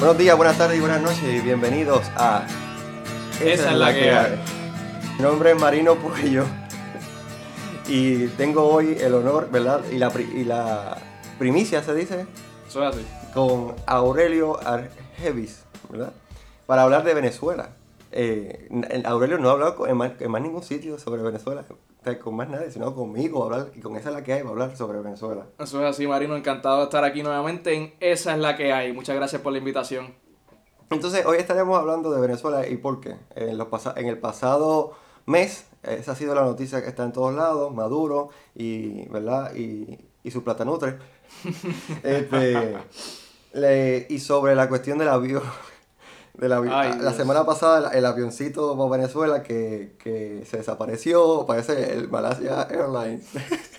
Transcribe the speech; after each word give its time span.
Buenos 0.00 0.16
días, 0.18 0.36
buenas 0.36 0.56
tardes 0.56 0.78
y 0.78 0.80
buenas 0.80 1.00
noches 1.02 1.22
y 1.22 1.40
bienvenidos 1.40 2.02
a 2.16 2.46
Esa 3.40 3.70
es 3.70 3.76
la 3.76 3.92
que 3.92 4.10
hay. 4.10 4.40
Mi 5.18 5.22
nombre 5.22 5.50
es 5.52 5.60
Marino 5.60 5.94
Puello 5.96 6.44
y 7.86 8.26
tengo 8.28 8.64
hoy 8.66 8.96
el 8.98 9.14
honor, 9.14 9.50
¿verdad? 9.50 9.82
Y 9.92 9.98
la, 9.98 10.10
pri- 10.10 10.30
y 10.34 10.44
la 10.44 10.96
primicia, 11.38 11.82
se 11.82 11.94
dice, 11.94 12.26
así. 12.66 13.06
con 13.34 13.74
Aurelio 13.86 14.58
Argevis, 14.66 15.64
¿verdad? 15.90 16.12
Para 16.66 16.82
hablar 16.84 17.04
de 17.04 17.12
Venezuela. 17.14 17.70
Eh, 18.12 18.68
Aurelio 19.04 19.38
no 19.38 19.50
ha 19.50 19.52
hablado 19.52 19.86
en, 19.86 19.96
más, 19.96 20.12
en 20.18 20.30
más 20.30 20.40
ningún 20.42 20.62
sitio 20.62 20.98
sobre 20.98 21.22
Venezuela, 21.22 21.62
con 22.22 22.34
más 22.36 22.48
nadie, 22.48 22.70
sino 22.70 22.94
conmigo, 22.94 23.44
hablar, 23.44 23.70
y 23.74 23.80
con 23.80 23.94
esa 23.96 24.08
es 24.08 24.14
la 24.14 24.24
que 24.24 24.32
hay, 24.32 24.40
para 24.40 24.50
hablar 24.52 24.76
sobre 24.76 25.00
Venezuela. 25.00 25.46
Eso 25.58 25.80
es 25.84 25.90
así, 25.90 26.06
Marino. 26.06 26.34
Encantado 26.36 26.78
de 26.78 26.84
estar 26.84 27.04
aquí 27.04 27.22
nuevamente 27.22 27.74
en 27.74 27.94
Esa 28.00 28.32
es 28.32 28.38
la 28.38 28.56
que 28.56 28.72
hay. 28.72 28.92
Muchas 28.92 29.16
gracias 29.16 29.42
por 29.42 29.52
la 29.52 29.58
invitación. 29.58 30.14
Entonces, 30.90 31.24
hoy 31.26 31.36
estaremos 31.38 31.78
hablando 31.78 32.10
de 32.10 32.20
Venezuela 32.20 32.66
y 32.66 32.76
por 32.76 33.00
qué. 33.00 33.16
En, 33.36 33.56
los 33.58 33.68
pasa- 33.68 33.94
en 33.96 34.06
el 34.08 34.18
pasado 34.18 34.92
mes, 35.26 35.66
esa 35.82 36.12
ha 36.12 36.14
sido 36.16 36.34
la 36.34 36.42
noticia 36.42 36.82
que 36.82 36.88
está 36.88 37.04
en 37.04 37.12
todos 37.12 37.34
lados, 37.34 37.72
Maduro 37.74 38.30
y, 38.54 39.06
¿verdad? 39.08 39.54
y, 39.54 39.98
y 40.24 40.30
su 40.30 40.42
platanutre. 40.42 40.98
Este, 42.02 42.76
le- 43.52 44.06
y 44.08 44.18
sobre 44.18 44.54
la 44.54 44.68
cuestión 44.68 44.98
del 44.98 45.08
avión. 45.08 45.42
Del 46.40 46.52
avi- 46.52 46.70
Ay, 46.72 46.98
la 47.00 47.12
semana 47.12 47.44
pasada, 47.44 47.90
el, 47.90 47.98
el 47.98 48.06
avioncito 48.06 48.76
para 48.76 48.90
Venezuela 48.90 49.42
que, 49.42 49.94
que 50.02 50.42
se 50.48 50.56
desapareció, 50.58 51.44
parece 51.46 51.92
el 51.92 52.08
Malaysia 52.08 52.62
Airlines. 52.70 53.26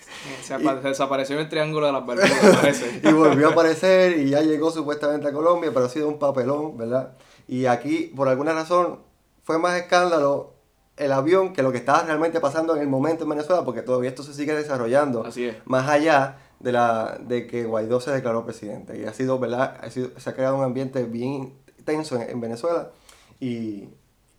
Se 0.44 0.56
desapareció 0.60 1.36
en 1.36 1.42
el 1.42 1.50
Triángulo 1.50 1.88
de 1.88 1.94
las 1.94 2.06
Bermudas, 2.06 2.58
parece. 2.62 3.02
y 3.04 3.12
volvió 3.12 3.50
a 3.50 3.52
aparecer 3.54 4.20
y 4.20 4.30
ya 4.30 4.42
llegó 4.42 4.70
supuestamente 4.70 5.28
a 5.28 5.34
Colombia, 5.34 5.72
pero 5.74 5.88
ha 5.88 5.90
sido 5.90 6.08
un 6.08 6.20
papelón, 6.20 6.78
¿verdad? 6.78 7.14
Y 7.48 7.66
aquí, 7.66 8.12
por 8.16 8.28
alguna 8.30 8.54
razón, 8.54 9.00
fue 9.44 9.58
más 9.58 9.76
escándalo 9.80 10.54
el 10.98 11.12
avión 11.12 11.54
que 11.54 11.64
lo 11.64 11.72
que 11.72 11.80
estaba 11.80 12.04
realmente 12.04 12.40
pasando 12.40 12.76
en 12.76 12.82
el 12.84 12.88
momento 12.88 13.24
en 13.24 13.32
Venezuela, 13.32 13.66
porque 13.66 13.82
todavía 13.82 14.10
esto 14.10 14.22
se 14.22 14.36
sigue 14.36 14.54
desarrollando. 14.54 15.26
Así 15.26 15.46
es. 15.46 15.56
Más 15.66 15.90
allá 15.90 16.38
de, 16.60 16.72
la, 16.72 17.18
de 17.20 17.48
que 17.48 17.64
Guaidó 17.66 18.00
se 18.00 18.12
declaró 18.12 18.46
presidente. 18.46 19.00
Y 19.00 19.06
ha 19.06 19.14
sido, 19.14 19.40
¿verdad? 19.40 19.78
Ha 19.82 19.90
sido- 19.90 20.12
se 20.20 20.30
ha 20.30 20.34
creado 20.36 20.56
un 20.58 20.64
ambiente 20.64 21.04
bien 21.04 21.54
tenso 21.84 22.16
en, 22.22 22.30
en 22.30 22.42
Venezuela. 22.42 22.92
Y, 23.40 23.86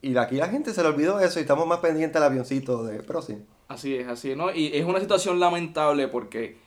y 0.01 0.17
aquí 0.17 0.37
la 0.37 0.49
gente 0.49 0.73
se 0.73 0.83
le 0.83 0.89
olvidó 0.89 1.21
eso 1.21 1.39
y 1.39 1.43
estamos 1.43 1.67
más 1.67 1.79
pendientes 1.81 2.15
del 2.15 2.25
avioncito 2.25 2.85
de... 2.85 3.03
Pero 3.03 3.23
sí. 3.23 3.39
Así 3.69 3.95
es, 3.97 4.07
así 4.09 4.31
es, 4.33 4.37
¿no? 4.37 4.53
Y 4.53 4.67
es 4.75 4.85
una 4.85 5.01
situación 5.01 5.41
lamentable 5.41 6.09
porque 6.09 6.59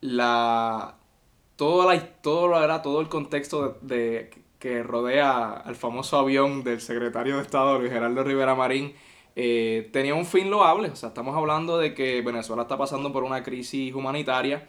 la 0.00 0.96
toda 1.56 1.94
la 1.94 2.06
todo, 2.20 2.82
todo 2.82 3.00
el 3.00 3.08
contexto 3.08 3.78
de, 3.82 3.96
de- 3.96 4.30
que 4.58 4.82
rodea 4.82 5.50
al 5.52 5.76
famoso 5.76 6.18
avión 6.18 6.64
del 6.64 6.80
secretario 6.80 7.36
de 7.36 7.42
Estado 7.42 7.78
Luis 7.78 7.92
Gerardo 7.92 8.24
Rivera 8.24 8.54
Marín 8.54 8.94
eh, 9.36 9.90
tenía 9.92 10.14
un 10.14 10.24
fin 10.24 10.50
loable. 10.50 10.88
O 10.88 10.96
sea, 10.96 11.10
estamos 11.10 11.36
hablando 11.36 11.76
de 11.76 11.92
que 11.92 12.22
Venezuela 12.22 12.62
está 12.62 12.78
pasando 12.78 13.12
por 13.12 13.24
una 13.24 13.42
crisis 13.42 13.94
humanitaria. 13.94 14.68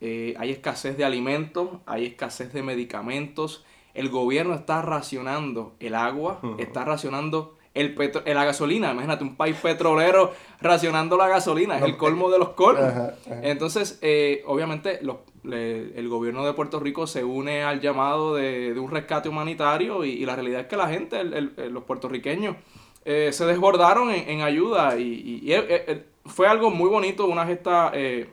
eh, 0.00 0.34
hay 0.38 0.50
escasez 0.50 0.96
de 0.96 1.04
alimentos, 1.04 1.68
hay 1.86 2.06
escasez 2.06 2.52
de 2.52 2.62
medicamentos. 2.64 3.64
El 3.96 4.08
gobierno 4.10 4.54
está 4.54 4.82
racionando 4.82 5.74
el 5.80 5.94
agua, 5.94 6.40
está 6.58 6.84
racionando 6.84 7.56
el 7.74 7.94
petro- 7.94 8.22
eh, 8.24 8.32
la 8.34 8.44
gasolina. 8.44 8.92
Imagínate, 8.92 9.22
un 9.24 9.36
país 9.36 9.56
petrolero 9.56 10.32
racionando 10.60 11.16
la 11.16 11.28
gasolina. 11.28 11.76
Es 11.76 11.82
el 11.84 11.96
colmo 11.98 12.30
de 12.30 12.38
los 12.38 12.50
colmos. 12.50 12.82
Ajá, 12.84 13.14
ajá. 13.26 13.40
Entonces, 13.42 13.98
eh, 14.02 14.42
obviamente, 14.46 14.98
los- 15.02 15.18
le- 15.42 15.98
el 15.98 16.08
gobierno 16.08 16.44
de 16.46 16.52
Puerto 16.54 16.80
Rico 16.80 17.06
se 17.06 17.22
une 17.22 17.62
al 17.62 17.80
llamado 17.80 18.34
de, 18.34 18.72
de 18.74 18.80
un 18.80 18.90
rescate 18.90 19.28
humanitario 19.28 20.04
y, 20.04 20.10
y 20.10 20.24
la 20.26 20.34
realidad 20.34 20.62
es 20.62 20.66
que 20.68 20.76
la 20.76 20.88
gente, 20.88 21.20
el- 21.20 21.34
el- 21.56 21.72
los 21.72 21.84
puertorriqueños, 21.84 22.56
eh, 23.04 23.30
se 23.32 23.44
desbordaron 23.46 24.10
en, 24.10 24.28
en 24.28 24.40
ayuda 24.40 24.98
y, 24.98 25.02
y- 25.04 25.40
y, 25.48 25.52
eh, 25.52 25.64
eh, 25.68 26.04
fue 26.24 26.48
algo 26.48 26.70
muy 26.70 26.88
bonito, 26.88 27.26
una 27.26 27.46
gesta 27.46 27.90
eh, 27.94 28.28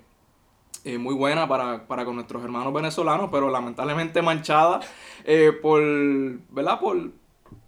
eh, 0.83 0.97
muy 0.97 1.13
buena 1.15 1.47
para, 1.47 1.85
para 1.87 2.05
con 2.05 2.15
nuestros 2.15 2.43
hermanos 2.43 2.73
venezolanos, 2.73 3.29
pero 3.31 3.49
lamentablemente 3.49 4.21
manchada 4.21 4.79
eh, 5.25 5.51
por, 5.61 5.81
¿verdad? 6.49 6.79
Por, 6.79 7.11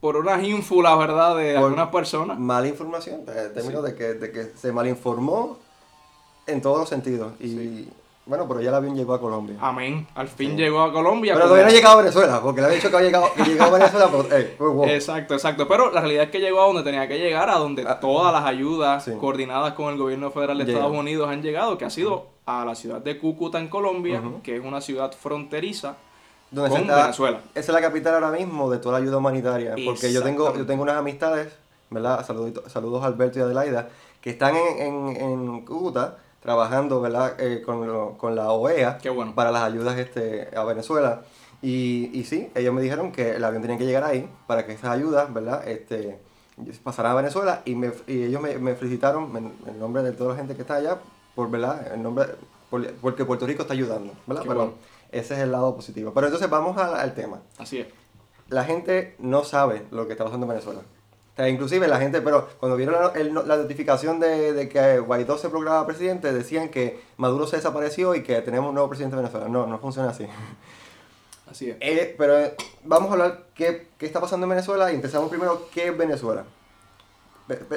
por 0.01 0.17
unas 0.17 0.43
ínfulas, 0.43 0.97
¿verdad? 0.97 1.37
De 1.37 1.53
Por- 1.55 1.63
algunas 1.63 1.89
personas. 1.89 2.37
Mala 2.39 2.67
información, 2.67 3.21
en 3.27 3.53
términos 3.53 3.83
de, 3.83 3.95
que, 3.95 4.03
de 4.15 4.31
que 4.31 4.43
se 4.55 4.71
malinformó 4.71 5.57
en 6.47 6.61
todos 6.61 6.79
los 6.79 6.89
sentidos. 6.89 7.33
Y 7.39 7.87
bueno, 8.25 8.47
pero 8.47 8.59
ya 8.61 8.69
el 8.69 8.75
avión 8.75 8.95
llegó 8.95 9.13
a 9.13 9.19
Colombia. 9.21 9.55
Amén. 9.61 10.07
Al 10.15 10.27
fin 10.27 10.51
Sí. 10.51 10.57
llegó 10.57 10.81
a 10.81 10.91
Colombia. 10.91 11.33
pero 11.35 11.45
todavía 11.45 11.65
no 11.65 11.69
ha 11.71 11.73
llegado 11.73 11.93
a 11.99 12.01
Venezuela, 12.01 12.41
porque 12.41 12.61
le 12.61 12.65
había 12.67 12.75
dicho 12.77 12.89
que 12.89 12.95
había 12.97 13.07
llegado, 13.09 13.33
que 13.35 13.43
llegaba 13.43 13.75
a 13.75 13.79
Venezuela, 13.79 14.09
pero 14.11 14.35
eh, 14.37 14.55
wow. 14.59 14.85
Exacto, 14.85 15.33
exacto. 15.35 15.67
Pero 15.67 15.91
la 15.91 16.01
realidad 16.01 16.23
es 16.25 16.29
que 16.31 16.39
llegó 16.39 16.61
a 16.61 16.65
donde 16.65 16.83
tenía 16.83 17.07
que 17.07 17.19
llegar, 17.19 17.49
a 17.49 17.55
donde 17.57 17.83
Ah. 17.87 17.99
todas 17.99 18.33
las 18.33 18.45
ayudas 18.45 19.03
Sí. 19.03 19.11
coordinadas 19.19 19.73
con 19.73 19.93
el 19.93 19.97
gobierno 19.99 20.31
federal 20.31 20.57
de. 20.57 20.63
Estados 20.71 20.91
Unidos 20.97 21.29
han 21.29 21.41
llegado, 21.43 21.77
que 21.77 21.85
ha 21.85 21.89
sido 21.89 22.27
a 22.47 22.65
la 22.65 22.75
ciudad 22.75 23.01
de 23.01 23.17
Cúcuta 23.19 23.59
en 23.59 23.67
Colombia, 23.69 24.21
que 24.43 24.55
es 24.57 24.63
una 24.63 24.81
ciudad 24.81 25.11
fronteriza 25.11 25.95
Donde 26.51 26.69
con 26.71 26.81
está- 26.81 27.01
Venezuela. 27.03 27.39
Esa 27.53 27.71
es 27.71 27.73
la 27.73 27.81
capital 27.81 28.13
ahora 28.15 28.31
mismo 28.31 28.69
de 28.71 28.77
toda 28.79 28.99
la 28.99 29.03
ayuda 29.03 29.17
humanitaria. 29.17 29.75
Porque 29.85 30.11
yo 30.11 30.21
tengo, 30.23 30.55
yo 30.55 30.65
tengo 30.65 30.83
unas 30.83 30.95
amistades, 30.97 31.53
¿verdad? 31.89 32.25
Saludito- 32.25 32.67
saludos 32.69 33.03
a 33.03 33.07
Alberto 33.07 33.39
y 33.39 33.41
Adelaida, 33.43 33.89
que 34.21 34.31
están 34.31 34.55
en, 34.55 34.79
en, 34.79 35.15
en 35.21 35.61
Cúcuta 35.65 36.17
trabajando, 36.45 37.01
¿verdad? 37.01 37.33
Eh, 37.39 37.63
con, 37.65 37.87
lo- 37.87 38.17
con 38.19 38.35
la 38.35 38.51
OEA 38.51 38.99
Qué 38.99 39.09
bueno. 39.09 39.33
para 39.33 39.49
las 39.51 39.63
ayudas 39.63 39.97
este, 39.97 40.47
a 40.55 40.63
Venezuela. 40.63 41.23
Y, 41.63 42.11
y 42.13 42.23
sí, 42.25 42.51
ellos 42.53 42.71
me 42.71 42.83
dijeron 42.83 43.11
que 43.11 43.31
el 43.31 43.43
avión 43.43 43.63
tenía 43.63 43.77
que 43.79 43.85
llegar 43.85 44.03
ahí 44.03 44.29
para 44.45 44.65
que 44.67 44.73
esas 44.73 44.91
ayudas, 44.91 45.33
¿verdad? 45.33 45.67
Este, 45.67 46.19
pasaran 46.83 47.13
a 47.13 47.15
Venezuela 47.15 47.61
y, 47.65 47.73
me, 47.73 47.91
y 48.05 48.23
ellos 48.25 48.41
me, 48.41 48.57
me 48.59 48.75
felicitaron 48.75 49.35
en, 49.35 49.53
en 49.67 49.79
nombre 49.79 50.03
de 50.03 50.11
toda 50.11 50.33
la 50.33 50.35
gente 50.37 50.53
que 50.55 50.61
está 50.61 50.75
allá, 50.75 50.99
por, 51.33 51.49
¿verdad? 51.49 51.91
En 51.95 52.03
nombre, 52.03 52.27
por- 52.69 52.93
porque 52.95 53.25
Puerto 53.25 53.47
Rico 53.47 53.63
está 53.63 53.73
ayudando, 53.73 54.13
¿verdad? 54.27 54.43
Pero 54.47 54.55
bueno. 54.55 54.73
ese 55.11 55.33
es 55.33 55.39
el 55.39 55.51
lado 55.51 55.75
positivo. 55.75 56.11
Pero 56.13 56.27
entonces 56.27 56.47
vamos 56.49 56.77
al 56.77 57.15
tema 57.15 57.41
Así 57.57 57.79
es. 57.79 57.87
la 58.49 58.63
gente 58.65 59.15
no 59.17 59.43
sabe 59.43 59.83
lo 59.89 60.05
que 60.05 60.11
está 60.11 60.23
pasando 60.25 60.45
en 60.45 60.49
Venezuela. 60.51 60.81
O 61.35 61.37
sea, 61.37 61.49
inclusive 61.49 61.87
la 61.89 61.99
gente, 61.99 62.21
pero 62.21 62.47
cuando 62.59 62.77
vieron 62.77 62.95
la, 62.95 63.09
el- 63.19 63.33
la 63.33 63.57
notificación 63.57 64.19
de, 64.21 64.53
de 64.53 64.69
que 64.69 64.99
Guaidó 64.99 65.37
se 65.37 65.49
proclamaba 65.49 65.85
presidente, 65.85 66.31
decían 66.31 66.69
que 66.69 67.01
Maduro 67.17 67.45
se 67.45 67.57
desapareció 67.57 68.15
y 68.15 68.23
que 68.23 68.41
tenemos 68.41 68.69
un 68.69 68.75
nuevo 68.75 68.87
presidente 68.89 69.17
de 69.17 69.21
Venezuela. 69.23 69.49
No, 69.49 69.67
no 69.67 69.77
funciona 69.79 70.09
así. 70.09 70.25
Así 71.51 71.69
es. 71.69 71.77
Eh, 71.79 72.15
pero 72.17 72.39
eh, 72.39 72.55
vamos 72.83 73.09
a 73.09 73.13
hablar 73.13 73.43
qué, 73.53 73.87
qué 73.99 74.05
está 74.07 74.19
pasando 74.19 74.45
en 74.45 74.49
Venezuela 74.49 74.91
y 74.91 74.95
empezamos 74.95 75.29
primero 75.29 75.67
qué 75.73 75.89
es 75.89 75.97
Venezuela. 75.97 76.43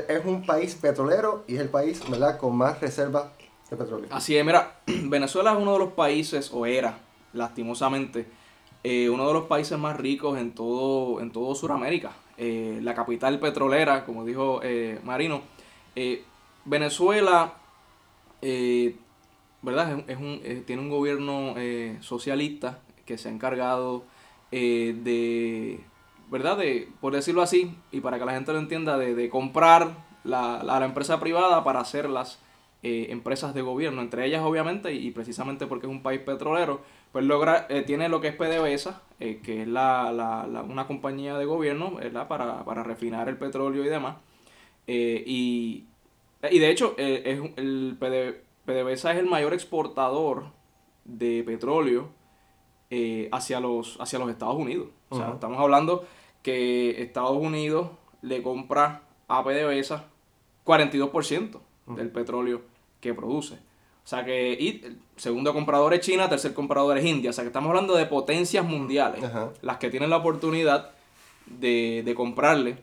Es 0.09 0.25
un 0.25 0.47
país 0.47 0.75
petrolero 0.75 1.45
y 1.47 1.57
es 1.57 1.61
el 1.61 1.69
país, 1.69 2.01
¿verdad?, 2.09 2.39
con 2.39 2.57
más 2.57 2.81
reservas 2.81 3.25
de 3.69 3.77
petróleo. 3.77 4.09
Así 4.11 4.37
es, 4.39 4.45
mira, 4.45 4.77
Venezuela 4.87 5.53
es 5.53 5.59
uno 5.59 5.75
de 5.75 5.79
los 5.81 5.93
países, 5.93 6.51
o 6.53 6.65
era, 6.65 6.99
lastimosamente, 7.35 8.27
eh, 8.83 9.11
uno 9.11 9.27
de 9.29 9.35
los 9.35 9.45
países 9.45 9.79
más 9.79 9.99
ricos 9.99 10.39
en 10.39 10.55
todo, 10.55 11.21
en 11.21 11.31
todo 11.31 11.55
Sudamérica. 11.55 12.13
Eh, 12.41 12.79
la 12.83 12.95
capital 12.95 13.41
petrolera, 13.41 14.05
como 14.05 14.25
dijo 14.25 14.61
eh, 14.63 15.01
Marino. 15.03 15.43
Eh, 15.97 16.23
Venezuela, 16.65 17.55
eh, 18.43 18.95
¿verdad? 19.63 20.05
Es, 20.07 20.19
un, 20.19 20.41
eh, 20.45 20.63
tiene 20.67 20.83
un 20.83 20.91
gobierno 20.91 21.55
eh, 21.57 21.97
socialista 22.01 22.79
que 23.07 23.19
se 23.19 23.29
ha 23.29 23.33
encargado 23.33 24.05
de, 24.51 25.81
¿verdad? 26.31 26.59
De, 26.59 26.89
por 27.01 27.13
decirlo 27.13 27.43
así, 27.43 27.75
y 27.91 28.01
para 28.01 28.19
que 28.19 28.25
la 28.25 28.33
gente 28.33 28.53
lo 28.53 28.59
entienda, 28.59 28.97
de, 28.97 29.29
comprar 29.29 29.91
la, 30.25 30.63
la, 30.63 30.79
la 30.79 30.87
empresa 30.87 31.19
privada 31.21 31.65
para 31.65 31.81
hacerlas 31.81 32.39
empresas 32.83 33.55
de 33.55 33.63
gobierno, 33.63 34.01
entre 34.01 34.25
ellas 34.25 34.43
obviamente, 34.43 34.95
y 34.95 35.11
precisamente 35.11 35.67
porque 35.67 35.87
es 35.87 35.91
un 35.91 36.03
país 36.03 36.21
petrolero, 36.21 36.81
pues 37.13 37.25
logra, 37.25 37.67
eh, 37.71 37.83
tiene 37.83 38.09
lo 38.09 38.21
que 38.21 38.29
es 38.29 38.35
PDVSA, 38.37 39.03
eh, 39.21 39.41
que 39.43 39.63
es 39.63 39.69
la, 39.69 40.13
la, 40.13 40.47
la- 40.47 40.63
una 40.63 40.87
compañía 40.87 41.37
de 41.39 41.45
gobierno, 41.47 41.93
¿verdad? 41.97 42.29
Para, 42.29 42.65
para 42.65 42.83
refinar 42.83 43.29
el 43.29 43.37
petróleo 43.39 43.85
y 43.85 43.89
demás. 43.89 44.17
Eh, 44.87 45.23
y, 45.27 45.87
y 46.51 46.59
de 46.59 46.71
hecho, 46.71 46.95
eh, 46.99 47.23
es, 47.25 47.51
el 47.59 47.97
PD 47.99 48.43
PDVSA 48.65 49.13
es 49.13 49.19
el 49.19 49.27
mayor 49.27 49.55
exportador 49.55 50.47
de 51.05 51.43
petróleo 51.45 52.11
eh, 52.91 53.29
hacia, 53.33 53.61
los, 53.61 53.99
hacia 54.01 54.19
los 54.19 54.29
Estados 54.31 54.57
Unidos. 54.57 54.89
O 55.09 55.17
sea, 55.17 55.31
estamos 55.35 55.59
hablando 55.59 56.05
que 56.43 57.03
Estados 57.03 57.37
Unidos 57.39 57.89
le 58.23 58.43
compra 58.43 59.03
a 59.27 59.43
PDVSA 59.43 60.05
42% 60.67 61.61
del 61.97 62.11
petróleo 62.11 62.61
que 63.01 63.15
produce. 63.15 63.59
O 64.09 64.11
sea 64.11 64.25
que, 64.25 64.57
y 64.59 64.81
el 64.87 64.99
segundo 65.19 65.53
comprador 65.53 65.93
es 65.93 66.01
China, 66.01 66.31
tercer 66.31 66.55
comprador 66.55 66.97
es 66.97 67.05
India. 67.05 67.29
O 67.29 67.33
sea 67.35 67.45
que 67.45 67.49
estamos 67.49 67.69
hablando 67.69 67.95
de 67.95 68.07
potencias 68.07 68.65
mundiales, 68.65 69.23
Ajá. 69.23 69.51
las 69.61 69.77
que 69.77 69.91
tienen 69.91 70.09
la 70.09 70.17
oportunidad 70.17 70.93
de, 71.45 72.03
de 72.03 72.15
comprarle 72.15 72.79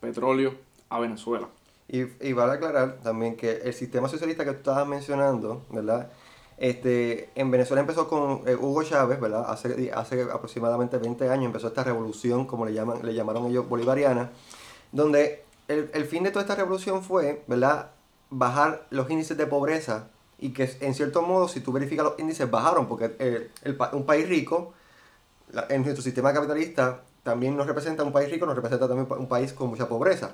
petróleo 0.00 0.54
a 0.88 0.98
Venezuela. 0.98 1.48
Y, 1.86 2.04
y 2.26 2.32
vale 2.32 2.52
aclarar 2.54 2.96
también 3.02 3.36
que 3.36 3.58
el 3.62 3.74
sistema 3.74 4.08
socialista 4.08 4.42
que 4.46 4.52
tú 4.52 4.56
estabas 4.56 4.88
mencionando, 4.88 5.66
¿verdad? 5.68 6.10
Este, 6.56 7.28
en 7.34 7.50
Venezuela 7.50 7.82
empezó 7.82 8.08
con 8.08 8.48
eh, 8.48 8.56
Hugo 8.56 8.82
Chávez, 8.82 9.20
¿verdad? 9.20 9.50
Hace, 9.50 9.90
hace 9.92 10.22
aproximadamente 10.32 10.96
20 10.96 11.28
años 11.28 11.44
empezó 11.44 11.68
esta 11.68 11.84
revolución, 11.84 12.46
como 12.46 12.64
le, 12.64 12.72
llaman, 12.72 13.04
le 13.04 13.12
llamaron 13.12 13.44
ellos, 13.48 13.68
bolivariana, 13.68 14.30
donde 14.92 15.44
el, 15.68 15.90
el 15.92 16.06
fin 16.06 16.22
de 16.22 16.30
toda 16.30 16.40
esta 16.40 16.54
revolución 16.54 17.02
fue, 17.02 17.42
¿verdad? 17.48 17.90
Bajar 18.30 18.86
los 18.88 19.10
índices 19.10 19.36
de 19.36 19.46
pobreza 19.46 20.08
y 20.40 20.52
que 20.52 20.70
en 20.80 20.94
cierto 20.94 21.22
modo, 21.22 21.48
si 21.48 21.60
tú 21.60 21.70
verificas 21.72 22.04
los 22.04 22.18
índices, 22.18 22.50
bajaron, 22.50 22.88
porque 22.88 23.14
el, 23.18 23.50
el, 23.62 23.78
un 23.92 24.06
país 24.06 24.28
rico, 24.28 24.72
en 25.68 25.82
nuestro 25.82 26.02
sistema 26.02 26.32
capitalista, 26.32 27.02
también 27.22 27.56
nos 27.56 27.66
representa 27.66 28.02
un 28.02 28.12
país 28.12 28.30
rico, 28.30 28.46
nos 28.46 28.54
representa 28.54 28.88
también 28.88 29.06
un 29.10 29.28
país 29.28 29.52
con 29.52 29.68
mucha 29.68 29.88
pobreza. 29.88 30.30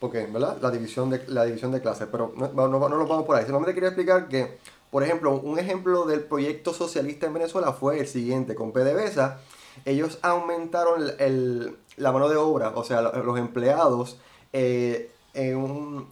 Porque, 0.00 0.26
¿verdad? 0.26 0.58
La 0.60 0.70
división 0.70 1.10
de, 1.10 1.24
la 1.28 1.44
división 1.44 1.70
de 1.70 1.80
clases. 1.80 2.08
Pero 2.10 2.32
no, 2.36 2.48
no, 2.52 2.68
no, 2.68 2.88
nos 2.88 3.08
vamos 3.08 3.24
por 3.24 3.36
ahí. 3.36 3.46
Solamente 3.46 3.74
quería 3.74 3.90
explicar 3.90 4.28
que, 4.28 4.58
por 4.90 5.04
ejemplo, 5.04 5.38
un 5.38 5.58
ejemplo 5.58 6.04
del 6.06 6.24
proyecto 6.24 6.74
socialista 6.74 7.26
en 7.26 7.34
Venezuela 7.34 7.72
fue 7.72 8.00
el 8.00 8.08
siguiente. 8.08 8.56
Con 8.56 8.72
PDVSA, 8.72 9.38
ellos 9.84 10.18
aumentaron 10.22 11.04
el, 11.18 11.76
la 11.96 12.10
mano 12.10 12.28
de 12.28 12.36
obra, 12.36 12.72
o 12.74 12.82
sea, 12.82 13.00
los 13.00 13.38
empleados, 13.38 14.18
eh, 14.52 15.12
en 15.34 15.56
un, 15.56 16.08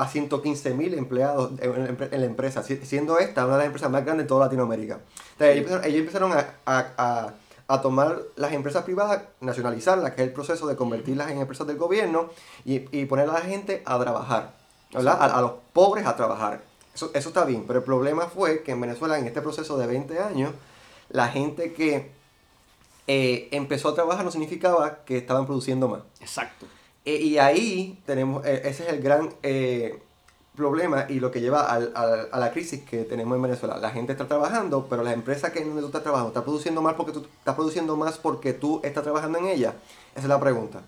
a 0.00 0.08
115 0.08 0.72
mil 0.72 0.94
empleados 0.94 1.52
en, 1.60 1.98
la 2.10 2.26
empresa, 2.26 2.62
siendo 2.62 3.18
esta 3.18 3.44
una 3.44 3.56
de 3.56 3.58
las 3.58 3.66
empresas 3.66 3.90
más 3.90 4.02
grandes 4.02 4.24
de 4.24 4.28
toda 4.28 4.46
Latinoamérica. 4.46 5.00
Ellos 5.38 5.84
empezaron, 5.84 6.32
a, 6.32 7.34
a, 7.68 7.82
tomar 7.82 8.18
las 8.36 8.54
empresas 8.54 8.82
privadas, 8.84 9.24
nacionalizarlas, 9.40 10.12
que 10.12 10.22
es 10.22 10.28
el 10.28 10.32
proceso 10.32 10.66
de 10.66 10.74
convertirlas 10.74 11.30
en 11.30 11.38
empresas 11.38 11.66
del 11.66 11.76
gobierno 11.76 12.30
y, 12.64 12.98
y 12.98 13.04
poner 13.04 13.28
a 13.28 13.34
la 13.34 13.40
gente 13.42 13.82
a 13.84 13.98
trabajar, 13.98 14.54
¿verdad? 14.90 15.18
A, 15.20 15.40
los 15.42 15.52
pobres 15.74 16.06
a 16.06 16.16
trabajar. 16.16 16.62
Eso, 16.94 17.10
eso 17.12 17.28
está 17.28 17.44
bien, 17.44 17.64
pero 17.66 17.80
el 17.80 17.84
problema 17.84 18.24
fue 18.24 18.62
que 18.62 18.72
en 18.72 18.80
Venezuela, 18.80 19.18
en 19.18 19.26
este 19.26 19.42
proceso 19.42 19.76
de 19.76 19.86
20 19.86 20.18
años, 20.18 20.54
la 21.10 21.28
gente 21.28 21.74
que 21.74 22.10
eh, 23.06 23.48
empezó 23.50 23.90
a 23.90 23.94
trabajar 23.94 24.24
no 24.24 24.30
significaba 24.30 25.04
que 25.04 25.18
estaban 25.18 25.44
produciendo 25.44 25.88
más. 25.88 26.00
Exacto. 26.20 26.66
Eh, 27.04 27.16
y 27.16 27.38
ahí 27.38 28.00
tenemos, 28.06 28.44
eh, 28.44 28.62
ese 28.64 28.84
es 28.84 28.92
el 28.92 29.00
gran 29.00 29.34
eh, 29.42 30.02
problema 30.54 31.06
y 31.08 31.20
lo 31.20 31.30
que 31.30 31.40
lleva 31.40 31.62
al, 31.62 31.92
a 31.94 32.38
la 32.38 32.50
crisis 32.52 32.82
que 32.82 33.04
tenemos 33.04 33.36
en 33.36 33.42
Venezuela. 33.42 33.78
La 33.78 33.90
gente 33.90 34.12
está 34.12 34.28
trabajando, 34.28 34.86
pero 34.88 35.02
la 35.02 35.12
empresa 35.12 35.52
que 35.52 35.64
donde 35.64 35.80
tú 35.80 35.86
estás 35.86 36.02
trabajando, 36.02 36.28
¿está 36.30 36.44
produciendo 36.44 36.82
más 36.82 36.94
porque 36.94 37.12
tú 37.12 37.26
estás 37.38 37.54
produciendo 37.54 37.96
más 37.96 38.18
porque 38.18 38.52
tú 38.52 38.80
estás 38.84 39.02
trabajando 39.02 39.38
en 39.38 39.46
ella? 39.46 39.74
Esa 40.14 40.22
es 40.22 40.28
la 40.28 40.40
pregunta. 40.40 40.82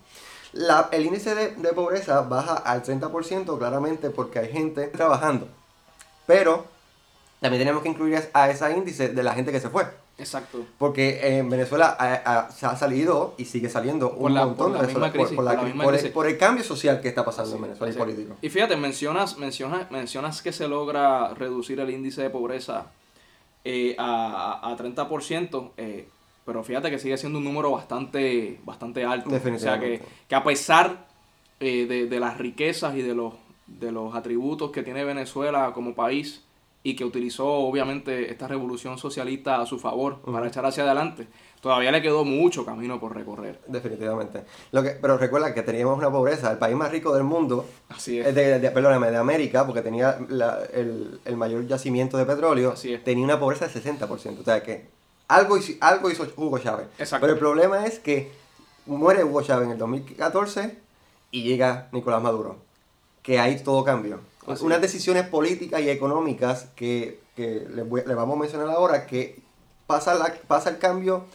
La, 0.51 0.89
el 0.91 1.05
índice 1.05 1.33
de, 1.33 1.55
de 1.55 1.73
pobreza 1.73 2.21
baja 2.21 2.53
al 2.53 2.83
30% 2.83 3.57
claramente 3.57 4.11
porque 4.11 4.39
hay 4.39 4.51
gente 4.51 4.87
trabajando. 4.87 5.47
Pero 6.27 6.65
también 7.41 7.61
tenemos 7.61 7.81
que 7.81 7.89
incluir 7.89 8.29
a 8.33 8.49
ese 8.49 8.71
índice 8.71 9.09
de 9.09 9.23
la 9.23 9.33
gente 9.33 9.51
que 9.51 9.59
se 9.59 9.69
fue. 9.69 9.85
Exacto. 10.17 10.65
Porque 10.77 11.37
en 11.37 11.49
Venezuela 11.49 12.47
se 12.55 12.65
ha 12.65 12.75
salido 12.75 13.33
y 13.37 13.45
sigue 13.45 13.69
saliendo 13.69 14.11
un 14.11 14.33
montón 14.33 14.73
de 14.73 16.09
por, 16.11 16.27
el 16.27 16.37
cambio 16.37 16.63
social 16.63 17.01
que 17.01 17.07
está 17.07 17.25
pasando 17.25 17.55
en 17.55 17.63
Venezuela 17.63 17.93
y 17.93 17.97
político. 17.97 18.35
Y 18.41 18.49
fíjate, 18.49 18.75
mencionas, 18.77 19.37
mencionas, 19.37 19.89
mencionas 19.89 20.41
que 20.41 20.51
se 20.51 20.67
logra 20.67 21.33
reducir 21.33 21.79
el 21.79 21.89
índice 21.89 22.21
de 22.21 22.29
pobreza 22.29 22.91
eh, 23.65 23.95
a, 23.97 24.71
a 24.71 24.77
30%, 24.77 25.71
eh, 25.77 26.07
pero 26.45 26.63
fíjate 26.63 26.91
que 26.91 26.99
sigue 26.99 27.17
siendo 27.17 27.39
un 27.39 27.45
número 27.45 27.71
bastante, 27.71 28.59
bastante 28.63 29.03
alto. 29.03 29.29
O 29.31 29.59
sea, 29.59 29.79
que, 29.79 29.99
que 30.27 30.35
a 30.35 30.43
pesar 30.43 31.07
eh, 31.59 31.87
de, 31.87 32.05
de 32.07 32.19
las 32.19 32.37
riquezas 32.37 32.95
y 32.95 33.01
de 33.01 33.15
los, 33.15 33.33
de 33.65 33.91
los 33.91 34.13
atributos 34.13 34.69
que 34.71 34.83
tiene 34.83 35.03
Venezuela 35.05 35.71
como 35.73 35.95
país, 35.95 36.42
y 36.83 36.95
que 36.95 37.05
utilizó 37.05 37.47
obviamente 37.47 38.29
esta 38.29 38.47
revolución 38.47 38.97
socialista 38.97 39.61
a 39.61 39.65
su 39.65 39.79
favor 39.79 40.19
para 40.19 40.47
echar 40.47 40.65
hacia 40.65 40.83
adelante. 40.83 41.27
Todavía 41.61 41.91
le 41.91 42.01
quedó 42.01 42.25
mucho 42.25 42.65
camino 42.65 42.99
por 42.99 43.15
recorrer. 43.15 43.57
Definitivamente. 43.67 44.43
Lo 44.73 44.83
que, 44.83 44.89
pero 44.89 45.17
recuerda 45.17 45.53
que 45.53 45.61
teníamos 45.61 45.97
una 45.97 46.11
pobreza, 46.11 46.51
el 46.51 46.57
país 46.57 46.75
más 46.75 46.91
rico 46.91 47.13
del 47.13 47.23
mundo, 47.23 47.65
Así 47.87 48.19
es. 48.19 48.35
De, 48.35 48.59
de, 48.59 48.71
perdóname, 48.71 49.11
de 49.11 49.15
América, 49.15 49.65
porque 49.65 49.81
tenía 49.81 50.17
el, 50.73 51.21
el, 51.23 51.37
mayor 51.37 51.65
yacimiento 51.65 52.17
de 52.17 52.25
petróleo, 52.25 52.73
tenía 53.05 53.23
una 53.23 53.39
pobreza 53.39 53.65
del 53.65 53.81
60%. 53.81 54.41
O 54.41 54.43
sea 54.43 54.61
que 54.61 54.87
algo, 55.29 55.57
algo 55.79 56.11
hizo 56.11 56.27
Hugo 56.35 56.59
Chávez. 56.59 56.87
Exacto. 56.99 57.21
Pero 57.21 57.33
el 57.33 57.39
problema 57.39 57.85
es 57.85 57.99
que 57.99 58.29
muere 58.85 59.23
Hugo 59.23 59.41
Chávez 59.41 59.67
en 59.67 59.71
el 59.71 59.77
2014 59.77 60.77
y 61.31 61.43
llega 61.43 61.87
Nicolás 61.93 62.21
Maduro. 62.21 62.57
Que 63.21 63.39
ahí 63.39 63.57
todo 63.63 63.85
cambió 63.85 64.19
unas 64.61 64.81
decisiones 64.81 65.27
políticas 65.27 65.81
y 65.81 65.89
económicas 65.89 66.67
que, 66.75 67.19
que 67.35 67.67
le, 67.73 67.83
vamos 67.83 68.37
a 68.37 68.41
mencionar 68.41 68.69
ahora, 68.69 69.07
que 69.07 69.41
pasa, 69.87 70.15
la, 70.15 70.33
pasa 70.47 70.69
el 70.69 70.77
cambio, 70.77 71.25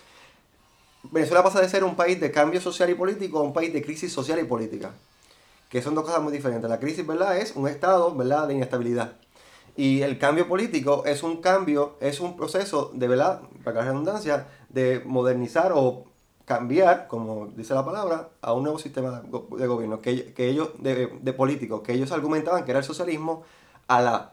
Venezuela 1.04 1.42
pasa 1.42 1.60
de 1.60 1.68
ser 1.68 1.84
un 1.84 1.96
país 1.96 2.20
de 2.20 2.30
cambio 2.30 2.60
social 2.60 2.90
y 2.90 2.94
político 2.94 3.38
a 3.38 3.42
un 3.42 3.52
país 3.52 3.72
de 3.72 3.82
crisis 3.82 4.12
social 4.12 4.38
y 4.38 4.44
política, 4.44 4.92
que 5.68 5.82
son 5.82 5.94
dos 5.94 6.04
cosas 6.04 6.22
muy 6.22 6.32
diferentes. 6.32 6.68
La 6.68 6.80
crisis, 6.80 7.06
¿verdad?, 7.06 7.38
es 7.38 7.54
un 7.56 7.68
estado, 7.68 8.14
¿verdad?, 8.14 8.48
de 8.48 8.54
inestabilidad. 8.54 9.12
Y 9.76 10.02
el 10.02 10.18
cambio 10.18 10.48
político 10.48 11.04
es 11.06 11.22
un 11.22 11.40
cambio, 11.40 11.96
es 12.00 12.20
un 12.20 12.36
proceso 12.36 12.90
de, 12.94 13.06
¿verdad?, 13.06 13.42
para 13.64 13.78
la 13.78 13.84
redundancia, 13.86 14.48
de 14.68 15.02
modernizar 15.04 15.72
o 15.74 16.04
cambiar, 16.48 17.08
como 17.08 17.48
dice 17.48 17.74
la 17.74 17.84
palabra, 17.84 18.30
a 18.40 18.54
un 18.54 18.62
nuevo 18.62 18.78
sistema 18.78 19.20
de 19.20 19.66
gobierno, 19.66 20.00
que, 20.00 20.32
que 20.32 20.48
ellos, 20.48 20.70
de, 20.78 21.18
de, 21.20 21.32
políticos, 21.34 21.82
que 21.82 21.92
ellos 21.92 22.10
argumentaban 22.10 22.64
que 22.64 22.70
era 22.70 22.80
el 22.80 22.86
socialismo 22.86 23.42
a 23.86 24.00
la, 24.00 24.32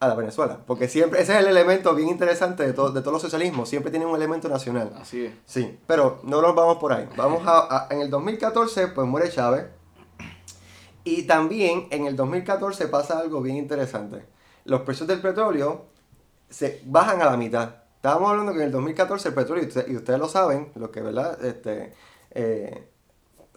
a 0.00 0.08
la 0.08 0.14
Venezuela. 0.14 0.60
Porque 0.66 0.88
siempre, 0.88 1.20
ese 1.20 1.34
es 1.34 1.40
el 1.40 1.48
elemento 1.48 1.94
bien 1.94 2.08
interesante 2.08 2.62
de, 2.62 2.68
de 2.68 2.74
todos 2.74 3.12
los 3.12 3.20
socialismos, 3.20 3.68
siempre 3.68 3.90
tienen 3.90 4.08
un 4.08 4.16
elemento 4.16 4.48
nacional. 4.48 4.94
Así 4.98 5.26
es. 5.26 5.34
Sí, 5.44 5.78
pero 5.86 6.20
no 6.22 6.40
nos 6.40 6.54
vamos 6.54 6.78
por 6.78 6.94
ahí. 6.94 7.06
Vamos 7.18 7.42
a, 7.44 7.86
en 7.90 8.00
el 8.00 8.08
2014, 8.08 8.88
pues 8.88 9.06
muere 9.06 9.28
Chávez. 9.28 9.66
Y 11.04 11.24
también 11.24 11.86
en 11.90 12.06
el 12.06 12.16
2014 12.16 12.88
pasa 12.88 13.18
algo 13.18 13.42
bien 13.42 13.56
interesante. 13.56 14.24
Los 14.64 14.80
precios 14.80 15.06
del 15.06 15.20
petróleo 15.20 15.84
se 16.48 16.80
bajan 16.86 17.20
a 17.20 17.26
la 17.26 17.36
mitad. 17.36 17.85
Estábamos 18.06 18.30
hablando 18.30 18.52
que 18.52 18.58
en 18.58 18.66
el 18.66 18.70
2014 18.70 19.28
el 19.30 19.34
petróleo, 19.34 19.64
y, 19.64 19.96
ustedes 19.96 20.20
lo 20.20 20.28
saben, 20.28 20.70
los 20.76 20.90
que, 20.90 21.00
¿verdad? 21.00 21.44
Este, 21.44 21.92
eh, 22.30 22.88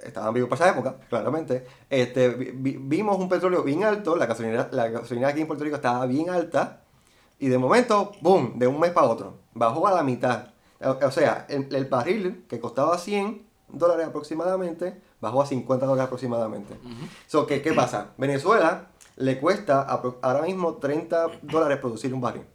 estaban 0.01 0.33
vivos 0.33 0.49
para 0.49 0.65
esa 0.65 0.73
época, 0.73 0.95
claramente, 1.07 1.67
este, 1.87 2.29
vimos 2.29 3.19
un 3.19 3.29
petróleo 3.29 3.61
bien 3.61 3.83
alto, 3.83 4.15
la 4.15 4.25
gasolina, 4.25 4.67
la 4.71 4.87
gasolina 4.87 5.27
aquí 5.27 5.41
en 5.41 5.45
Puerto 5.45 5.63
Rico 5.63 5.75
estaba 5.75 6.03
bien 6.07 6.31
alta, 6.31 6.81
y 7.37 7.47
de 7.47 7.59
momento, 7.59 8.13
¡boom!, 8.21 8.57
de 8.57 8.65
un 8.65 8.79
mes 8.79 8.89
para 8.89 9.05
otro, 9.05 9.37
bajó 9.53 9.85
a 9.85 9.91
la 9.91 10.01
mitad. 10.01 10.47
O, 10.81 11.11
sea, 11.11 11.45
el, 11.47 11.85
barril 11.85 12.43
que 12.49 12.59
costaba 12.59 12.97
100 12.97 13.45
dólares 13.67 14.07
aproximadamente, 14.07 14.99
bajó 15.21 15.43
a 15.43 15.45
50 15.45 15.85
dólares 15.85 16.07
aproximadamente. 16.07 16.73
¿qué, 17.47 17.61
¿Qué 17.61 17.73
pasa? 17.73 18.13
Venezuela 18.17 18.87
le 19.15 19.39
cuesta 19.39 19.83
ahora 19.83 20.41
mismo 20.41 20.77
30 20.77 21.27
dólares 21.43 21.77
producir 21.77 22.15
un 22.15 22.21
barril 22.21 22.45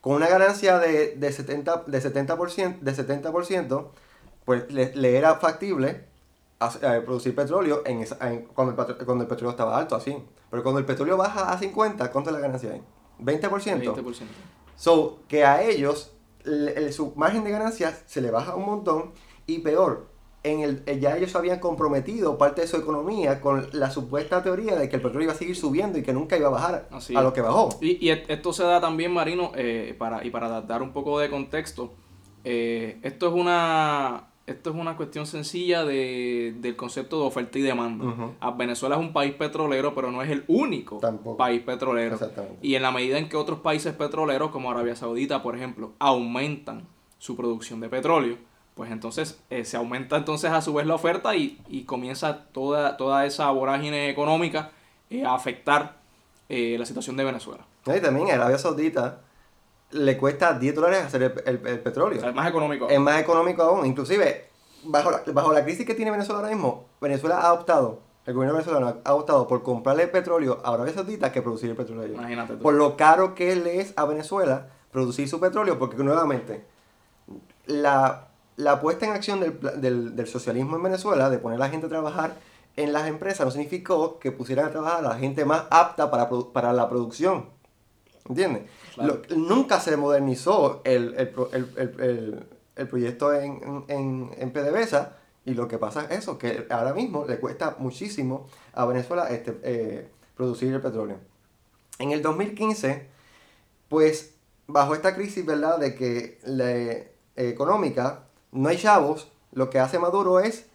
con 0.00 0.14
una 0.14 0.28
ganancia 0.28 0.78
de, 0.78 1.16
de 1.16 1.30
70%, 1.30 1.84
de 1.84 2.02
70%, 2.02 2.80
de 2.80 2.92
70% 2.92 3.88
pues 4.44 4.72
le, 4.72 5.16
era 5.16 5.36
factible 5.36 6.06
eh, 6.60 7.02
producir 7.04 7.34
petróleo 7.34 7.82
en, 7.86 8.04
cuando, 8.54 8.82
el, 8.82 8.96
cuando, 9.04 9.22
el, 9.22 9.28
petróleo 9.28 9.50
estaba 9.50 9.78
alto, 9.78 9.94
así. 9.94 10.16
Pero 10.50 10.62
cuando 10.62 10.78
el 10.78 10.86
petróleo 10.86 11.16
baja 11.16 11.52
a 11.52 11.58
50, 11.58 12.10
¿cuánto 12.10 12.30
es 12.30 12.34
la 12.34 12.40
ganancia 12.40 12.72
ahí? 12.72 12.82
20%. 13.20 13.94
20%. 13.94 14.22
So, 14.76 15.20
que 15.28 15.44
a 15.44 15.62
ellos 15.62 16.12
su 16.90 17.12
margen 17.16 17.44
de 17.44 17.50
ganancias 17.50 18.02
se 18.06 18.20
le 18.20 18.30
baja 18.30 18.54
un 18.54 18.66
montón 18.66 19.12
y 19.46 19.58
peor, 19.58 20.08
en 20.42 20.60
el, 20.60 20.82
eh, 20.86 20.98
ya 21.00 21.16
ellos 21.16 21.34
habían 21.36 21.58
comprometido 21.58 22.38
parte 22.38 22.62
de 22.62 22.66
su 22.66 22.76
economía 22.76 23.40
con 23.40 23.68
la 23.72 23.90
supuesta 23.90 24.42
teoría 24.42 24.74
de 24.76 24.88
que 24.88 24.96
el 24.96 25.02
petróleo 25.02 25.24
iba 25.24 25.32
a 25.32 25.36
seguir 25.36 25.56
subiendo 25.56 25.98
y 25.98 26.02
que 26.02 26.12
nunca 26.12 26.36
iba 26.36 26.48
a 26.48 26.50
bajar 26.50 26.88
a 26.90 27.22
lo 27.22 27.32
que 27.32 27.42
bajó. 27.42 27.68
Y, 27.80 28.06
y, 28.06 28.10
esto 28.10 28.52
se 28.52 28.64
da 28.64 28.80
también, 28.80 29.12
Marino, 29.12 29.52
eh, 29.54 29.94
para, 29.98 30.24
y 30.24 30.30
para 30.30 30.62
dar 30.62 30.82
un 30.82 30.92
poco 30.92 31.18
de 31.18 31.28
contexto, 31.28 31.92
eh, 32.44 32.98
esto 33.02 33.28
es 33.28 33.34
una 33.34 34.26
esto 34.46 34.70
es 34.70 34.76
una 34.76 34.96
cuestión 34.96 35.26
sencilla 35.26 35.84
de, 35.84 36.56
del 36.58 36.74
concepto 36.74 37.20
de 37.20 37.26
oferta 37.26 37.56
y 37.58 37.62
demanda. 37.62 38.32
Venezuela 38.56 38.96
es 38.96 39.00
un 39.00 39.12
país 39.12 39.32
petrolero, 39.34 39.94
pero 39.94 40.10
no 40.10 40.22
es 40.22 40.30
el 40.30 40.44
único 40.48 41.00
país 41.36 41.62
petrolero. 41.62 42.18
Y 42.60 42.74
en 42.74 42.82
la 42.82 42.90
medida 42.90 43.18
en 43.18 43.28
que 43.28 43.36
otros 43.36 43.60
países 43.60 43.94
petroleros, 43.94 44.50
como 44.50 44.68
Arabia 44.70 44.96
Saudita, 44.96 45.40
por 45.40 45.54
ejemplo, 45.54 45.92
aumentan 46.00 46.88
su 47.18 47.36
producción 47.36 47.78
de 47.78 47.88
petróleo, 47.88 48.38
pues 48.74 48.90
entonces 48.90 49.38
eh, 49.50 49.64
se 49.64 49.76
aumenta 49.76 50.16
entonces 50.16 50.50
a 50.50 50.62
su 50.62 50.72
vez 50.74 50.86
la 50.86 50.94
oferta 50.94 51.36
y, 51.36 51.84
comienza 51.86 52.44
toda, 52.52 52.96
toda 52.96 53.26
esa 53.26 53.50
vorágine 53.50 54.08
económica 54.08 54.70
eh, 55.10 55.24
a 55.24 55.34
afectar 55.34 55.96
eh, 56.48 56.76
la 56.78 56.86
situación 56.86 57.16
de 57.16 57.24
Venezuela. 57.24 57.64
Y 57.86 58.00
también 58.00 58.30
a 58.30 58.34
Arabia 58.34 58.58
Saudita 58.58 59.20
le 59.90 60.16
cuesta 60.16 60.58
10 60.58 60.74
dólares 60.74 61.04
hacer 61.04 61.42
el, 61.44 61.58
petróleo. 61.58 62.24
es 62.24 62.34
más 62.34 62.48
económico. 62.48 62.88
Es 62.88 63.00
más 63.00 63.20
económico 63.20 63.62
aún. 63.62 63.86
Inclusive, 63.86 64.48
bajo 64.84 65.10
la, 65.10 65.22
bajo 65.32 65.52
la 65.52 65.64
crisis 65.64 65.86
que 65.86 65.94
tiene 65.94 66.10
Venezuela 66.10 66.40
ahora 66.40 66.54
mismo, 66.54 66.86
Venezuela 67.00 67.40
ha 67.40 67.52
optado, 67.52 68.00
el 68.26 68.34
gobierno 68.34 68.56
venezolano 68.56 68.98
ha 69.02 69.14
optado 69.14 69.48
por 69.48 69.62
comprarle 69.62 70.06
petróleo 70.06 70.60
a 70.64 70.74
Arabia 70.74 70.92
Saudita 70.92 71.32
que 71.32 71.42
producir 71.42 71.70
el 71.70 71.76
petróleo. 71.76 72.06
Imagínate 72.06 72.54
tú. 72.54 72.62
Por 72.62 72.74
lo 72.74 72.96
caro 72.96 73.34
que 73.34 73.56
le 73.56 73.80
es 73.80 73.92
a 73.96 74.04
Venezuela 74.04 74.68
producir 74.92 75.28
su 75.28 75.40
petróleo, 75.40 75.78
porque 75.78 76.02
nuevamente, 76.02 76.64
la, 77.66 78.29
la 78.60 78.80
puesta 78.80 79.06
en 79.06 79.12
acción 79.12 79.40
del, 79.40 79.58
del, 79.80 80.16
del 80.16 80.26
socialismo 80.26 80.76
en 80.76 80.82
Venezuela, 80.82 81.30
de 81.30 81.38
poner 81.38 81.56
a 81.56 81.64
la 81.66 81.70
gente 81.70 81.86
a 81.86 81.88
trabajar 81.90 82.36
en 82.76 82.92
las 82.92 83.08
empresas, 83.08 83.44
no 83.46 83.50
significó 83.50 84.18
que 84.18 84.30
pusieran 84.32 84.66
a 84.66 84.70
trabajar 84.70 84.98
a 85.04 85.08
la 85.08 85.18
gente 85.18 85.44
más 85.44 85.64
apta 85.70 86.10
para, 86.10 86.28
para 86.52 86.72
la 86.72 86.88
producción. 86.88 87.46
¿Entiendes? 88.28 88.62
Claro. 88.94 89.22
Lo- 89.28 89.36
nunca 89.36 89.80
se 89.80 89.96
modernizó 89.96 90.80
el, 90.84 91.14
el, 91.18 91.28
pro- 91.30 91.50
el- 91.52 91.68
el- 91.76 92.00
el- 92.00 92.46
el 92.76 92.88
proyecto 92.88 93.34
en, 93.34 93.84
en, 93.88 94.30
en 94.38 94.52
PDVSA 94.52 95.16
y 95.44 95.54
lo 95.54 95.66
que 95.68 95.78
pasa 95.78 96.04
es 96.10 96.20
eso, 96.20 96.38
que 96.38 96.66
ahora 96.70 96.94
mismo 96.94 97.24
le 97.26 97.38
cuesta 97.40 97.76
muchísimo 97.78 98.46
a 98.72 98.84
Venezuela 98.86 99.28
este, 99.30 99.58
eh, 99.62 100.08
producir 100.36 100.72
el 100.72 100.80
petróleo. 100.80 101.16
En 101.98 102.12
el 102.12 102.22
2015, 102.22 103.06
pues 103.88 104.34
bajo 104.66 104.94
esta 104.94 105.14
crisis, 105.14 105.44
¿verdad? 105.44 105.78
De 105.78 105.94
que 105.94 106.38
la 106.44 106.70
eh, 106.70 107.12
económica, 107.36 108.24
no 108.52 108.68
hay 108.68 108.76
chavos, 108.76 109.28
lo 109.52 109.70
que 109.70 109.78
hace 109.78 109.98
Maduro 109.98 110.40
es 110.40 110.66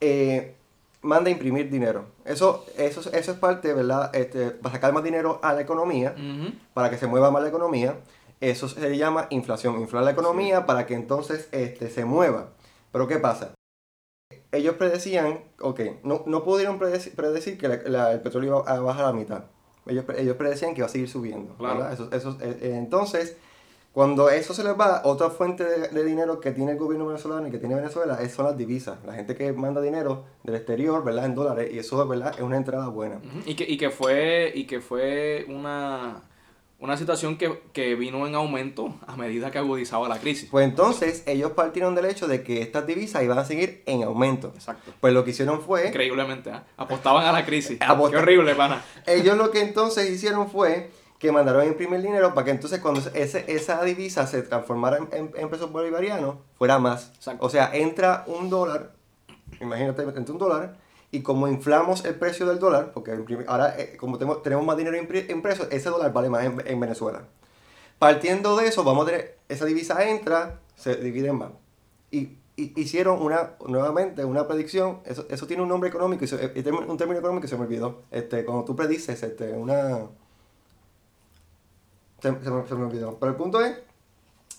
eh, 0.00 0.54
manda 1.02 1.28
a 1.28 1.32
imprimir 1.32 1.70
dinero. 1.70 2.06
Eso, 2.24 2.64
eso, 2.76 3.00
eso 3.12 3.32
es 3.32 3.38
parte, 3.38 3.72
¿verdad? 3.72 4.14
Este, 4.14 4.50
para 4.50 4.74
sacar 4.74 4.92
más 4.92 5.02
dinero 5.04 5.40
a 5.42 5.52
la 5.52 5.60
economía, 5.60 6.14
para 6.74 6.90
que 6.90 6.98
se 6.98 7.06
mueva 7.06 7.30
más 7.30 7.42
la 7.42 7.48
economía. 7.48 7.96
Eso 8.40 8.68
se 8.68 8.96
llama 8.96 9.26
inflación. 9.30 9.80
Inflar 9.80 10.02
la 10.04 10.10
economía 10.10 10.66
para 10.66 10.86
que 10.86 10.94
entonces 10.94 11.48
este, 11.52 11.90
se 11.90 12.04
mueva. 12.04 12.48
Pero 12.90 13.06
¿qué 13.06 13.18
pasa? 13.18 13.52
Ellos 14.50 14.74
predecían, 14.74 15.40
ok, 15.60 15.80
no, 16.02 16.22
no 16.26 16.42
pudieron 16.44 16.78
predecir, 16.78 17.14
predecir 17.14 17.56
que 17.56 17.68
la- 17.68 17.80
la- 17.86 18.12
el 18.12 18.20
petróleo 18.20 18.62
iba 18.64 18.72
a 18.74 18.80
bajar 18.80 19.04
a 19.04 19.08
la 19.08 19.12
mitad. 19.14 19.44
Ellos, 19.86 20.04
ellos 20.18 20.36
predecían 20.36 20.74
que 20.74 20.80
iba 20.80 20.86
a 20.86 20.90
seguir 20.90 21.08
subiendo. 21.08 21.54
Claro. 21.56 21.78
¿verdad? 21.80 21.92
Eso, 21.92 22.08
eso, 22.12 22.36
eh, 22.40 22.74
entonces, 22.76 23.36
cuando 23.92 24.30
eso 24.30 24.54
se 24.54 24.64
les 24.64 24.72
va, 24.72 25.02
otra 25.04 25.28
fuente 25.28 25.64
de, 25.64 25.88
de 25.88 26.04
dinero 26.04 26.40
que 26.40 26.50
tiene 26.52 26.72
el 26.72 26.78
gobierno 26.78 27.06
venezolano 27.06 27.46
y 27.46 27.50
que 27.50 27.58
tiene 27.58 27.74
Venezuela 27.74 28.18
es, 28.22 28.32
son 28.32 28.46
las 28.46 28.56
divisas. 28.56 28.98
La 29.06 29.12
gente 29.12 29.34
que 29.34 29.52
manda 29.52 29.82
dinero 29.82 30.24
del 30.44 30.54
exterior, 30.54 31.04
¿verdad? 31.04 31.26
En 31.26 31.34
dólares. 31.34 31.70
Y 31.72 31.78
eso, 31.78 32.06
¿verdad? 32.08 32.32
Es 32.34 32.40
una 32.42 32.56
entrada 32.56 32.88
buena. 32.88 33.20
Y 33.44 33.54
que, 33.54 33.64
y 33.70 33.76
que 33.76 33.90
fue, 33.90 34.50
y 34.54 34.64
que 34.64 34.80
fue 34.80 35.44
una, 35.48 36.22
una 36.78 36.96
situación 36.96 37.36
que, 37.36 37.60
que 37.74 37.94
vino 37.94 38.26
en 38.26 38.34
aumento 38.34 38.94
a 39.06 39.14
medida 39.16 39.50
que 39.50 39.58
agudizaba 39.58 40.08
la 40.08 40.18
crisis. 40.18 40.48
Pues 40.50 40.64
entonces 40.66 41.22
ellos 41.26 41.52
partieron 41.52 41.94
del 41.94 42.06
hecho 42.06 42.26
de 42.26 42.42
que 42.42 42.62
estas 42.62 42.86
divisas 42.86 43.22
iban 43.22 43.38
a 43.38 43.44
seguir 43.44 43.82
en 43.84 44.04
aumento. 44.04 44.52
Exacto. 44.54 44.90
Pues 45.00 45.12
lo 45.12 45.22
que 45.22 45.32
hicieron 45.32 45.60
fue, 45.60 45.88
Increíblemente, 45.88 46.50
¿ah? 46.50 46.64
apostaban 46.78 47.26
a 47.26 47.32
la 47.32 47.44
crisis. 47.44 47.78
Qué 48.10 48.16
horrible, 48.16 48.54
pana. 48.54 48.82
ellos 49.06 49.36
lo 49.36 49.50
que 49.50 49.60
entonces 49.60 50.10
hicieron 50.10 50.48
fue 50.48 50.90
que 51.22 51.30
mandaron 51.30 51.62
a 51.62 51.66
imprimir 51.66 52.02
dinero 52.02 52.34
para 52.34 52.46
que 52.46 52.50
entonces 52.50 52.80
cuando 52.80 53.00
ese, 53.14 53.44
esa 53.46 53.80
divisa 53.84 54.26
se 54.26 54.42
transformara 54.42 54.96
en, 54.98 55.08
en- 55.12 55.32
en 55.36 55.48
pesos 55.48 55.70
bolivarianos, 55.70 56.34
fuera 56.58 56.80
más. 56.80 57.12
Exacto. 57.14 57.46
O 57.46 57.48
sea, 57.48 57.70
entra 57.72 58.24
un 58.26 58.50
dólar, 58.50 58.90
imagínate, 59.60 60.02
entra 60.02 60.32
un 60.32 60.38
dólar, 60.38 60.76
y 61.12 61.22
como 61.22 61.46
inflamos 61.46 62.04
el 62.04 62.16
precio 62.16 62.44
del 62.44 62.58
dólar, 62.58 62.90
porque 62.92 63.12
ahora 63.46 63.78
eh, 63.78 63.96
como 63.98 64.18
tenemos, 64.18 64.42
tenemos 64.42 64.66
más 64.66 64.76
dinero 64.76 64.96
impreso, 64.96 65.68
ese 65.70 65.90
dólar 65.90 66.12
vale 66.12 66.28
más 66.28 66.44
en, 66.44 66.60
en 66.66 66.80
Venezuela. 66.80 67.22
Partiendo 68.00 68.56
de 68.56 68.66
eso, 68.66 68.82
vamos 68.82 69.04
a 69.06 69.10
tener, 69.12 69.38
esa 69.48 69.64
divisa 69.64 70.02
entra, 70.08 70.58
se 70.74 70.96
divide 70.96 71.28
en 71.28 71.36
más. 71.36 71.50
Y, 72.10 72.36
y 72.56 72.80
hicieron 72.80 73.22
una, 73.22 73.52
nuevamente 73.64 74.24
una 74.24 74.48
predicción, 74.48 74.98
eso, 75.04 75.24
eso 75.30 75.46
tiene 75.46 75.62
un 75.62 75.68
nombre 75.68 75.88
económico, 75.88 76.24
y 76.24 76.26
se- 76.26 76.36
un 76.36 76.96
término 76.96 77.18
económico 77.20 77.42
que 77.42 77.46
se 77.48 77.56
me 77.56 77.62
olvidó. 77.62 78.02
Este, 78.10 78.44
cuando 78.44 78.64
tú 78.64 78.74
predices 78.74 79.22
este, 79.22 79.52
una... 79.52 80.08
Se, 82.22 82.30
se 82.30 82.68
se 82.68 82.74
me 82.74 82.84
olvidó. 82.84 83.18
Pero 83.18 83.32
el 83.32 83.36
punto 83.36 83.60
es 83.60 83.76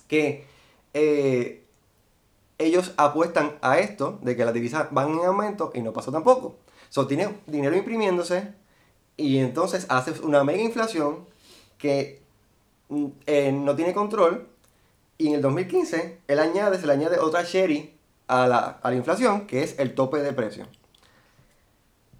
que 0.07 0.45
eh, 0.93 1.63
ellos 2.57 2.93
apuestan 2.97 3.53
a 3.61 3.79
esto, 3.79 4.19
de 4.21 4.35
que 4.35 4.45
las 4.45 4.53
divisas 4.53 4.87
van 4.91 5.11
en 5.13 5.25
aumento 5.25 5.71
y 5.73 5.81
no 5.81 5.93
pasó 5.93 6.11
tampoco. 6.11 6.55
So, 6.89 7.07
tienes 7.07 7.29
dinero 7.47 7.75
imprimiéndose 7.75 8.53
y 9.17 9.37
entonces 9.39 9.85
haces 9.89 10.19
una 10.19 10.43
mega 10.43 10.61
inflación 10.61 11.25
que 11.77 12.21
mm, 12.89 13.05
eh, 13.25 13.51
no 13.51 13.75
tiene 13.75 13.93
control 13.93 14.47
y 15.17 15.29
en 15.29 15.35
el 15.35 15.41
2015 15.41 16.19
él 16.27 16.39
añade, 16.39 16.79
se 16.79 16.85
le 16.87 16.93
añade 16.93 17.19
otra 17.19 17.43
sherry 17.43 17.95
a 18.27 18.47
la, 18.47 18.59
a 18.59 18.89
la 18.89 18.95
inflación 18.95 19.47
que 19.47 19.63
es 19.63 19.79
el 19.79 19.95
tope 19.95 20.17
de 20.21 20.33
precios. 20.33 20.67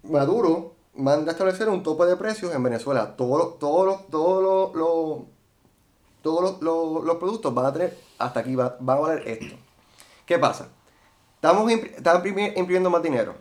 Maduro 0.02 0.74
manda 0.94 1.30
a 1.30 1.32
establecer 1.32 1.68
un 1.68 1.82
tope 1.82 2.04
de 2.06 2.16
precios 2.16 2.54
en 2.54 2.62
Venezuela. 2.62 3.16
Todos 3.16 3.38
los 3.38 3.58
todos 4.10 4.74
los- 4.74 5.22
todos 6.24 6.60
los- 6.60 7.04
los- 7.04 7.16
productos 7.18 7.54
van 7.54 7.66
a 7.66 7.72
tener, 7.72 7.96
hasta 8.18 8.40
aquí 8.40 8.56
va- 8.56 8.76
van 8.80 8.96
a 8.98 9.00
valer 9.00 9.28
esto. 9.28 9.54
¿Qué 10.26 10.38
pasa? 10.38 10.68
Estamos, 11.36 11.70
impri- 11.70 12.52
imprimiendo 12.56 12.90
más 12.90 13.02
dinero. 13.02 13.34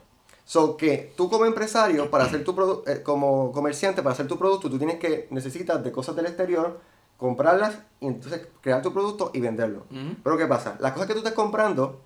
So 0.46 0.76
que 0.76 1.14
tú 1.16 1.30
como 1.30 1.46
empresario, 1.46 2.12
para 2.12 2.26
hacer 2.26 2.44
tu 2.44 2.84
eh, 2.86 3.02
como 3.02 3.52
comerciante, 3.54 4.04
para 4.04 4.14
hacer 4.14 4.28
tu 4.28 4.38
producto, 4.38 4.70
tú 4.70 4.78
tienes 4.78 5.00
que, 5.00 5.28
necesitas 5.32 5.82
de 5.84 5.92
cosas 5.92 6.16
del 6.18 6.26
exterior, 6.26 6.80
comprarlas 7.18 7.80
y 8.02 8.08
entonces 8.08 8.48
crear 8.62 8.82
tu 8.82 8.92
producto 8.92 9.32
y 9.34 9.40
venderlo. 9.40 9.84
Pero 10.22 10.38
¿qué 10.38 10.46
pasa? 10.46 10.76
Las 10.82 10.92
cosas 10.92 11.08
que 11.08 11.14
tú 11.14 11.20
estás 11.20 11.34
comprando, 11.34 12.02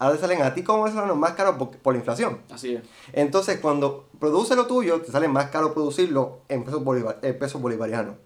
ahora 0.00 0.16
te 0.16 0.20
salen 0.20 0.42
a 0.42 0.52
ti 0.52 0.64
como 0.64 0.82
venezolano 0.82 1.14
más 1.14 1.32
caro 1.32 1.56
por, 1.56 1.70
por 1.78 1.94
la 1.94 1.98
inflación. 2.00 2.40
Así 2.50 2.74
es. 2.74 2.82
Entonces, 3.12 3.60
cuando 3.60 4.06
produce 4.18 4.56
lo 4.56 4.66
tuyo, 4.66 5.00
te 5.00 5.12
sale 5.12 5.28
más 5.28 5.50
caro 5.50 5.72
producirlo 5.72 6.40
en 6.48 6.64
pesos, 6.64 6.82
bolivar- 6.82 7.18
en 7.22 7.38
pesos 7.38 7.62
bolivarianos. 7.62 8.16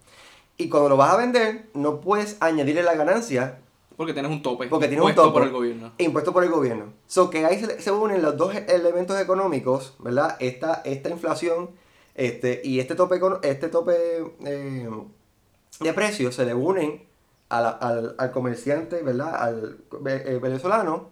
Y 0.61 0.69
cuando 0.69 0.89
lo 0.89 0.97
vas 0.97 1.13
a 1.13 1.17
vender, 1.17 1.69
no 1.73 2.01
puedes 2.01 2.37
añadirle 2.39 2.83
la 2.83 2.93
ganancia 2.95 3.59
Porque 3.97 4.13
tienes 4.13 4.31
un 4.31 4.41
tope. 4.41 4.67
porque 4.67 4.87
tiene 4.87 5.01
un 5.01 5.09
impuesto 5.09 5.23
tope 5.29 5.33
por 5.39 5.43
el 5.47 5.51
gobierno. 5.53 5.91
impuesto 5.97 6.33
por 6.33 6.43
el 6.43 6.49
gobierno. 6.49 6.93
So 7.07 7.29
que 7.29 7.45
ahí 7.45 7.59
se, 7.59 7.81
se 7.81 7.91
unen 7.91 8.21
los 8.21 8.37
dos 8.37 8.53
elementos 8.55 9.19
económicos, 9.19 9.95
¿verdad? 9.99 10.35
Esta, 10.39 10.81
esta 10.85 11.09
inflación 11.09 11.71
este, 12.15 12.61
y 12.63 12.79
este 12.79 12.95
tope, 12.95 13.19
este 13.43 13.69
tope 13.69 13.93
eh, 14.45 14.89
de 15.79 15.93
precios 15.93 16.35
se 16.35 16.45
le 16.45 16.53
unen 16.53 17.03
a 17.49 17.61
la- 17.61 17.69
al, 17.69 18.15
al 18.17 18.31
comerciante, 18.31 19.01
¿verdad? 19.01 19.35
Al 19.35 19.77
eh, 20.07 20.39
venezolano 20.41 21.09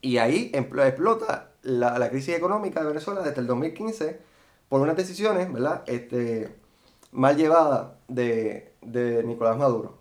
y 0.00 0.16
ahí 0.18 0.50
explota 0.54 1.50
la, 1.62 1.98
la 1.98 2.08
crisis 2.10 2.34
económica 2.34 2.80
de 2.80 2.86
Venezuela 2.88 3.20
desde 3.22 3.40
el 3.40 3.46
2015 3.46 4.18
por 4.68 4.80
unas 4.80 4.96
decisiones, 4.96 5.52
¿verdad? 5.52 5.82
Este, 5.86 6.54
mal 7.12 7.36
llevadas 7.36 7.88
de, 8.08 8.69
de 8.82 9.22
Nicolás 9.24 9.56
Maduro. 9.56 9.98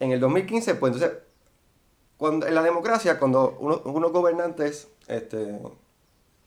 En 0.00 0.12
el 0.12 0.20
2015, 0.20 0.74
pues 0.76 0.92
entonces, 0.94 1.18
cuando, 2.16 2.46
en 2.46 2.54
la 2.54 2.62
democracia, 2.62 3.18
cuando 3.18 3.56
uno- 3.60 3.82
unos 3.84 4.12
gobernantes 4.12 4.88
este, 5.08 5.58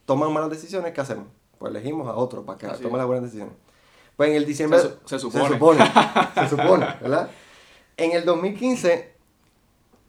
toman 0.06 0.32
malas 0.32 0.50
decisiones, 0.50 0.92
¿qué 0.92 1.00
hacemos? 1.00 1.26
Pues 1.58 1.70
elegimos 1.70 2.08
a 2.08 2.14
otro 2.14 2.44
para 2.44 2.58
que 2.58 2.66
Así 2.66 2.82
tome 2.82 2.94
es. 2.94 2.98
las 2.98 3.06
buenas 3.06 3.24
decisiones. 3.24 3.54
Pues 4.16 4.30
en 4.30 4.36
el 4.36 4.46
diciembre... 4.46 4.78
Se 4.78 4.88
su- 4.88 4.98
se 5.06 5.18
supone. 5.18 5.46
Se 5.48 5.52
supone, 5.54 5.84
se 6.34 6.48
supone, 6.48 6.86
¿verdad? 7.00 7.30
En 7.96 8.12
el 8.12 8.24
2015, 8.24 9.12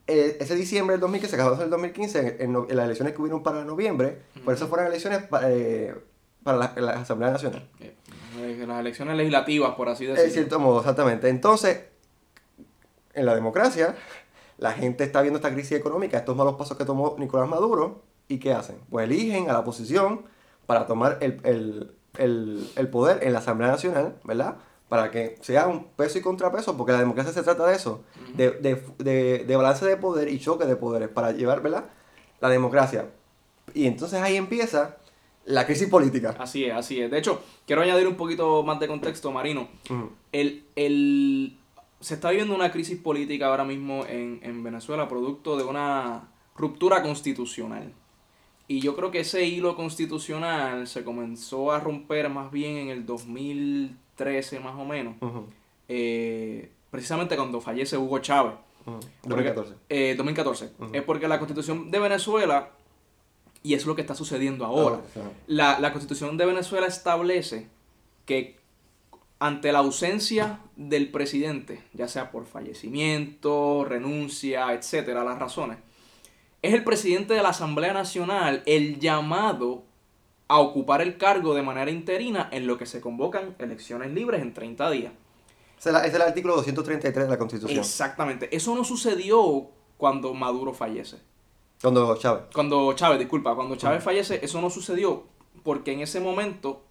eh, 0.08 0.38
ese 0.40 0.56
diciembre 0.56 0.94
del 0.94 1.02
2015, 1.02 1.36
que 1.36 1.42
acabó 1.42 1.56
en 1.58 1.64
el 1.64 1.70
2015, 1.70 2.38
en, 2.44 2.52
no- 2.54 2.68
en 2.70 2.76
las 2.76 2.86
elecciones 2.86 3.14
que 3.14 3.22
hubieron 3.22 3.44
para 3.44 3.64
noviembre, 3.66 4.22
por 4.46 4.54
eso 4.54 4.68
fueron 4.68 4.88
elecciones 4.88 5.24
pa- 5.24 5.42
eh, 5.50 5.94
para 6.44 6.58
la, 6.58 6.74
la 6.78 6.92
Asamblea 6.94 7.32
Nacional. 7.32 7.68
Las 8.68 8.80
elecciones 8.80 9.16
legislativas, 9.18 9.76
por 9.76 9.90
así 9.90 10.06
decirlo. 10.06 10.28
En 10.28 10.32
cierto 10.34 10.60
modo, 10.60 10.80
exactamente. 10.80 11.30
Entonces, 11.30 11.82
en 13.14 13.26
la 13.26 13.36
democracia, 13.36 13.96
la 14.58 14.72
gente 14.74 15.04
está 15.04 15.22
viendo 15.22 15.38
esta 15.38 15.52
crisis 15.52 15.74
económica, 15.78 16.18
estos 16.18 16.36
malos 16.36 16.56
pasos 16.56 16.78
que 16.78 16.86
tomó 16.86 17.16
Nicolás 17.18 17.50
Maduro, 17.50 18.04
¿y 18.28 18.40
qué 18.40 18.54
hacen? 18.54 18.78
Pues 18.90 19.06
eligen 19.06 19.50
a 19.50 19.54
la 19.54 19.60
oposición 19.60 20.24
para 20.66 20.86
tomar 20.86 21.18
el, 21.22 21.42
el- 21.44 21.92
el- 22.18 22.70
el 22.76 22.88
poder 22.90 23.24
en 23.26 23.34
la 23.34 23.40
Asamblea 23.40 23.72
Nacional, 23.72 24.16
¿verdad? 24.24 24.56
Para 24.88 25.10
que 25.12 25.38
sea 25.42 25.68
un 25.68 25.86
peso 25.86 26.18
y 26.18 26.22
contrapeso, 26.22 26.78
porque 26.78 26.92
la 26.94 27.00
democracia 27.00 27.34
se 27.34 27.44
trata 27.44 27.66
de 27.68 27.76
eso, 27.76 28.04
de, 28.36 28.52
de- 28.52 28.84
de- 29.00 29.46
de 29.46 29.56
balance 29.56 29.86
de 29.86 29.98
poder 29.98 30.30
y 30.30 30.40
choque 30.40 30.66
de 30.66 30.76
poderes, 30.76 31.10
para 31.10 31.32
llevar, 31.32 31.62
¿verdad? 31.62 31.86
La 32.40 32.50
democracia. 32.50 33.06
Y 33.74 33.88
entonces 33.88 34.22
ahí 34.22 34.36
empieza 34.36 34.98
la 35.46 35.66
crisis 35.66 35.88
política. 35.90 36.36
Así 36.40 36.66
es, 36.66 36.74
así 36.74 37.00
es. 37.02 37.10
De 37.12 37.18
hecho, 37.18 37.44
quiero 37.66 37.82
añadir 37.82 38.08
un 38.08 38.16
poquito 38.16 38.64
más 38.64 38.80
de 38.80 38.88
contexto, 38.88 39.32
Marino. 39.32 39.68
El, 40.32 40.64
el- 40.76 41.58
se 42.00 42.16
está 42.16 42.30
viviendo 42.32 42.56
una 42.56 42.72
crisis 42.72 42.98
política 43.00 43.48
ahora 43.48 43.64
mismo 43.64 44.06
en, 44.08 44.40
en 44.44 44.64
Venezuela, 44.64 45.08
producto 45.08 45.56
de 45.58 45.64
una 45.64 46.30
ruptura 46.56 47.02
constitucional. 47.04 47.92
Y 48.68 48.80
yo 48.80 48.96
creo 48.96 49.12
que 49.12 49.20
ese 49.20 49.46
hilo 49.46 49.76
constitucional 49.76 50.88
se 50.88 51.04
comenzó 51.04 51.72
a 51.72 51.80
romper 51.80 52.30
más 52.30 52.52
bien 52.52 52.78
en 52.78 52.90
el 52.90 53.06
2013, 53.06 54.60
más 54.60 54.76
o 54.78 54.86
menos. 54.86 55.16
Eh, 55.88 56.72
precisamente 56.90 57.36
cuando 57.36 57.60
fallece 57.62 57.98
Hugo 57.98 58.20
Chávez. 58.20 58.54
Ujú. 58.86 59.00
Porque- 59.24 59.54
2014. 59.54 59.74
eh, 59.90 60.16
2014. 60.18 60.72
Es 60.94 61.04
porque 61.04 61.28
la 61.28 61.38
constitución 61.38 61.92
de 61.92 62.00
Venezuela 62.00 62.70
Y 63.64 63.74
eso 63.74 63.84
es 63.84 63.88
lo 63.88 63.96
que 63.96 64.02
está 64.02 64.16
sucediendo 64.16 64.66
ahora. 64.66 64.98
Ah, 64.98 65.10
sí. 65.14 65.20
La, 65.48 65.80
la 65.80 65.92
constitución 65.92 66.38
de 66.38 66.46
Venezuela 66.46 66.88
establece 66.88 67.68
que 68.26 68.60
ante 69.40 69.72
la 69.72 69.80
ausencia 69.80 70.60
del 70.76 71.10
presidente, 71.10 71.84
ya 71.94 72.08
sea 72.08 72.32
por 72.32 72.46
fallecimiento, 72.46 73.86
renuncia, 73.86 74.72
etcétera, 74.74 75.24
las 75.24 75.40
razones, 75.40 75.80
es 76.62 76.74
el 76.74 76.84
presidente 76.84 77.34
de 77.34 77.42
la 77.42 77.50
Asamblea 77.50 77.92
Nacional 77.94 78.62
el 78.68 79.00
llamado 79.00 79.84
a 80.48 80.60
ocupar 80.60 81.02
el 81.02 81.18
cargo 81.18 81.56
de 81.56 81.64
manera 81.64 81.90
interina 81.90 82.50
en 82.52 82.68
lo 82.68 82.78
que 82.78 82.86
se 82.86 83.02
convocan 83.02 83.56
elecciones 83.58 84.12
libres 84.12 84.42
en 84.42 84.54
30 84.54 84.92
días. 84.92 85.14
Es 85.80 85.88
ese 85.88 86.08
es 86.08 86.14
el 86.14 86.22
artículo 86.22 86.56
233 86.58 87.26
de 87.26 87.32
la 87.32 87.38
Constitución. 87.38 87.80
Exactamente. 87.80 88.56
Eso 88.56 88.76
no 88.76 88.84
sucedió 88.84 89.70
cuando 89.98 90.34
Maduro 90.36 90.74
fallece. 90.74 91.18
Cuando 91.82 92.16
Chávez. 92.18 92.44
Cuando 92.54 92.94
Chávez, 92.94 93.20
disculpa, 93.20 93.56
cuando 93.56 93.76
Chávez 93.76 94.04
fallece, 94.04 94.40
eso 94.44 94.62
no 94.62 94.70
sucedió 94.70 95.24
porque 95.64 95.94
en 95.94 96.02
ese 96.02 96.20
momento 96.20 96.84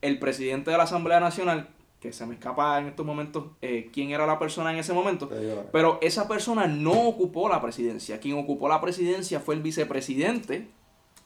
el 0.00 0.18
presidente 0.18 0.70
de 0.70 0.76
la 0.76 0.84
Asamblea 0.84 1.20
Nacional, 1.20 1.68
que 2.00 2.12
se 2.12 2.26
me 2.26 2.34
escapa 2.34 2.78
en 2.80 2.88
estos 2.88 3.06
momentos 3.06 3.44
eh, 3.62 3.90
quién 3.92 4.10
era 4.10 4.26
la 4.26 4.38
persona 4.38 4.72
en 4.72 4.78
ese 4.78 4.92
momento, 4.92 5.30
pero 5.70 5.98
esa 6.02 6.26
persona 6.28 6.66
no 6.66 6.92
ocupó 7.08 7.48
la 7.48 7.60
presidencia. 7.60 8.18
Quien 8.18 8.36
ocupó 8.36 8.68
la 8.68 8.80
presidencia 8.80 9.38
fue 9.40 9.54
el 9.54 9.62
vicepresidente 9.62 10.68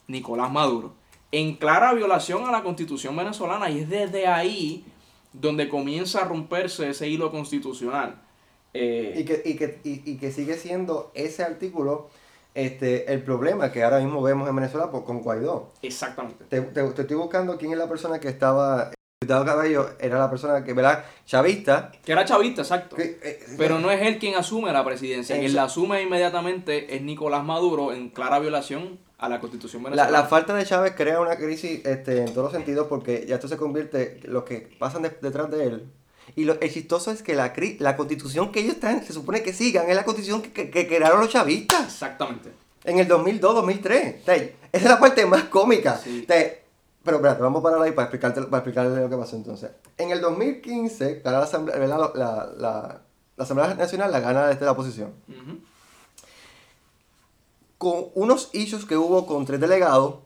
Nicolás 0.07 0.53
Maduro, 0.53 0.95
en 1.33 1.57
clara 1.57 1.93
violación 1.95 2.45
a 2.45 2.53
la 2.53 2.63
constitución 2.63 3.17
venezolana 3.17 3.71
y 3.71 3.81
es 3.81 3.89
desde 3.89 4.27
ahí 4.27 4.85
donde 5.33 5.69
comienza 5.69 6.21
a 6.21 6.25
romperse 6.25 6.91
ese 6.91 7.09
hilo 7.09 7.31
constitucional. 7.31 8.23
Eh, 8.75 9.17
Y 9.19 9.25
que, 9.25 9.43
y, 9.45 9.57
que, 9.57 9.81
y, 9.83 10.11
y 10.13 10.17
que 10.19 10.31
sigue 10.31 10.57
siendo 10.59 11.11
ese 11.15 11.43
artículo 11.43 12.11
este, 12.57 13.13
el 13.13 13.23
problema 13.23 13.71
que 13.71 13.85
ahora 13.85 13.99
mismo 14.01 14.21
vemos 14.23 14.49
en 14.49 14.57
Venezuela 14.57 14.91
por- 14.91 15.05
con 15.05 15.21
Guaidó. 15.23 15.73
exactamente. 15.83 16.45
Te, 16.49 16.61
te- 16.61 16.83
te 16.83 17.03
estoy 17.03 17.17
buscando 17.17 17.57
quién 17.59 17.73
es 17.73 17.79
la 17.79 17.89
persona 17.89 18.19
que 18.19 18.29
estaba. 18.29 18.91
Gustavo 19.23 19.45
Cabello 19.47 19.89
era 19.99 20.19
la 20.19 20.29
persona 20.29 20.63
que, 20.63 20.73
¿verdad? 20.75 21.03
Chavista. 21.25 21.91
Que 22.05 22.13
era 22.13 22.25
chavista, 22.25 22.61
exacto. 22.63 22.97
que, 22.97 23.19
eh, 23.23 23.39
Pero 23.57 23.79
no 23.79 23.91
es 23.91 24.03
él 24.03 24.19
quien 24.19 24.35
asume 24.35 24.73
la 24.73 24.85
presidencia. 24.85 25.39
Quien 25.39 25.55
la 25.55 25.65
asume 25.65 26.03
inmediatamente 26.03 26.95
es 26.95 27.01
Nicolás 27.03 27.43
Maduro 27.43 27.93
en 27.93 28.11
clara 28.11 28.39
violación 28.39 28.99
a 29.19 29.31
la 29.31 29.41
constitución 29.41 29.83
La, 29.85 29.89
venezolana. 29.91 30.19
la 30.19 30.25
falta 30.27 30.55
de 30.55 30.65
Chávez 30.67 30.93
crea 30.95 31.19
una 31.21 31.37
crisis 31.37 31.85
este, 31.87 32.19
en 32.19 32.27
todos 32.35 32.45
los 32.45 32.53
sentidos 32.53 32.87
porque 32.89 33.25
ya 33.27 33.37
esto 33.37 33.49
se 33.49 33.57
convierte, 33.57 34.21
los 34.25 34.45
que 34.45 34.69
pasan 34.79 35.03
de- 35.03 35.17
detrás 35.23 35.51
de 35.51 35.65
él. 35.65 35.91
Y 36.35 36.45
lo 36.45 36.59
el 36.61 36.73
chistoso 36.73 37.11
es 37.11 37.23
que 37.23 37.35
la, 37.35 37.52
la 37.78 37.97
constitución 37.97 38.50
que 38.52 38.61
ellos 38.61 38.75
están, 38.75 39.02
se 39.04 39.12
supone 39.12 39.42
que 39.42 39.52
sigan, 39.52 39.88
es 39.88 39.97
la 39.97 40.04
constitución 40.04 40.42
que, 40.42 40.52
que- 40.52 40.71
que 40.71 40.87
crearon 40.87 41.21
los 41.21 41.30
chavistas 41.30 41.85
Exactamente. 41.87 42.52
en 42.85 42.99
el 42.99 43.06
2002, 43.09 43.54
2003. 43.54 44.23
O 44.23 44.25
sea, 44.25 44.35
Esa 44.37 44.50
es 44.73 44.85
la 44.85 44.99
parte 44.99 45.25
más 45.25 45.45
cómica. 45.45 45.97
Sí. 46.02 46.23
O 46.25 46.26
sea, 46.26 46.52
Pero 47.04 47.16
espérate, 47.18 47.40
vamos 47.42 47.61
a 47.61 47.62
parar 47.62 47.83
ahí 47.83 47.92
para, 47.92 48.06
explicarte, 48.06 48.42
para 48.42 48.59
explicarle 48.59 49.00
lo 49.00 49.09
que 49.09 49.16
pasó 49.16 49.37
entonces. 49.37 49.71
En 49.97 50.11
el 50.11 50.21
2015, 50.21 51.21
gana 51.25 51.38
la 51.38 51.45
Asamblea, 51.45 51.78
la, 51.78 51.97
la- 52.14 53.00
la 53.37 53.45
Asamblea 53.45 53.75
Nacional 53.75 54.11
la 54.11 54.21
gana 54.21 54.47
desde 54.49 54.64
la 54.64 54.73
oposición. 54.73 55.12
Con 57.78 58.06
unos 58.14 58.50
issues 58.54 58.87
que 58.87 58.97
hubo 58.97 59.26
con 59.26 59.45
tres 59.45 59.61
delegados 59.61 60.16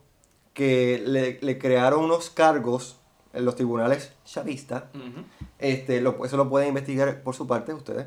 que 0.55 1.03
le, 1.05 1.39
le 1.43 1.59
crearon 1.59 2.05
unos 2.05 2.31
cargos 2.31 2.97
en 3.33 3.45
los 3.45 3.57
tribunales 3.57 4.13
chavistas. 4.25 4.85
Ujú. 4.95 5.25
Este, 5.61 6.01
lo- 6.01 6.25
eso 6.25 6.37
lo 6.37 6.49
pueden 6.49 6.69
investigar 6.69 7.23
por 7.23 7.35
su 7.35 7.47
parte 7.47 7.75
ustedes, 7.75 8.07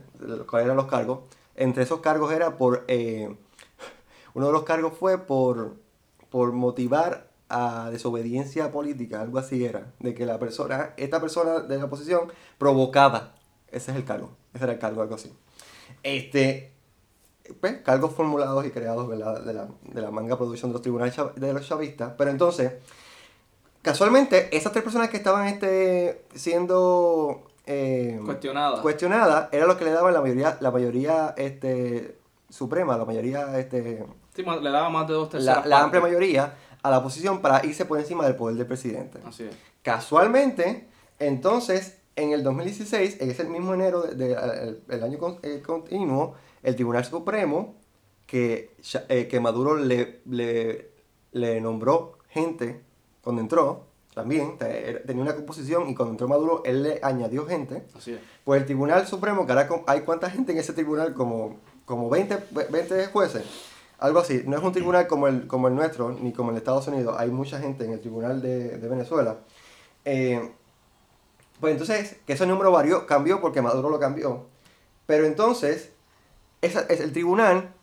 cuáles 0.50 0.65
eran 0.65 0.77
los 0.77 0.88
cargos. 0.88 1.19
Entre 1.55 1.83
esos 1.83 2.00
cargos 2.01 2.33
era 2.33 2.57
por... 2.57 2.83
eh, 2.88 3.36
uno 4.33 4.48
de 4.48 4.51
los 4.51 4.63
cargos 4.63 4.93
fue 4.98 5.19
por, 5.19 5.75
por 6.31 6.51
motivar 6.53 7.29
a 7.50 7.89
desobediencia 7.91 8.72
política, 8.72 9.22
algo 9.22 9.38
así 9.38 9.63
era, 9.63 9.93
de 10.00 10.15
que 10.15 10.25
la 10.25 10.39
persona, 10.39 10.95
esta 10.98 11.22
persona 11.22 11.60
de 11.60 11.77
la 11.77 11.86
oposición 11.86 12.32
provocaba, 12.58 13.36
ese 13.71 13.91
es 13.91 13.97
el 13.97 14.06
cargo, 14.06 14.32
ese 14.56 14.63
era 14.63 14.73
el 14.73 14.80
cargo, 14.80 15.04
algo 15.04 15.13
así. 15.13 15.32
Este, 16.01 16.71
pues, 17.62 17.78
cargos 17.84 18.13
formulados 18.13 18.65
y 18.65 18.71
creados 18.71 19.08
¿verdad? 19.08 19.43
De, 19.43 19.54
la, 19.54 19.67
de 19.84 20.01
la 20.01 20.10
manga 20.10 20.36
producción 20.38 20.71
de 20.71 20.73
los 20.73 20.82
tribunales 20.82 21.15
de 21.36 21.54
los 21.54 21.67
chavistas, 21.67 22.13
pero 22.17 22.32
entonces, 22.32 22.73
casualmente, 23.84 24.56
esas 24.56 24.72
tres 24.72 24.84
personas 24.84 25.10
que 25.10 25.17
estaban 25.17 25.46
este, 25.48 26.24
siendo 26.34 27.43
eh, 27.67 28.19
Cuestionada. 28.26 28.82
cuestionadas, 28.82 29.50
era 29.52 29.67
lo 29.67 29.78
que 29.78 29.86
le 29.86 29.91
daban 29.91 30.13
la 30.13 30.22
mayoría, 30.22 30.58
la 30.60 30.72
mayoría 30.72 31.34
este, 31.38 32.17
suprema, 32.50 32.98
la 32.98 33.06
mayoría, 33.06 33.60
este, 33.60 34.04
Sí, 34.36 34.41
le 34.43 34.69
daba 34.72 34.89
más 34.89 35.08
de 35.08 35.13
dos 35.13 35.30
terceras 35.30 35.63
la, 35.63 35.78
la 35.78 35.84
amplia 35.84 36.02
mayoría 36.02 36.56
a 36.82 36.89
la 36.89 36.98
oposición 36.98 37.39
para 37.41 37.63
irse 37.65 37.86
por 37.86 38.00
encima 38.00 38.26
del 38.26 38.36
poder 38.36 38.58
del 38.58 38.65
presidente. 38.65 39.19
Así 39.26 39.43
es. 39.43 39.56
Casualmente, 39.84 40.88
entonces, 41.19 42.00
en 42.15 42.32
el 42.32 42.43
2016, 42.43 43.22
en 43.22 43.30
ese 43.32 43.43
mismo 43.46 43.74
enero 43.76 44.02
del 44.02 44.17
de, 44.17 44.78
el 44.89 45.04
año 45.04 45.17
con- 45.19 45.38
eh, 45.43 45.62
continuo, 45.65 46.34
el 46.63 46.76
Tribunal 46.76 47.06
Supremo, 47.06 47.76
que, 48.26 48.76
eh, 49.10 49.28
que 49.28 49.39
Maduro 49.39 49.76
le, 49.78 50.22
le, 50.26 50.89
le 51.32 51.62
nombró 51.62 52.17
gente 52.30 52.82
cuando 53.23 53.41
entró, 53.41 53.86
también, 54.13 54.57
tenía 54.59 55.23
una 55.23 55.36
composición 55.36 55.89
y 55.89 55.95
cuando 55.95 56.12
entró 56.13 56.27
Maduro, 56.27 56.62
él 56.65 56.83
le 56.83 56.99
añadió 57.01 57.47
gente. 57.47 57.83
Así 57.97 58.13
es. 58.13 58.19
Pues 58.43 58.59
el 58.62 58.65
Tribunal 58.65 59.07
Supremo, 59.07 59.45
que 59.47 59.53
ahora 59.53 59.67
hay 59.88 60.01
cuánta 60.01 60.29
gente 60.29 60.51
en 60.51 60.59
ese 60.59 60.73
tribunal, 60.73 61.13
como, 61.15 61.57
como 61.86 62.09
20, 62.09 62.38
ve- 62.51 62.67
20 62.69 63.07
jueces, 63.07 63.43
algo 63.97 64.19
así. 64.19 64.43
No 64.45 64.55
es 64.57 64.63
un 64.63 64.71
tribunal 64.71 65.07
como 65.07 65.27
el, 65.27 65.47
como 65.47 65.67
el 65.67 65.73
nuestro, 65.75 66.12
ni 66.12 66.31
como 66.31 66.49
el 66.51 66.55
de 66.55 66.59
Estados 66.59 66.88
Unidos. 66.88 67.15
Hay 67.17 67.31
mucha 67.31 67.59
gente 67.59 67.86
en 67.86 67.93
el 67.93 68.01
Tribunal 68.01 68.41
de, 68.41 68.77
de 68.77 68.88
Venezuela. 68.88 69.38
Eh, 70.05 70.51
pues 71.59 71.71
entonces, 71.71 72.17
que 72.27 72.33
ese 72.33 72.45
número 72.45 72.71
varió, 72.71 73.07
cambió 73.07 73.41
porque 73.41 73.62
Maduro 73.63 73.89
lo 73.89 73.99
cambió. 73.99 74.45
Pero 75.07 75.25
entonces, 75.25 75.91
esa, 76.62 76.81
es 76.81 76.99
el 76.99 77.13
tribunal 77.13 77.73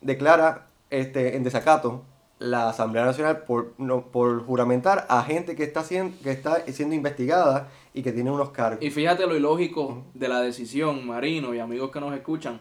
declara 0.00 0.66
este, 0.90 1.34
en 1.36 1.44
desacato 1.44 2.02
la 2.38 2.68
Asamblea 2.68 3.04
Nacional 3.04 3.38
por, 3.42 3.72
no, 3.78 4.02
por 4.06 4.44
juramentar 4.46 5.06
a 5.08 5.22
gente 5.24 5.56
que 5.56 5.64
está, 5.64 5.82
siendo, 5.82 6.16
que 6.22 6.30
está 6.30 6.64
siendo 6.72 6.94
investigada 6.94 7.68
y 7.94 8.02
que 8.02 8.12
tiene 8.12 8.30
unos 8.30 8.50
cargos. 8.50 8.82
Y 8.82 8.90
fíjate 8.90 9.26
lo 9.26 9.36
ilógico 9.36 10.04
de 10.14 10.28
la 10.28 10.40
decisión, 10.40 11.06
Marino 11.06 11.52
y 11.54 11.58
amigos 11.58 11.90
que 11.90 11.98
nos 12.00 12.14
escuchan, 12.14 12.60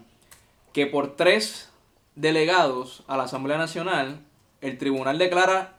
que 0.73 0.87
por 0.87 1.15
tres 1.15 1.69
delegados 2.15 3.03
a 3.07 3.17
la 3.17 3.23
Asamblea 3.23 3.57
Nacional, 3.57 4.19
el 4.61 4.77
tribunal 4.79 5.17
declara 5.19 5.75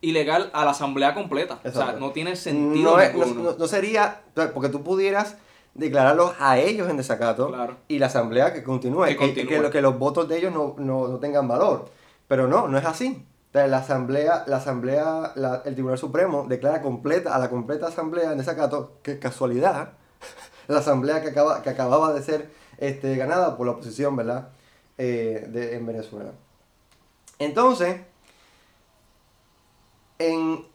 ilegal 0.00 0.50
a 0.52 0.64
la 0.64 0.72
Asamblea 0.72 1.14
completa. 1.14 1.60
O 1.64 1.70
sea, 1.70 1.92
no 1.92 2.10
tiene 2.10 2.34
sentido 2.36 2.96
no, 2.96 2.98
no- 2.98 3.24
ninguno. 3.26 3.50
no- 3.52 3.56
no 3.58 3.66
sería, 3.68 4.22
porque 4.52 4.68
tú 4.68 4.82
pudieras 4.82 5.36
declararlos 5.74 6.32
a 6.40 6.58
ellos 6.58 6.88
en 6.88 6.96
desacato 6.96 7.48
Claro. 7.48 7.76
y 7.86 7.98
la 7.98 8.06
asamblea 8.06 8.52
que 8.54 8.62
continúe, 8.62 9.04
Que 9.18 9.70
que, 9.70 9.80
los 9.82 9.98
votos 9.98 10.26
de 10.28 10.38
ellos 10.38 10.52
no, 10.52 10.74
no- 10.78 11.06
no 11.08 11.18
tengan 11.18 11.46
valor. 11.46 11.90
Pero 12.28 12.48
no, 12.48 12.66
no 12.66 12.76
es 12.78 12.84
así. 12.84 13.24
La 13.56 13.78
asamblea, 13.78 14.44
la 14.46 14.58
asamblea, 14.58 15.32
el 15.64 15.72
Tribunal 15.72 15.96
Supremo 15.96 16.44
declara 16.46 16.82
completa 16.82 17.34
a 17.34 17.38
la 17.38 17.48
completa 17.48 17.86
asamblea 17.86 18.32
en 18.32 18.38
desacato, 18.38 18.98
que 19.02 19.18
casualidad, 19.18 19.92
la 20.68 20.80
asamblea 20.80 21.22
que, 21.22 21.28
acaba, 21.28 21.62
que 21.62 21.70
acababa 21.70 22.12
de 22.12 22.22
ser 22.22 22.50
este, 22.76 23.16
ganada 23.16 23.56
por 23.56 23.66
la 23.66 23.72
oposición, 23.72 24.14
¿verdad? 24.14 24.48
Eh, 24.98 25.46
de, 25.48 25.74
en 25.74 25.86
Venezuela. 25.86 26.32
Entonces, 27.38 28.00
en, 30.18 30.66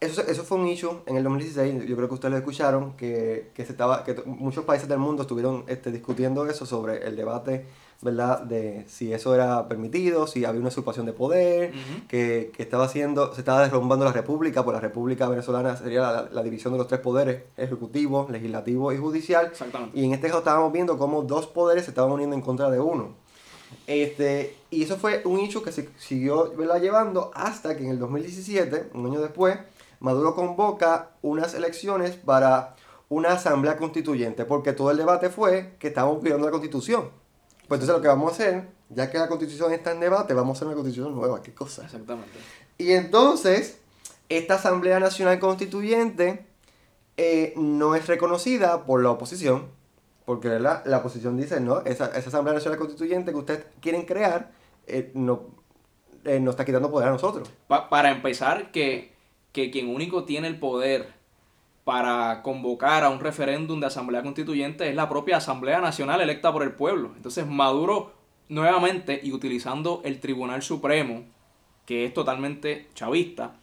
eso, 0.00 0.22
eso 0.22 0.44
fue 0.44 0.58
un 0.58 0.66
issue 0.66 1.02
en 1.06 1.16
el 1.16 1.24
2016, 1.24 1.86
yo 1.86 1.94
creo 1.94 2.08
que 2.08 2.14
ustedes 2.14 2.32
lo 2.32 2.38
escucharon, 2.38 2.96
que, 2.96 3.50
que, 3.54 3.66
se 3.66 3.72
estaba, 3.72 4.02
que 4.02 4.14
muchos 4.24 4.64
países 4.64 4.88
del 4.88 4.98
mundo 4.98 5.22
estuvieron 5.22 5.64
este, 5.68 5.92
discutiendo 5.92 6.48
eso 6.48 6.64
sobre 6.64 7.06
el 7.06 7.16
debate, 7.16 7.66
¿verdad? 8.00 8.40
De 8.40 8.86
si 8.88 9.12
eso 9.12 9.34
era 9.34 9.68
permitido, 9.68 10.26
si 10.26 10.46
había 10.46 10.58
una 10.58 10.68
usurpación 10.68 11.04
de 11.04 11.12
poder, 11.12 11.72
que, 12.08 12.50
que 12.56 12.62
estaba 12.62 12.84
haciendo, 12.84 13.34
se 13.34 13.42
estaba 13.42 13.60
derrumbando 13.60 14.06
la 14.06 14.12
república, 14.12 14.64
pues 14.64 14.74
la 14.74 14.80
república 14.80 15.28
venezolana 15.28 15.76
sería 15.76 16.00
la, 16.00 16.28
la 16.32 16.42
división 16.42 16.72
de 16.72 16.78
los 16.78 16.88
tres 16.88 17.00
poderes, 17.00 17.42
ejecutivo, 17.58 18.26
legislativo 18.30 18.92
y 18.92 18.96
judicial, 18.96 19.48
Exactamente. 19.48 19.98
y 19.98 20.04
en 20.04 20.14
este 20.14 20.28
caso 20.28 20.38
estábamos 20.38 20.72
viendo 20.72 20.96
cómo 20.96 21.22
dos 21.22 21.46
poderes 21.46 21.84
se 21.84 21.90
estaban 21.90 22.10
uniendo 22.10 22.34
en 22.34 22.40
contra 22.40 22.70
de 22.70 22.80
uno. 22.80 23.14
Este, 23.86 24.56
y 24.70 24.82
eso 24.82 24.96
fue 24.96 25.22
un 25.24 25.40
hecho 25.40 25.62
que 25.62 25.72
se 25.72 25.88
siguió 25.98 26.52
¿verdad? 26.56 26.80
llevando 26.80 27.30
hasta 27.34 27.76
que 27.76 27.84
en 27.84 27.90
el 27.90 27.98
2017, 27.98 28.90
un 28.94 29.06
año 29.06 29.20
después, 29.20 29.58
Maduro 30.00 30.34
convoca 30.34 31.10
unas 31.22 31.54
elecciones 31.54 32.16
para 32.16 32.74
una 33.08 33.32
asamblea 33.32 33.76
constituyente, 33.76 34.44
porque 34.44 34.72
todo 34.72 34.90
el 34.90 34.96
debate 34.96 35.30
fue 35.30 35.74
que 35.78 35.88
estábamos 35.88 36.20
cuidando 36.20 36.46
la 36.46 36.52
constitución. 36.52 37.10
Pues 37.68 37.80
entonces 37.80 37.96
lo 37.96 38.02
que 38.02 38.08
vamos 38.08 38.32
a 38.32 38.34
hacer, 38.34 38.68
ya 38.88 39.10
que 39.10 39.18
la 39.18 39.28
constitución 39.28 39.72
está 39.72 39.92
en 39.92 40.00
debate, 40.00 40.32
vamos 40.34 40.56
a 40.56 40.58
hacer 40.58 40.68
una 40.68 40.76
constitución 40.76 41.14
nueva, 41.14 41.42
qué 41.42 41.54
cosa. 41.54 41.84
Exactamente. 41.84 42.38
Y 42.78 42.92
entonces, 42.92 43.78
esta 44.28 44.54
Asamblea 44.54 44.98
Nacional 45.00 45.38
Constituyente 45.38 46.46
eh, 47.16 47.52
no 47.56 47.94
es 47.94 48.06
reconocida 48.06 48.84
por 48.84 49.02
la 49.02 49.10
oposición, 49.10 49.66
porque 50.24 50.48
¿verdad? 50.48 50.82
la 50.86 50.98
oposición 50.98 51.36
dice, 51.36 51.60
no, 51.60 51.80
esa, 51.80 52.06
esa 52.16 52.28
Asamblea 52.28 52.54
Nacional 52.54 52.78
Constituyente 52.78 53.32
que 53.32 53.38
ustedes 53.38 53.64
quieren 53.80 54.06
crear, 54.06 54.52
eh, 54.86 55.10
no, 55.14 55.48
eh, 56.24 56.40
nos 56.40 56.52
está 56.52 56.64
quitando 56.64 56.90
poder 56.90 57.08
a 57.08 57.12
nosotros. 57.12 57.50
para 57.68 58.10
empezar, 58.10 58.70
que, 58.72 59.14
que 59.52 59.70
quien 59.70 59.88
único 59.88 60.24
tiene 60.24 60.48
el 60.48 60.58
poder 60.58 61.12
para 61.84 62.42
convocar 62.42 63.04
a 63.04 63.10
un 63.10 63.20
referéndum 63.20 63.80
de 63.80 63.86
asamblea 63.86 64.22
constituyente 64.22 64.88
es 64.88 64.94
la 64.94 65.08
propia 65.08 65.38
Asamblea 65.38 65.80
Nacional 65.80 66.20
electa 66.20 66.52
por 66.52 66.62
el 66.62 66.72
pueblo. 66.72 67.12
Entonces 67.16 67.46
Maduro 67.46 68.12
nuevamente 68.48 69.20
y 69.22 69.32
utilizando 69.32 70.02
el 70.04 70.20
Tribunal 70.20 70.62
Supremo, 70.62 71.24
que 71.86 72.04
es 72.04 72.14
totalmente 72.14 72.88
chavista, 72.94 73.56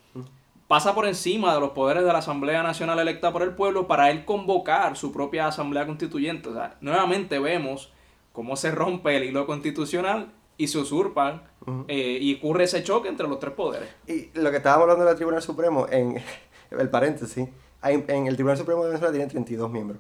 pasa 0.68 0.96
por 0.96 1.06
encima 1.08 1.54
de 1.54 1.60
los 1.60 1.72
poderes 1.72 2.04
de 2.04 2.12
la 2.12 2.20
Asamblea 2.20 2.64
Nacional 2.64 3.00
electa 3.00 3.32
por 3.32 3.44
el 3.44 3.54
pueblo 3.54 3.88
para 3.88 4.10
él 4.12 4.26
convocar 4.26 4.98
su 4.98 5.12
propia 5.12 5.48
Asamblea 5.48 5.86
Constituyente. 5.86 6.50
O 6.50 6.54
sea, 6.54 6.76
nuevamente 6.82 7.40
vemos 7.40 7.92
cómo 8.34 8.56
se 8.56 8.72
rompe 8.72 9.16
el 9.16 9.24
hilo 9.24 9.46
constitucional 9.46 10.32
y 10.58 10.68
se 10.68 10.80
usurpan 10.80 11.44
eh, 11.88 12.18
y 12.22 12.36
ocurre 12.36 12.64
ese 12.64 12.84
choque 12.84 13.10
entre 13.10 13.28
los 13.28 13.40
tres 13.40 13.54
poderes. 13.54 13.90
Y 14.08 14.30
lo 14.34 14.52
que 14.52 14.58
estábamos 14.58 14.84
hablando 14.84 15.06
del 15.06 15.16
Tribunal 15.16 15.42
Supremo, 15.42 15.86
en 15.90 16.22
el 16.72 16.90
paréntesis, 16.90 17.50
en 17.84 18.28
el 18.28 18.36
Tribunal 18.36 18.58
Supremo 18.58 18.84
de 18.84 18.90
Venezuela 18.90 19.12
tiene 19.12 19.28
32 19.30 19.70
miembros. 19.70 20.00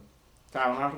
Claro, 0.51 0.77
una, 0.77 0.93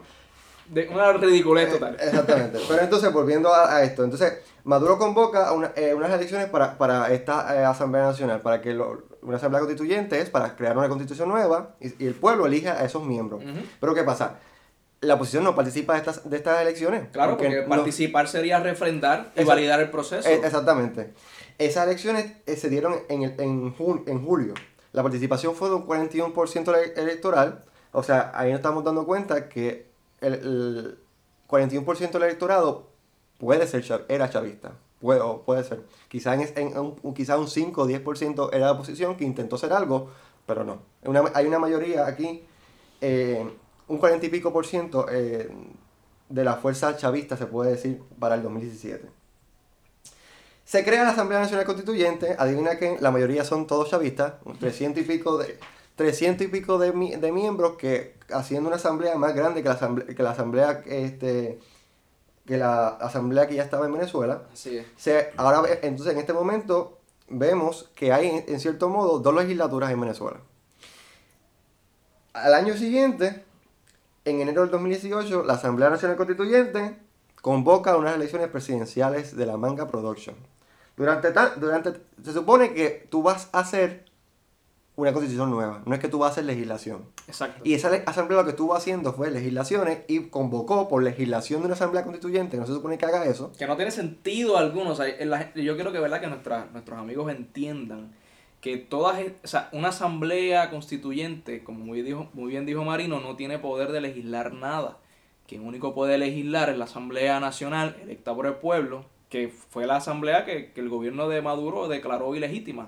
de, 0.68 0.88
una 0.90 1.14
ridiculez 1.14 1.72
total. 1.72 1.96
Eh, 1.96 2.04
exactamente. 2.04 2.60
Pero 2.68 2.82
entonces, 2.82 3.12
volviendo 3.12 3.54
a, 3.54 3.82
esto, 3.84 4.04
entonces 4.04 4.42
Maduro 4.64 5.00
convoca 5.00 5.52
una, 5.54 5.72
eh, 5.76 5.94
unas 5.96 6.12
elecciones 6.12 6.50
para, 6.50 6.78
para 6.78 7.12
esta 7.12 7.70
Asamblea 7.70 8.04
Nacional, 8.04 8.42
para 8.42 8.62
que 8.62 8.80
una 9.22 9.38
Asamblea 9.38 9.62
Constituyente 9.62 10.22
es 10.22 10.30
para 10.30 10.56
crear 10.56 10.78
una 10.78 10.88
constitución 10.88 11.30
nueva 11.30 11.76
y, 11.80 12.06
el 12.06 12.14
pueblo 12.14 12.46
elija 12.46 12.74
a 12.74 12.86
esos 12.86 13.04
miembros. 13.04 13.44
Pero 13.80 13.96
¿qué 13.96 14.04
pasa? 14.04 14.40
La 15.02 15.16
oposición 15.16 15.44
no 15.44 15.56
participa 15.56 15.94
de 15.94 16.00
estas, 16.00 16.30
de 16.30 16.38
estas 16.38 16.62
elecciones. 16.62 17.10
Claro, 17.12 17.38
porque, 17.38 17.64
participar 17.64 18.28
sería 18.28 18.60
refrendar 18.60 19.32
y 19.36 19.44
validar 19.44 19.80
el 19.80 19.90
proceso. 19.90 20.28
Eh, 20.28 20.42
exactamente. 20.44 21.14
Esas 21.58 21.88
elecciones 21.88 22.34
eh, 22.46 22.56
se 22.56 22.70
dieron 22.70 22.96
en, 23.10 23.24
el, 23.24 23.40
en, 23.40 23.76
en 24.08 24.26
julio. 24.26 24.54
La 24.92 25.04
participación 25.04 25.56
fue 25.56 25.70
de 25.70 25.76
un 25.76 25.88
41% 25.88 26.98
electoral. 26.98 27.64
O 27.92 28.04
sea, 28.04 28.32
ahí 28.36 28.50
nos 28.50 28.60
estamos 28.60 28.84
dando 28.84 29.06
cuenta 29.06 29.50
que 29.50 29.88
el, 30.22 30.98
41% 31.48 32.12
del 32.12 32.24
electorado 32.24 32.88
puede 33.38 33.68
ser, 33.68 34.06
era 34.08 34.30
chavista. 34.30 34.74
Puede, 35.00 35.22
puede 35.46 35.64
ser. 35.64 35.82
Quizá, 36.10 36.36
en, 36.36 36.78
un, 36.78 37.14
quizá 37.14 37.38
un 37.38 37.48
5 37.48 37.82
o 37.82 37.88
10% 37.88 38.50
era 38.52 38.66
la 38.66 38.72
oposición 38.74 39.16
que 39.16 39.24
intentó 39.24 39.56
hacer 39.56 39.72
algo, 39.72 40.10
pero 40.46 40.64
no. 40.64 40.82
hay 41.34 41.46
una 41.46 41.60
mayoría 41.60 42.06
aquí. 42.06 42.44
Eh, 43.02 43.50
un 43.90 43.98
40 43.98 44.26
y 44.26 44.30
pico 44.30 44.54
por 44.54 44.66
ciento 44.66 45.08
eh, 45.12 45.52
de 46.30 46.44
la 46.44 46.56
fuerza 46.56 46.96
chavista, 46.96 47.36
se 47.36 47.46
puede 47.46 47.72
decir, 47.72 48.02
para 48.20 48.36
el 48.36 48.44
2017. 48.44 49.10
Se 50.64 50.86
crea 50.86 51.04
la 51.04 51.10
Asamblea 51.10 51.40
Nacional 51.40 51.66
Constituyente, 51.66 52.36
adivina 52.38 52.78
que 52.78 52.98
la 53.00 53.12
mayoría 53.12 53.44
son 53.44 53.66
todos 53.68 53.90
chavistas, 53.90 54.34
300 54.60 55.04
y 55.04 55.06
pico 55.06 55.38
de, 55.40 55.58
300 55.96 56.46
y 56.46 56.50
pico 56.50 56.78
de, 56.78 56.92
de 57.18 57.32
miembros 57.32 57.76
que 57.76 58.16
haciendo 58.32 58.70
una 58.70 58.78
asamblea 58.78 59.16
más 59.16 59.34
grande 59.36 59.64
que 59.64 59.70
la 59.70 59.76
asamblea, 59.76 60.08
que 60.16 60.24
la 60.24 60.32
asamblea 60.32 60.84
este, 60.86 61.60
que 62.46 62.58
la 62.58 62.88
asamblea 62.88 63.48
que 63.48 63.56
ya 63.56 63.64
estaba 63.64 63.86
en 63.86 63.94
Venezuela. 63.94 64.44
Se, 64.54 65.34
ahora, 65.38 65.64
entonces, 65.82 66.14
en 66.14 66.20
este 66.20 66.34
momento 66.34 67.00
vemos 67.28 67.90
que 67.96 68.12
hay, 68.12 68.44
en 68.48 68.60
cierto 68.60 68.90
modo, 68.90 69.20
dos 69.20 69.36
legislaturas 69.36 69.92
en 69.92 70.02
Venezuela. 70.02 70.40
Al 72.34 72.54
año 72.54 72.76
siguiente, 72.76 73.44
en 74.30 74.42
enero 74.42 74.62
del 74.62 74.72
2018, 74.72 75.44
la 75.44 75.54
Asamblea 75.54 75.90
Nacional 75.90 76.18
Constituyente 76.18 76.98
convoca 77.42 77.98
unas 77.98 78.16
elecciones 78.16 78.50
presidenciales 78.50 79.36
de 79.36 79.46
la 79.46 79.58
Manga 79.58 79.88
Production. 79.88 80.36
Durante, 80.98 81.32
durante, 81.58 81.94
se 82.24 82.34
supone 82.34 82.74
que 82.74 83.08
tú 83.10 83.24
vas 83.24 83.50
a 83.54 83.60
hacer 83.60 84.06
una 84.98 85.14
constitución 85.14 85.50
nueva, 85.50 85.82
no 85.86 85.94
es 85.94 86.02
que 86.02 86.10
tú 86.10 86.20
vas 86.20 86.30
a 86.30 86.32
hacer 86.34 86.46
legislación. 86.46 87.06
Exacto. 87.28 87.62
Y 87.64 87.74
esa 87.74 87.90
asamblea 88.06 88.40
lo 88.40 88.44
que 88.44 88.52
estuvo 88.52 88.76
haciendo 88.76 89.14
fue 89.14 89.32
legislaciones 89.32 90.00
y 90.08 90.28
convocó 90.28 90.90
por 90.90 91.02
legislación 91.02 91.62
de 91.62 91.68
una 91.68 91.76
asamblea 91.76 92.04
constituyente, 92.04 92.58
no 92.58 92.66
se 92.66 92.74
supone 92.74 92.98
que 92.98 93.06
haga 93.06 93.24
eso. 93.26 93.54
Que 93.58 93.66
no 93.66 93.78
tiene 93.78 93.92
sentido 93.92 94.58
alguno, 94.58 94.92
o 94.92 94.96
sea, 94.96 95.08
yo 95.54 95.76
quiero 95.76 95.94
que, 95.94 96.00
¿verdad? 96.00 96.20
que 96.20 96.28
nuestros 96.28 97.00
amigos 97.00 97.32
entiendan 97.32 98.12
que 98.62 98.78
todas, 98.78 99.22
o 99.44 99.48
sea, 99.48 99.70
una 99.72 99.90
asamblea 99.90 100.70
constituyente, 100.70 101.64
como 101.64 101.86
muy, 101.86 102.02
dijo, 102.02 102.30
muy 102.34 102.52
bien 102.52 102.66
dijo 102.66 102.84
Marino, 102.84 103.20
no 103.20 103.36
tiene 103.36 103.58
poder 103.58 103.92
de 103.92 104.02
legislar 104.02 104.54
nada. 104.54 104.98
Quien 105.48 105.66
único 105.66 105.96
puede 105.96 106.18
legislar 106.18 106.70
es 106.70 106.78
la 106.78 106.86
Asamblea 106.86 107.40
Nacional 107.40 107.98
electa 108.04 108.36
por 108.36 108.46
el 108.46 108.54
pueblo, 108.56 109.06
que 109.30 109.48
fue 109.48 109.88
la 109.88 109.96
asamblea 109.96 110.46
que, 110.46 110.72
el 110.76 110.90
gobierno 110.90 111.28
de 111.28 111.42
Maduro 111.42 111.88
declaró 111.88 112.36
ilegítima. 112.36 112.88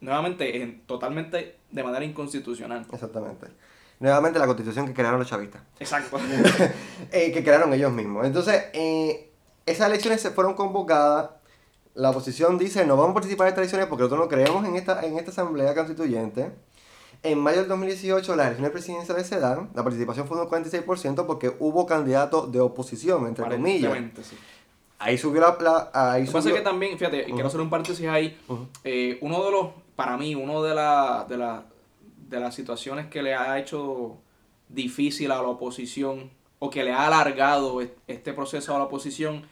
nuevamente, 0.00 0.62
en, 0.62 0.80
totalmente 0.86 1.56
de 1.70 1.82
manera 1.82 2.04
inconstitucional. 2.04 2.86
Exactamente. 2.90 3.48
Nuevamente 4.00 4.38
la 4.38 4.46
constitución 4.46 4.86
que 4.86 4.94
crearon 4.94 5.18
los 5.18 5.28
chavistas. 5.28 5.62
Exacto. 5.78 6.18
Eh, 7.12 7.30
que 7.30 7.44
crearon 7.44 7.72
ellos 7.74 7.92
mismos. 7.92 8.24
Entonces, 8.24 8.64
eh, 8.72 9.30
esas 9.66 9.88
elecciones 9.88 10.22
se 10.22 10.30
fueron 10.30 10.54
convocadas 10.54 11.30
la 11.94 12.10
oposición 12.10 12.58
dice 12.58 12.86
no 12.86 12.96
vamos 12.96 13.10
a 13.10 13.14
participar 13.14 13.46
en 13.46 13.50
estas 13.50 13.62
elecciones 13.62 13.86
porque 13.88 14.04
nosotros 14.04 14.26
no 14.26 14.28
creemos 14.28 14.64
en 14.66 14.76
esta, 14.76 15.04
en 15.04 15.18
esta 15.18 15.30
asamblea 15.30 15.74
constituyente. 15.74 16.52
En 17.22 17.38
mayo 17.38 17.58
del 17.58 17.68
2018 17.68 18.34
las 18.34 18.46
elecciones 18.46 18.72
presidenciales 18.72 19.26
se 19.26 19.38
dan, 19.38 19.70
la 19.74 19.84
participación 19.84 20.26
fue 20.26 20.38
de 20.38 20.44
un 20.44 20.50
46% 20.50 21.26
porque 21.26 21.54
hubo 21.60 21.86
candidatos 21.86 22.50
de 22.50 22.60
oposición, 22.60 23.26
entre 23.26 23.44
comillas. 23.44 23.96
Ahí 24.98 25.18
subió 25.18 25.40
la... 25.40 25.56
la 25.60 26.12
ahí 26.12 26.22
Lo 26.22 26.26
que 26.28 26.32
pasa 26.32 26.48
es 26.48 26.54
que 26.54 26.60
también, 26.60 26.96
fíjate, 26.96 27.24
quiero 27.24 27.46
hacer 27.48 27.60
un 27.60 27.70
paréntesis 27.70 28.06
ahí, 28.06 28.38
eh, 28.84 29.18
uno 29.20 29.44
de 29.44 29.50
los, 29.50 29.68
para 29.96 30.16
mí, 30.16 30.34
uno 30.34 30.62
de, 30.62 30.74
la, 30.74 31.26
de, 31.28 31.36
la, 31.36 31.64
de 32.28 32.40
las 32.40 32.54
situaciones 32.54 33.06
que 33.06 33.22
le 33.22 33.34
ha 33.34 33.58
hecho 33.58 34.16
difícil 34.68 35.30
a 35.32 35.36
la 35.36 35.48
oposición 35.48 36.30
o 36.60 36.70
que 36.70 36.84
le 36.84 36.92
ha 36.92 37.06
alargado 37.06 37.80
este 38.06 38.32
proceso 38.32 38.74
a 38.74 38.78
la 38.78 38.84
oposición 38.84 39.42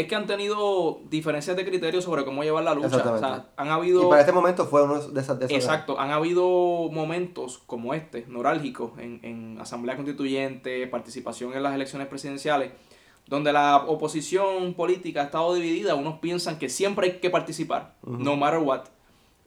es 0.00 0.06
que 0.06 0.14
han 0.14 0.26
tenido 0.26 1.00
diferencias 1.08 1.56
de 1.56 1.64
criterios 1.64 2.04
sobre 2.04 2.24
cómo 2.24 2.42
llevar 2.42 2.64
la 2.64 2.74
lucha. 2.74 2.96
O 2.96 3.18
sea, 3.18 3.46
han 3.56 3.68
habido... 3.68 4.06
Y 4.06 4.08
para 4.08 4.20
este 4.20 4.32
momento 4.32 4.66
fue 4.66 4.82
uno 4.82 5.00
de 5.00 5.20
esas... 5.20 5.38
De 5.38 5.46
exacto, 5.46 5.98
han 5.98 6.10
habido 6.10 6.88
momentos 6.90 7.58
como 7.66 7.94
este, 7.94 8.24
neurálgicos, 8.28 8.98
en, 8.98 9.20
en 9.22 9.58
Asamblea 9.60 9.96
Constituyente, 9.96 10.86
participación 10.86 11.54
en 11.54 11.62
las 11.62 11.74
elecciones 11.74 12.08
presidenciales, 12.08 12.72
donde 13.26 13.52
la 13.52 13.76
oposición 13.76 14.74
política 14.74 15.22
ha 15.22 15.24
estado 15.24 15.54
dividida. 15.54 15.94
Unos 15.94 16.18
piensan 16.18 16.58
que 16.58 16.68
siempre 16.68 17.06
hay 17.06 17.12
que 17.18 17.30
participar, 17.30 17.94
no 18.02 18.36
matter 18.36 18.60
what. 18.60 18.82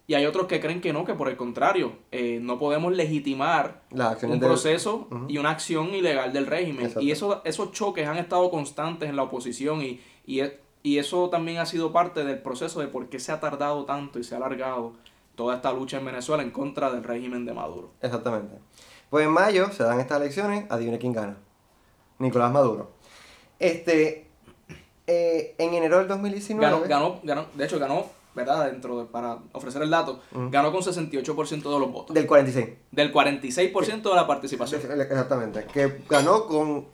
Y 0.05 0.15
hay 0.15 0.25
otros 0.25 0.47
que 0.47 0.59
creen 0.59 0.81
que 0.81 0.91
no, 0.91 1.05
que 1.05 1.13
por 1.13 1.29
el 1.29 1.37
contrario, 1.37 1.93
eh, 2.11 2.39
no 2.41 2.59
podemos 2.59 2.91
legitimar 2.91 3.83
un 4.23 4.39
proceso 4.39 5.07
y 5.29 5.37
una 5.37 5.51
acción 5.51 5.95
ilegal 5.95 6.33
del 6.33 6.45
régimen. 6.45 6.91
Y 6.99 7.11
eso, 7.11 7.41
esos 7.45 7.71
choques 7.71 8.05
han 8.05 8.17
estado 8.17 8.49
constantes 8.51 9.09
en 9.09 9.15
la 9.15 9.23
oposición 9.23 9.81
y, 9.81 10.01
y, 10.25 10.41
y 10.83 10.97
eso 10.97 11.29
también 11.29 11.57
ha 11.57 11.65
sido 11.65 11.91
parte 11.91 12.23
del 12.23 12.39
proceso 12.39 12.79
de 12.79 12.87
por 12.87 13.07
qué 13.09 13.19
se 13.19 13.31
ha 13.31 13.39
tardado 13.39 13.85
tanto 13.85 14.19
y 14.19 14.23
se 14.23 14.35
ha 14.35 14.37
alargado 14.37 14.93
toda 15.35 15.55
esta 15.55 15.71
lucha 15.73 15.97
en 15.97 16.05
Venezuela 16.05 16.43
en 16.43 16.51
contra 16.51 16.91
del 16.91 17.03
régimen 17.03 17.45
de 17.45 17.53
Maduro. 17.53 17.91
Exactamente. 18.01 18.55
Pues 19.09 19.25
en 19.25 19.31
mayo 19.31 19.71
se 19.71 19.83
dan 19.83 19.99
estas 19.99 20.19
elecciones, 20.19 20.65
adivine 20.69 20.99
quién 20.99 21.13
gana. 21.13 21.37
Nicolás 22.19 22.51
Maduro. 22.51 22.91
Este, 23.59 24.27
eh, 25.07 25.55
en 25.57 25.73
enero 25.73 25.99
del 25.99 26.07
2019... 26.07 26.87
Ganó, 26.87 27.19
ganó, 27.23 27.45
de 27.53 27.65
hecho 27.65 27.79
ganó, 27.79 28.07
¿verdad? 28.33 28.71
Dentro 28.71 28.99
de, 28.99 29.05
para 29.05 29.39
ofrecer 29.51 29.81
el 29.81 29.89
dato, 29.89 30.21
ganó 30.31 30.71
con 30.71 30.81
68% 30.81 31.47
de 31.47 31.79
los 31.79 31.91
votos. 31.91 32.13
Del 32.13 32.25
46. 32.25 32.69
Del 32.91 33.13
46% 33.13 34.01
de 34.01 34.15
la 34.15 34.27
participación. 34.27 34.81
Exactamente. 34.81 35.65
Que 35.65 36.01
ganó 36.09 36.45
con, 36.47 36.87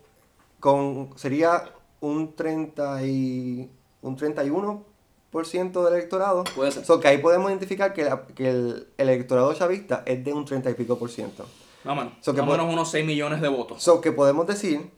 con 0.59 1.09
sería 1.15 1.63
un 2.01 2.35
30 2.35 3.05
y 3.05 3.69
un 4.01 4.17
31% 4.17 5.83
del 5.83 5.93
electorado. 5.93 6.43
Puede 6.55 6.71
ser. 6.71 6.85
So 6.85 6.99
que 6.99 7.07
ahí 7.07 7.17
podemos 7.17 7.49
identificar 7.49 7.93
que, 7.93 8.09
que 8.35 8.49
el, 8.49 8.87
electorado 8.97 9.53
chavista 9.53 10.03
es 10.05 10.23
de 10.23 10.33
un 10.33 10.45
30 10.45 10.69
y 10.71 10.73
pico 10.73 10.97
por 10.97 11.09
ciento. 11.09 11.45
No, 11.83 11.95
man. 11.95 12.17
So 12.21 12.33
que 12.33 12.41
menos 12.41 12.71
unos 12.71 12.91
6 12.91 13.05
millones 13.05 13.41
de 13.41 13.47
votos. 13.47 13.81
So 13.81 14.01
que 14.01 14.11
podemos 14.11 14.47
decir, 14.47 14.89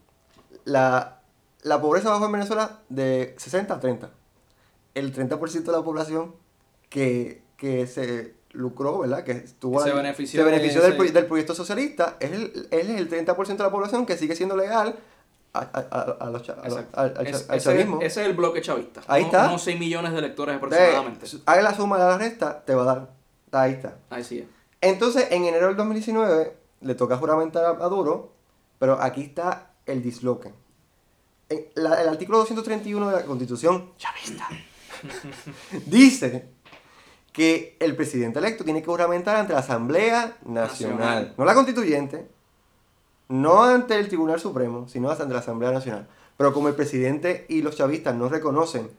la, 0.66 1.22
la 1.64 1.82
pobreza 1.82 2.10
bajó 2.10 2.26
en 2.26 2.32
Venezuela 2.32 2.80
de 2.90 3.36
60 3.38 3.74
a 3.74 3.80
30. 3.80 4.10
El 4.94 5.14
30% 5.14 5.64
de 5.64 5.72
la 5.72 5.84
población 5.84 6.36
que, 6.90 7.44
que 7.58 7.88
se 7.88 8.36
lucró, 8.52 9.00
¿verdad? 9.00 9.24
Que 9.24 9.32
estuvo 9.32 9.82
se 9.82 9.94
benefició, 9.94 10.44
se 10.44 10.50
benefició 10.50 10.82
del, 10.82 11.14
del, 11.14 11.26
proyecto 11.26 11.56
socialista, 11.56 12.18
es 12.20 12.32
el, 12.32 12.68
es 12.70 12.90
el 12.90 13.10
30% 13.10 13.48
de 13.48 13.64
la 13.64 13.72
población 13.72 14.06
que 14.06 14.18
sigue 14.18 14.36
siendo 14.36 14.58
legal 14.58 14.96
a, 15.54 15.60
a, 15.60 16.26
a 16.26 16.30
los 16.30 16.50
al, 16.94 17.28
ese, 17.28 18.06
es 18.06 18.18
el 18.18 18.34
bloque 18.34 18.62
chavista. 18.62 19.02
Ahí 19.08 19.24
está. 19.24 19.48
Unos 19.48 19.62
6 19.64 19.80
millones 19.80 20.14
de 20.14 20.20
electores 20.20 20.56
aproximadamente. 20.56 21.26
Haga 21.46 21.62
la 21.62 21.76
suma 21.76 21.98
de 21.98 22.04
la 22.06 22.18
resta, 22.18 22.64
te 22.64 22.74
va 22.74 22.84
a 22.84 22.86
dar. 22.86 23.10
Ahí 23.52 23.74
está. 23.74 23.98
Ahí 24.10 24.24
sí. 24.24 24.48
Entonces, 24.80 25.28
en 25.32 25.44
enero 25.46 25.68
del 25.68 25.76
2019, 25.76 26.56
le 26.82 26.96
toca 26.96 27.18
juramentar 27.18 27.66
a, 27.66 27.88
Duro, 27.88 28.34
pero 28.80 29.02
aquí 29.02 29.22
está 29.22 29.74
el 29.86 30.02
disloque. 30.02 30.54
el 31.50 31.88
artículo 31.88 32.40
231 32.40 33.10
de 33.10 33.16
la 33.18 33.26
Constitución 33.26 33.92
chavista 33.98 34.48
dice 35.86 36.50
que 37.32 37.78
el 37.80 37.96
presidente 37.96 38.40
electo 38.40 38.64
tiene 38.64 38.82
que 38.82 38.88
juramentar 38.88 39.38
ante 39.38 39.54
la 39.54 39.60
Asamblea 39.60 40.38
Nacional, 40.46 40.68
Nacional. 40.68 41.34
no 41.38 41.46
la 41.46 41.54
constituyente, 41.54 42.28
no 43.32 43.63
ante 43.63 43.98
el 43.98 44.08
Tribunal 44.08 44.39
Supremo, 44.39 44.88
sino 44.88 45.10
ante 45.10 45.26
la 45.34 45.39
Asamblea 45.39 45.72
Nacional. 45.72 46.08
Pero 46.38 46.54
como 46.54 46.67
el 46.67 46.76
presidente 46.76 47.46
y 47.50 47.62
los 47.62 47.76
chavistas 47.78 48.15
no 48.15 48.30
reconocen 48.30 48.89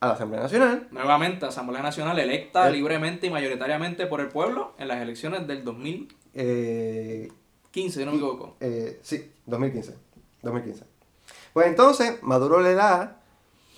a 0.00 0.06
la 0.08 0.12
Asamblea 0.14 0.40
Nacional, 0.42 0.88
Nuevamente, 0.90 1.44
Asamblea 1.46 1.82
Nacional 1.82 2.18
electa 2.18 2.68
Eh. 2.68 2.72
libremente 2.72 3.26
y 3.26 3.30
mayoritariamente 3.30 4.06
por 4.06 4.20
el 4.20 4.28
pueblo 4.28 4.72
en 4.78 4.88
las 4.88 5.02
elecciones 5.02 5.46
del 5.46 5.64
2015, 5.64 6.14
eh, 6.34 7.28
si 7.72 8.04
no 8.04 8.12
me 8.12 8.16
equivoco. 8.16 8.56
Eh, 8.60 9.00
sí, 9.02 9.30
2015. 9.46 9.96
2015. 10.42 10.84
Pues 11.52 11.66
entonces, 11.66 12.22
Maduro 12.22 12.60
le 12.60 12.74
da 12.74 13.20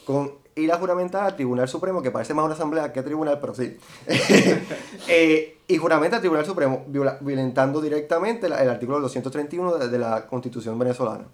con 0.04 0.34
ir 0.56 0.72
a 0.72 0.78
juramentar 0.78 1.24
al 1.24 1.36
Tribunal 1.36 1.68
Supremo, 1.68 2.02
que 2.02 2.10
parece 2.10 2.34
más 2.34 2.44
una 2.44 2.54
asamblea 2.54 2.92
que 2.92 3.02
tribunal, 3.02 3.38
pero 3.40 3.54
sí. 3.54 3.76
Eh, 5.08 5.58
y 5.66 5.76
juramenta 5.76 6.16
al 6.16 6.22
Tribunal 6.22 6.44
Supremo, 6.46 6.84
viola- 6.88 7.18
violentando 7.20 7.80
directamente 7.80 8.48
la- 8.48 8.62
el 8.62 8.68
artículo 8.70 9.00
231 9.00 9.76
de, 9.78 9.88
de 9.88 9.98
la 9.98 10.26
Constitución 10.26 10.78
venezolana. 10.78 11.24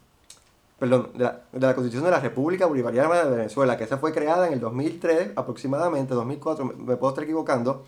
Perdón, 0.79 1.11
de 1.15 1.25
la, 1.25 1.41
de 1.53 1.67
la 1.67 1.75
Constitución 1.75 2.05
de 2.05 2.11
la 2.11 2.21
República 2.21 2.67
Bolivariana 2.67 3.25
de 3.25 3.31
Venezuela, 3.37 3.77
que 3.79 3.85
esa 3.85 3.97
fue 3.99 4.13
creada 4.13 4.47
en 4.47 4.53
el 4.53 4.61
2003, 4.61 5.31
aproximadamente, 5.37 6.15
2004, 6.15 6.65
me, 6.65 6.75
me 6.75 6.97
puedo 6.97 7.11
estar 7.13 7.25
equivocando, 7.25 7.85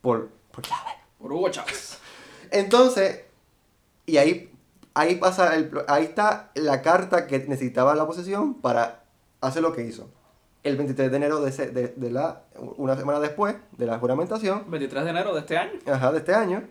por, 0.00 0.28
por. 0.50 0.64
Por 1.18 1.32
Hugo 1.32 1.48
Chávez. 1.50 1.98
Entonces, 2.50 3.20
y 4.06 4.16
ahí, 4.18 4.52
ahí 4.94 5.16
pasa 5.16 5.54
el, 5.54 5.70
ahí 5.88 6.04
está 6.04 6.50
la 6.54 6.82
carta 6.82 7.26
que 7.26 7.38
necesitaba 7.40 7.94
la 7.94 8.02
oposición 8.04 8.54
para 8.54 9.04
hacer 9.40 9.62
lo 9.62 9.72
que 9.72 9.82
hizo. 9.82 10.08
El 10.66 10.76
23 10.76 11.10
de 11.10 11.16
enero 11.16 11.40
de, 11.40 11.50
ese- 11.50 11.70
de, 11.70 11.88
de 11.96 12.10
la, 12.10 12.42
una 12.76 12.96
semana 12.96 13.20
después 13.20 13.54
de 13.76 13.86
la 13.86 13.98
juramentación, 13.98 14.64
23 14.68 15.04
de 15.04 15.10
enero 15.10 15.32
de 15.34 15.40
este 15.40 15.56
año. 15.56 15.72
ajá, 15.86 16.12
de 16.12 16.18
este 16.18 16.34
año, 16.34 16.64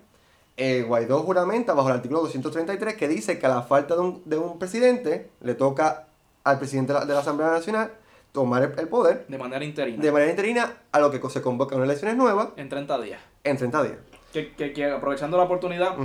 eh, 0.58 0.84
Guaidó 0.84 1.20
juramenta 1.24 1.74
bajo 1.74 1.90
el 1.90 1.96
artículo 1.96 2.22
233 2.22 2.96
que 2.96 3.08
dice 3.08 3.40
que 3.40 3.46
a 3.46 3.50
la 3.50 3.62
falta 3.62 3.96
de 3.96 4.02
un, 4.02 4.22
de 4.26 4.38
un 4.38 4.58
presidente 4.60 5.30
le 5.42 5.54
toca 5.56 6.08
al 6.44 6.58
presidente 6.60 6.94
de 6.94 7.00
la, 7.00 7.06
de 7.06 7.14
la 7.14 7.20
Asamblea 7.22 7.50
Nacional 7.52 7.92
tomar 8.32 8.64
el, 8.64 8.80
el 8.80 8.88
poder 8.88 9.26
De 9.28 9.38
manera 9.38 9.64
interina. 9.64 10.02
de 10.04 10.12
manera 10.12 10.30
interina 10.32 10.74
a 10.92 11.00
lo 11.00 11.10
que 11.12 11.22
se 11.30 11.42
convoca 11.42 11.76
unas 11.76 11.86
elecciones 11.88 12.18
nuevas 12.18 12.50
En 12.58 12.68
30 12.70 13.00
días. 13.02 13.22
en 13.44 13.58
30 13.58 13.84
días. 13.84 13.96
Que, 14.34 14.54
que- 14.54 14.74
que 14.74 14.92
aprovechando 14.92 15.38
la 15.38 15.44
oportunidad, 15.44 15.96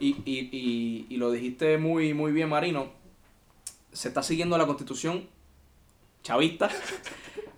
y, 0.00 0.08
y- 0.24 0.48
y- 0.52 1.06
y 1.08 1.16
lo 1.18 1.30
dijiste 1.30 1.78
muy, 1.78 2.12
muy 2.14 2.32
bien, 2.32 2.48
Marino, 2.48 2.86
se 3.92 4.08
está 4.08 4.22
siguiendo 4.24 4.58
la 4.58 4.66
constitución 4.66 5.28
chavista 6.26 6.68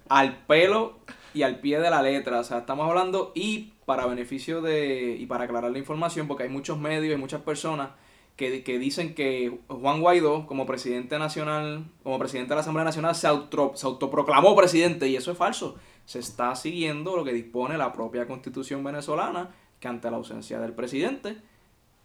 al 0.08 0.44
pelo 0.46 0.98
y 1.34 1.42
al 1.42 1.60
pie 1.60 1.80
de 1.80 1.90
la 1.90 2.02
letra. 2.02 2.40
O 2.40 2.44
sea, 2.44 2.58
estamos 2.58 2.88
hablando 2.88 3.32
y 3.34 3.72
para 3.86 4.06
beneficio 4.06 4.60
de, 4.60 5.16
y 5.18 5.26
para 5.26 5.44
aclarar 5.44 5.70
la 5.70 5.78
información, 5.78 6.28
porque 6.28 6.42
hay 6.44 6.50
muchos 6.50 6.78
medios 6.78 7.14
y 7.14 7.20
muchas 7.20 7.40
personas 7.42 7.90
que, 8.36 8.62
que 8.62 8.78
dicen 8.78 9.14
que 9.14 9.58
Juan 9.68 10.00
Guaidó, 10.00 10.46
como 10.46 10.66
presidente 10.66 11.18
nacional, 11.18 11.86
como 12.02 12.18
presidente 12.18 12.50
de 12.50 12.56
la 12.56 12.60
Asamblea 12.60 12.84
Nacional, 12.84 13.14
se, 13.14 13.26
auto- 13.26 13.72
se 13.74 13.86
autoproclamó 13.86 14.54
presidente, 14.54 15.08
y 15.08 15.16
eso 15.16 15.32
es 15.32 15.38
falso. 15.38 15.76
Se 16.04 16.18
está 16.18 16.54
siguiendo 16.54 17.16
lo 17.16 17.24
que 17.24 17.32
dispone 17.32 17.76
la 17.78 17.92
propia 17.92 18.26
constitución 18.26 18.84
venezolana, 18.84 19.50
que 19.80 19.88
ante 19.88 20.10
la 20.10 20.18
ausencia 20.18 20.60
del 20.60 20.72
presidente, 20.72 21.38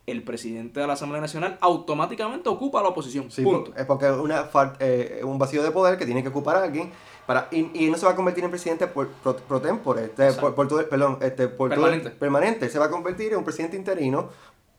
el 0.06 0.22
presidente 0.24 0.80
de 0.82 0.88
la 0.88 0.94
Asamblea 0.94 1.22
Nacional 1.22 1.58
automáticamente 1.62 2.50
ocupa 2.50 2.82
la 2.82 2.90
oposición. 2.90 3.32
Sí, 3.32 3.42
punto. 3.44 3.72
es 3.76 3.86
porque 3.86 4.06
es 4.08 4.12
una 4.14 4.50
eh, 4.80 5.22
un 5.24 5.38
vacío 5.40 5.64
de 5.64 5.72
poder 5.72 5.98
que 5.98 6.06
tiene 6.06 6.22
que 6.24 6.30
ocupar 6.30 6.58
alguien 6.58 6.92
para 7.26 7.48
y, 7.52 7.70
y 7.86 7.90
no 7.90 7.98
se 7.98 8.06
va 8.06 8.12
a 8.12 8.16
convertir 8.16 8.44
en 8.44 8.50
presidente 8.50 8.88
por 8.88 9.08
pro, 9.08 9.38
pro 9.38 9.62
tempore, 9.62 10.06
este, 10.06 10.34
por, 10.34 10.56
por 10.56 10.68
todo 10.68 10.88
perdón, 10.90 11.20
este, 11.22 11.48
por 11.48 11.70
todo 11.70 11.80
Permanente. 11.82 12.10
permanente, 12.10 12.70
se 12.70 12.80
va 12.80 12.86
a 12.86 12.90
convertir 12.90 13.32
en 13.32 13.38
un 13.40 13.46
presidente 13.46 13.78
interino 13.78 14.28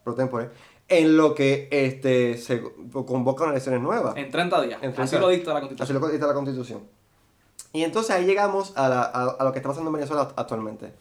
pro 0.04 0.14
tempore 0.14 0.50
en 0.88 1.16
lo 1.16 1.34
que 1.34 1.68
este 1.70 2.36
se 2.36 2.62
convocan 2.92 3.48
elecciones 3.48 3.80
nuevas. 3.80 4.14
En 4.18 4.30
30 4.30 4.60
días. 4.60 4.74
En 4.82 4.92
30 4.92 5.02
Así 5.04 5.16
lo 5.18 5.28
dicta 5.28 5.54
la 5.54 5.60
constitución. 5.60 5.96
Así 5.96 6.06
lo 6.06 6.12
dice 6.12 6.26
la 6.26 6.34
Constitución. 6.34 6.82
Y 7.72 7.82
entonces 7.82 8.10
ahí 8.14 8.26
llegamos 8.26 8.74
a, 8.76 8.88
la- 8.90 9.02
a- 9.04 9.36
a 9.40 9.44
lo 9.44 9.52
que 9.52 9.58
está 9.60 9.70
pasando 9.70 9.88
en 9.88 9.94
Venezuela 9.94 10.28
actualmente. 10.36 10.92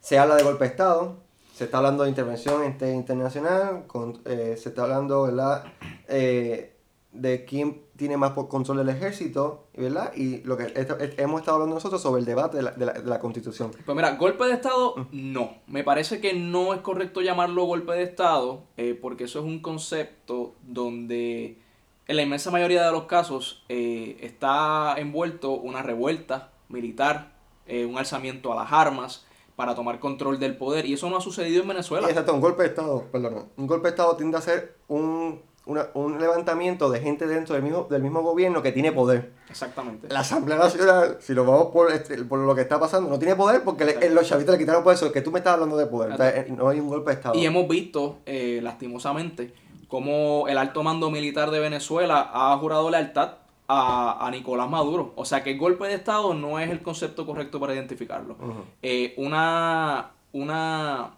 Se 0.00 0.16
habla 0.20 0.36
de 0.36 0.44
golpe 0.44 0.64
de 0.64 0.70
Estado, 0.70 1.16
se 1.58 1.64
está 1.64 1.78
hablando 1.78 2.04
de 2.04 2.10
intervención 2.10 2.64
internacional, 2.64 3.84
con- 3.88 4.20
eh, 4.24 4.54
se 4.56 4.68
está 4.68 4.82
hablando 4.84 5.22
¿verdad? 5.24 5.64
Eh, 6.06 6.72
de 7.10 7.44
quién 7.44 7.82
tiene 7.96 8.16
más 8.16 8.30
control 8.30 8.76
del 8.76 8.90
ejército, 8.90 9.64
¿verdad? 9.76 10.12
Y 10.14 10.42
lo 10.44 10.56
que 10.56 10.72
hemos 11.16 11.40
estado 11.40 11.56
hablando 11.56 11.74
nosotros 11.74 12.00
sobre 12.00 12.20
el 12.20 12.26
debate 12.26 12.58
de 12.58 12.62
la, 12.62 12.70
de 12.70 12.86
la- 12.86 12.92
de 12.92 13.02
la 13.10 13.18
Constitución. 13.18 13.72
Pues 13.84 13.96
mira, 13.96 14.14
golpe 14.14 14.44
de 14.44 14.52
Estado, 14.52 14.94
no. 15.10 15.54
Me 15.66 15.82
parece 15.82 16.20
que 16.20 16.32
no 16.34 16.74
es 16.74 16.80
correcto 16.80 17.20
llamarlo 17.22 17.64
golpe 17.64 17.92
de 17.92 18.04
Estado, 18.04 18.62
eh, 18.76 18.96
porque 19.00 19.24
eso 19.24 19.40
es 19.40 19.44
un 19.46 19.58
concepto 19.60 20.54
donde 20.62 21.58
en 22.06 22.16
la 22.16 22.22
inmensa 22.22 22.52
mayoría 22.52 22.84
de 22.86 22.92
los 22.92 23.04
casos 23.04 23.64
eh, 23.68 24.16
está 24.20 24.94
envuelto 24.98 25.50
una 25.54 25.82
revuelta 25.82 26.50
militar, 26.68 27.32
un 27.68 27.98
alzamiento 27.98 28.52
a 28.52 28.56
las 28.62 28.72
armas 28.72 29.26
para 29.58 29.74
tomar 29.74 29.98
control 29.98 30.38
del 30.38 30.56
poder, 30.56 30.86
y 30.86 30.92
eso 30.92 31.10
no 31.10 31.16
ha 31.16 31.20
sucedido 31.20 31.62
en 31.62 31.66
Venezuela. 31.68 32.08
Exacto, 32.08 32.32
un 32.32 32.40
golpe 32.40 32.62
de 32.62 32.68
Estado, 32.68 33.02
perdón. 33.10 33.46
Un 33.56 33.66
golpe 33.66 33.88
de 33.88 33.90
Estado 33.90 34.14
tiende 34.14 34.38
a 34.38 34.40
ser 34.40 34.76
un, 34.86 35.42
una- 35.66 35.88
un 35.94 36.20
levantamiento 36.20 36.88
de 36.90 37.00
gente 37.00 37.26
dentro 37.26 37.56
del 37.56 37.64
mismo, 37.64 37.88
del 37.90 38.00
mismo 38.00 38.22
gobierno 38.22 38.62
que 38.62 38.70
tiene 38.70 38.92
poder. 38.92 39.32
Exactamente. 39.50 40.06
La 40.10 40.20
Asamblea 40.20 40.58
Nacional, 40.58 41.16
si 41.18 41.34
lo 41.34 41.44
vamos 41.44 41.66
por, 41.72 41.90
este- 41.90 42.22
por 42.22 42.38
lo 42.38 42.54
que 42.54 42.60
está 42.60 42.78
pasando, 42.78 43.10
no 43.10 43.18
tiene 43.18 43.34
poder 43.34 43.64
porque 43.64 43.84
le- 43.84 44.10
los 44.10 44.28
chavitos 44.28 44.52
le 44.52 44.58
quitaron 44.60 44.84
poder. 44.84 44.96
Eso 44.96 45.10
que 45.10 45.22
tú 45.22 45.32
me 45.32 45.40
estás 45.40 45.54
hablando 45.54 45.76
de 45.76 45.86
poder. 45.86 46.48
No 46.52 46.68
hay 46.68 46.78
un 46.78 46.86
golpe 46.88 47.10
de 47.10 47.16
Estado. 47.16 47.34
Y 47.34 47.44
hemos 47.44 47.66
visto, 47.66 48.18
eh, 48.26 48.60
lastimosamente, 48.62 49.52
cómo 49.88 50.46
el 50.46 50.56
alto 50.56 50.84
mando 50.84 51.10
militar 51.10 51.50
de 51.50 51.58
Venezuela 51.58 52.30
ha 52.32 52.56
jurado 52.58 52.90
lealtad 52.90 53.38
a, 53.68 54.26
a 54.26 54.30
Nicolás 54.30 54.68
Maduro. 54.68 55.12
O 55.16 55.24
sea 55.24 55.42
que 55.44 55.52
el 55.52 55.58
golpe 55.58 55.86
de 55.86 55.94
Estado 55.94 56.34
no 56.34 56.58
es 56.58 56.70
el 56.70 56.80
concepto 56.82 57.26
correcto 57.26 57.60
para 57.60 57.74
identificarlo. 57.74 58.36
Eh, 58.82 59.14
una, 59.18 60.10
una, 60.32 61.10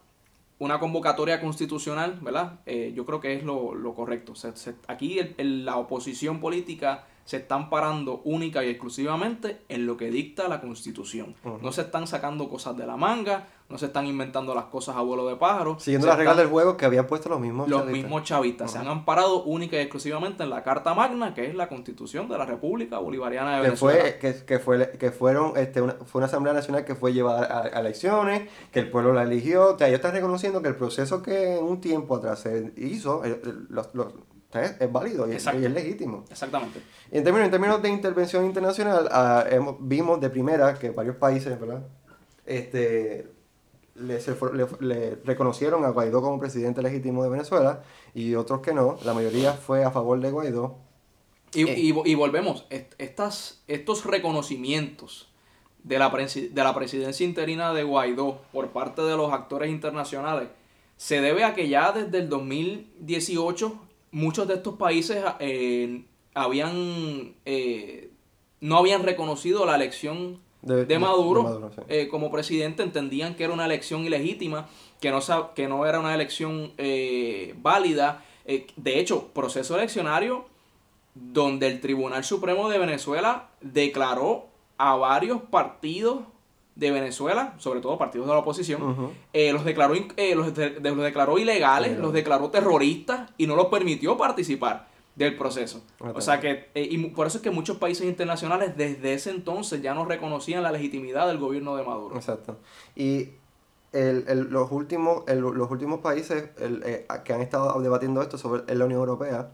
una 0.59 0.79
convocatoria 0.81 1.41
constitucional, 1.41 2.19
¿verdad? 2.21 2.61
Eh, 2.67 2.93
yo 2.95 3.07
creo 3.07 3.21
que 3.21 3.35
es 3.35 3.45
lo, 3.45 3.75
lo 3.75 3.95
correcto. 3.95 4.35
Se- 4.35 4.57
se- 4.57 4.75
aquí 4.89 5.19
el- 5.21 5.35
el- 5.39 5.65
la 5.65 5.77
oposición 5.77 6.41
política 6.41 7.05
se 7.31 7.37
están 7.37 7.71
parando 7.71 8.23
única 8.25 8.65
y 8.65 8.69
exclusivamente 8.71 9.61
en 9.69 9.87
lo 9.87 9.97
que 9.97 10.11
dicta 10.11 10.49
la 10.49 10.61
constitución. 10.61 11.37
No 11.63 11.71
se 11.71 11.83
están 11.83 12.09
sacando 12.09 12.49
cosas 12.49 12.77
de 12.77 12.85
la 12.89 12.97
manga, 12.97 13.47
no 13.69 13.79
se 13.79 13.87
están 13.87 14.09
inventando 14.09 14.53
las 14.53 14.65
cosas 14.65 14.97
a 14.97 15.01
vuelo 15.01 15.29
de 15.29 15.37
pájaro. 15.37 15.79
Siguiendo 15.79 16.09
las 16.09 16.17
reglas 16.19 16.37
del 16.39 16.49
juego 16.49 16.77
que 16.77 16.87
habían 16.87 17.07
puesto 17.07 17.29
los 17.29 17.39
mismos 17.39 17.69
los 17.69 17.83
chavistas. 17.83 18.03
mismos 18.03 18.23
chavistas 18.25 18.73
se 18.73 18.79
han 18.79 18.89
amparado 18.89 19.45
única 19.45 19.77
y 19.77 19.79
exclusivamente 19.79 20.43
en 20.43 20.51
la 20.51 20.65
Carta 20.65 20.93
Magna, 20.93 21.33
que 21.35 21.47
es 21.47 21.55
la 21.55 21.69
constitución 21.69 22.29
de 22.29 22.37
la 22.37 22.47
República 22.47 22.99
Bolivariana 22.99 23.53
de 23.53 23.57
Que, 23.59 23.63
Venezuela. 23.69 24.01
fue, 24.01 24.19
que, 24.19 24.45
que, 24.45 24.59
fue, 24.59 24.91
que 24.99 25.11
fueron 25.13 25.57
este, 25.57 25.83
una, 25.83 25.93
fue 26.05 26.19
una 26.19 26.27
Asamblea 26.27 26.53
Nacional 26.53 26.85
que 26.85 26.97
fue 26.97 27.13
llevada 27.13 27.47
a, 27.47 27.61
a 27.77 27.81
elecciones, 27.81 28.51
que 28.73 28.81
el 28.81 28.91
pueblo 28.91 29.13
la 29.13 29.23
eligió. 29.23 29.75
O 29.75 29.79
sea, 29.79 29.87
ellos 29.87 29.99
están 30.01 30.15
reconociendo 30.15 30.63
que 30.63 30.69
el 30.69 30.75
proceso 30.75 31.23
que 31.23 31.59
en 31.59 31.63
un 31.65 31.81
tiempo 31.81 32.17
atrás 32.17 32.41
se 32.41 32.73
hizo 32.77 33.25
eh, 33.25 33.41
eh, 33.45 33.53
los- 33.69 33.89
es, 34.55 34.81
es 34.81 34.93
válido 34.93 35.27
y 35.27 35.31
es, 35.31 35.37
Exacto. 35.37 35.61
y 35.61 35.65
es 35.67 35.71
legítimo. 35.73 36.25
Exactamente. 36.31 36.81
Y 37.13 37.19
en 37.19 37.25
términos, 37.25 37.47
en 37.47 37.51
términos 37.53 37.83
de 37.83 37.89
intervención 37.91 38.45
internacional, 38.47 39.09
ah, 39.13 39.45
hemos- 39.51 39.77
vimos 39.81 40.21
de 40.21 40.31
primera 40.31 40.75
que 40.75 40.91
varios 40.91 41.17
países, 41.17 41.59
¿verdad? 41.61 41.83
Este, 42.47 43.29
le, 43.95 44.21
se 44.21 44.35
fue- 44.35 44.53
le- 44.57 44.67
le 44.81 45.17
reconocieron 45.25 45.85
a 45.85 45.91
Guaidó 45.91 46.23
como 46.23 46.39
presidente 46.41 46.83
legítimo 46.83 47.23
de 47.23 47.29
Venezuela 47.31 47.83
y 48.15 48.35
otros 48.35 48.61
que 48.61 48.73
no. 48.73 48.99
La 49.05 49.15
mayoría 49.15 49.53
fue 49.53 49.85
a 49.85 49.91
favor 49.91 50.19
de 50.21 50.31
Guaidó. 50.31 50.79
Y, 51.53 51.69
Eh. 51.69 51.75
y 51.79 51.93
vo- 51.93 52.03
y 52.07 52.15
volvemos, 52.15 52.67
est- 52.71 52.95
estas, 52.99 53.63
estos 53.69 54.05
reconocimientos 54.05 55.29
de 55.83 55.99
la, 55.99 56.11
presi- 56.13 56.51
de 56.51 56.63
la 56.65 56.75
presidencia 56.75 57.25
interina 57.27 57.73
de 57.73 57.83
Guaidó 57.85 58.41
por 58.53 58.69
parte 58.69 59.03
de 59.03 59.17
los 59.17 59.33
actores 59.33 59.71
internacionales 59.71 60.49
se 60.97 61.21
debe 61.23 61.45
a 61.45 61.55
que 61.55 61.69
ya 61.69 61.93
desde 61.93 62.19
el 62.19 62.29
2018 62.29 63.79
muchos 64.13 64.47
de 64.49 64.55
estos 64.55 64.77
países 64.77 65.23
eh, 65.41 66.05
habían 66.35 67.35
eh, 67.45 68.11
no 68.61 68.77
habían 68.77 69.03
reconocido 69.03 69.65
la 69.67 69.75
elección 69.77 70.39
De- 70.63 70.85
de 70.85 70.99
Maduro, 70.99 71.43
de 71.43 71.49
Maduro, 71.49 71.71
sí. 71.75 71.81
eh, 71.89 72.09
como 72.09 72.31
presidente 72.31 72.83
entendían 72.83 73.35
que 73.35 73.45
era 73.45 73.53
una 73.55 73.65
elección 73.65 74.05
ilegítima, 74.05 74.69
que 75.01 75.11
no, 75.11 75.21
que 75.55 75.67
no 75.69 75.87
era 75.87 75.99
una 76.01 76.15
elección 76.15 76.73
eh, 76.77 77.55
válida. 77.63 78.23
Eh, 78.45 78.67
de 78.77 78.99
hecho, 79.01 79.29
proceso 79.29 79.77
eleccionario 79.77 80.45
donde 81.15 81.67
el 81.69 81.81
Tribunal 81.81 82.25
Supremo 82.25 82.69
de 82.69 82.79
Venezuela 82.79 83.49
declaró 83.61 84.47
a 84.79 84.95
varios 84.97 85.41
partidos 85.43 86.21
de 86.81 86.91
Venezuela, 86.91 87.55
sobre 87.59 87.81
todo 87.81 87.97
partidos 87.99 88.27
de 88.27 88.33
la 88.33 88.39
oposición, 88.41 89.13
eh, 89.33 89.53
los, 89.53 89.65
declaró, 89.65 89.95
eh, 89.95 90.35
los, 90.35 90.55
de- 90.55 90.81
los 90.81 90.97
declaró 90.99 91.39
ilegales, 91.39 91.89
Ilegales. 91.89 91.99
los 91.99 92.13
declaró 92.13 92.51
terroristas 92.51 93.31
y 93.37 93.47
no 93.47 93.55
los 93.55 93.67
permitió 93.67 94.17
participar. 94.17 94.89
del 95.17 95.37
proceso. 95.37 95.83
O 96.15 96.21
sea 96.23 96.41
que, 96.41 96.71
eh, 96.75 96.89
y 96.91 96.97
por 97.11 97.27
eso 97.27 97.39
es 97.39 97.43
que 97.43 97.51
muchos 97.51 97.77
países 97.77 98.07
internacionales 98.07 98.75
desde 98.77 99.13
ese 99.13 99.31
entonces 99.31 99.83
ya 99.83 99.93
no 99.93 100.07
reconocían 100.07 100.63
la 100.63 100.73
legitimidad 100.73 101.27
del 101.29 101.37
gobierno 101.37 101.77
de 101.77 101.83
Maduro. 101.85 102.17
Exacto. 102.17 102.57
Y 102.97 103.29
el, 103.93 104.25
el, 104.29 104.41
los, 104.51 104.71
últimos, 104.73 105.25
el, 105.27 105.41
los 105.41 105.71
últimos 105.71 106.01
países 106.01 106.45
eh, 106.59 107.07
que 107.25 107.33
han 107.35 107.43
estado 107.43 107.79
debatiendo 107.83 108.23
esto 108.23 108.39
sobre 108.39 108.63
es 108.73 108.79
la 108.79 108.85
Unión 108.87 109.01
Europea, 109.01 109.51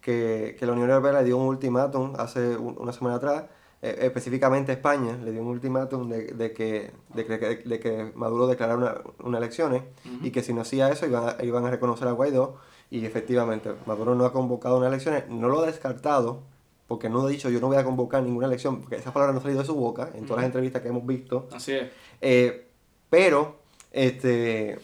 que, 0.00 0.56
que, 0.58 0.64
la 0.64 0.72
Unión 0.72 0.88
Europea 0.88 1.12
le 1.20 1.24
dio 1.24 1.36
un 1.36 1.48
ultimátum 1.48 2.14
hace 2.16 2.56
una 2.56 2.92
semana 2.92 3.16
atrás, 3.16 3.44
eh, 3.82 3.98
específicamente 4.02 4.72
España, 4.72 5.16
le 5.24 5.32
dio 5.32 5.40
un 5.40 5.48
ultimátum 5.48 6.08
de, 6.08 6.26
de, 6.26 6.52
que, 6.52 6.90
de, 7.14 7.24
que, 7.26 7.38
de 7.64 7.80
que 7.80 8.12
Maduro 8.14 8.46
declarara 8.46 8.76
unas 8.76 8.96
una 9.20 9.38
elecciones 9.38 9.82
y 10.22 10.30
que 10.30 10.42
si 10.42 10.52
no 10.52 10.60
hacía 10.60 10.90
eso 10.90 11.06
iban 11.06 11.28
a, 11.28 11.44
iban 11.44 11.64
a 11.64 11.70
reconocer 11.70 12.06
a 12.06 12.12
Guaidó 12.12 12.56
y 12.90 13.06
efectivamente 13.06 13.72
Maduro 13.86 14.14
no 14.14 14.26
ha 14.26 14.32
convocado 14.32 14.76
unas 14.76 14.88
elecciones, 14.88 15.28
no 15.28 15.48
lo 15.48 15.60
ha 15.60 15.66
descartado, 15.66 16.42
porque 16.88 17.08
no 17.08 17.22
ha 17.24 17.28
dicho 17.28 17.48
yo 17.48 17.60
no 17.60 17.68
voy 17.68 17.78
a 17.78 17.84
convocar 17.84 18.22
ninguna 18.22 18.48
elección, 18.48 18.80
porque 18.80 18.96
esas 18.96 19.12
palabras 19.12 19.34
no 19.34 19.38
han 19.38 19.44
salido 19.44 19.60
de 19.60 19.66
su 19.66 19.74
boca 19.74 20.10
en 20.14 20.26
todas 20.26 20.42
las 20.42 20.46
entrevistas 20.46 20.82
que 20.82 20.88
hemos 20.88 21.06
visto. 21.06 21.48
Así 21.52 21.72
es. 21.72 21.88
Eh, 22.20 22.66
pero 23.08 23.60
este, 23.92 24.78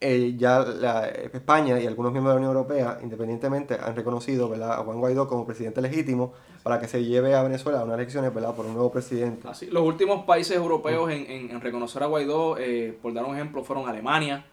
eh, 0.00 0.34
ya 0.36 0.60
la, 0.60 1.06
España 1.08 1.78
y 1.78 1.86
algunos 1.86 2.10
miembros 2.10 2.34
de 2.34 2.40
la 2.40 2.46
Unión 2.46 2.56
Europea, 2.56 2.98
independientemente, 3.02 3.78
han 3.80 3.94
reconocido 3.94 4.48
¿verdad? 4.48 4.72
a 4.72 4.76
Juan 4.78 4.98
Guaidó 4.98 5.28
como 5.28 5.46
presidente 5.46 5.80
legítimo 5.80 6.32
para 6.62 6.80
que 6.80 6.88
se 6.88 7.04
lleve 7.04 7.34
a 7.34 7.42
Venezuela 7.42 7.80
a 7.80 7.84
unas 7.84 7.96
elecciones 7.96 8.32
¿verdad? 8.32 8.54
por 8.54 8.66
un 8.66 8.74
nuevo 8.74 8.90
presidente. 8.90 9.48
Así, 9.48 9.66
los 9.66 9.82
últimos 9.82 10.24
países 10.24 10.56
europeos 10.56 11.10
en, 11.10 11.50
en, 11.50 11.60
reconocer 11.60 12.02
a 12.02 12.06
Guaidó, 12.06 12.56
eh, 12.58 12.96
por 13.00 13.12
dar 13.12 13.24
un 13.24 13.34
ejemplo, 13.34 13.64
fueron 13.64 13.88
Alemania, 13.88 14.46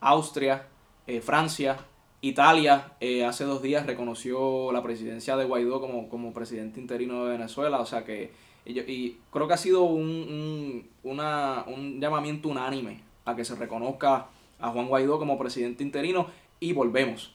Austria, 0.00 0.66
eh, 1.06 1.20
Francia, 1.20 1.78
Italia. 2.20 2.92
hace 3.26 3.44
dos 3.44 3.62
días 3.62 3.86
reconoció 3.86 4.72
la 4.72 4.82
presidencia 4.82 5.36
de 5.36 5.44
Guaidó 5.44 5.80
como, 5.80 6.08
como 6.08 6.32
presidente 6.32 6.80
interino 6.80 7.24
de 7.24 7.32
Venezuela, 7.32 7.80
o 7.80 7.86
sea 7.86 8.04
que 8.04 8.30
y, 8.64 9.16
creo 9.30 9.48
que 9.48 9.54
ha 9.54 9.58
sido 9.58 9.82
un, 9.82 10.88
una, 11.02 11.64
un 11.66 12.00
llamamiento 12.00 12.48
unánime 12.48 13.00
a 13.24 13.34
que 13.34 13.44
se 13.44 13.56
reconozca 13.56 14.28
a 14.60 14.70
Juan 14.70 14.88
Guaidó 14.88 15.18
como 15.18 15.38
presidente 15.38 15.82
interino 15.82 16.28
y 16.60 16.72
volvemos 16.72 17.34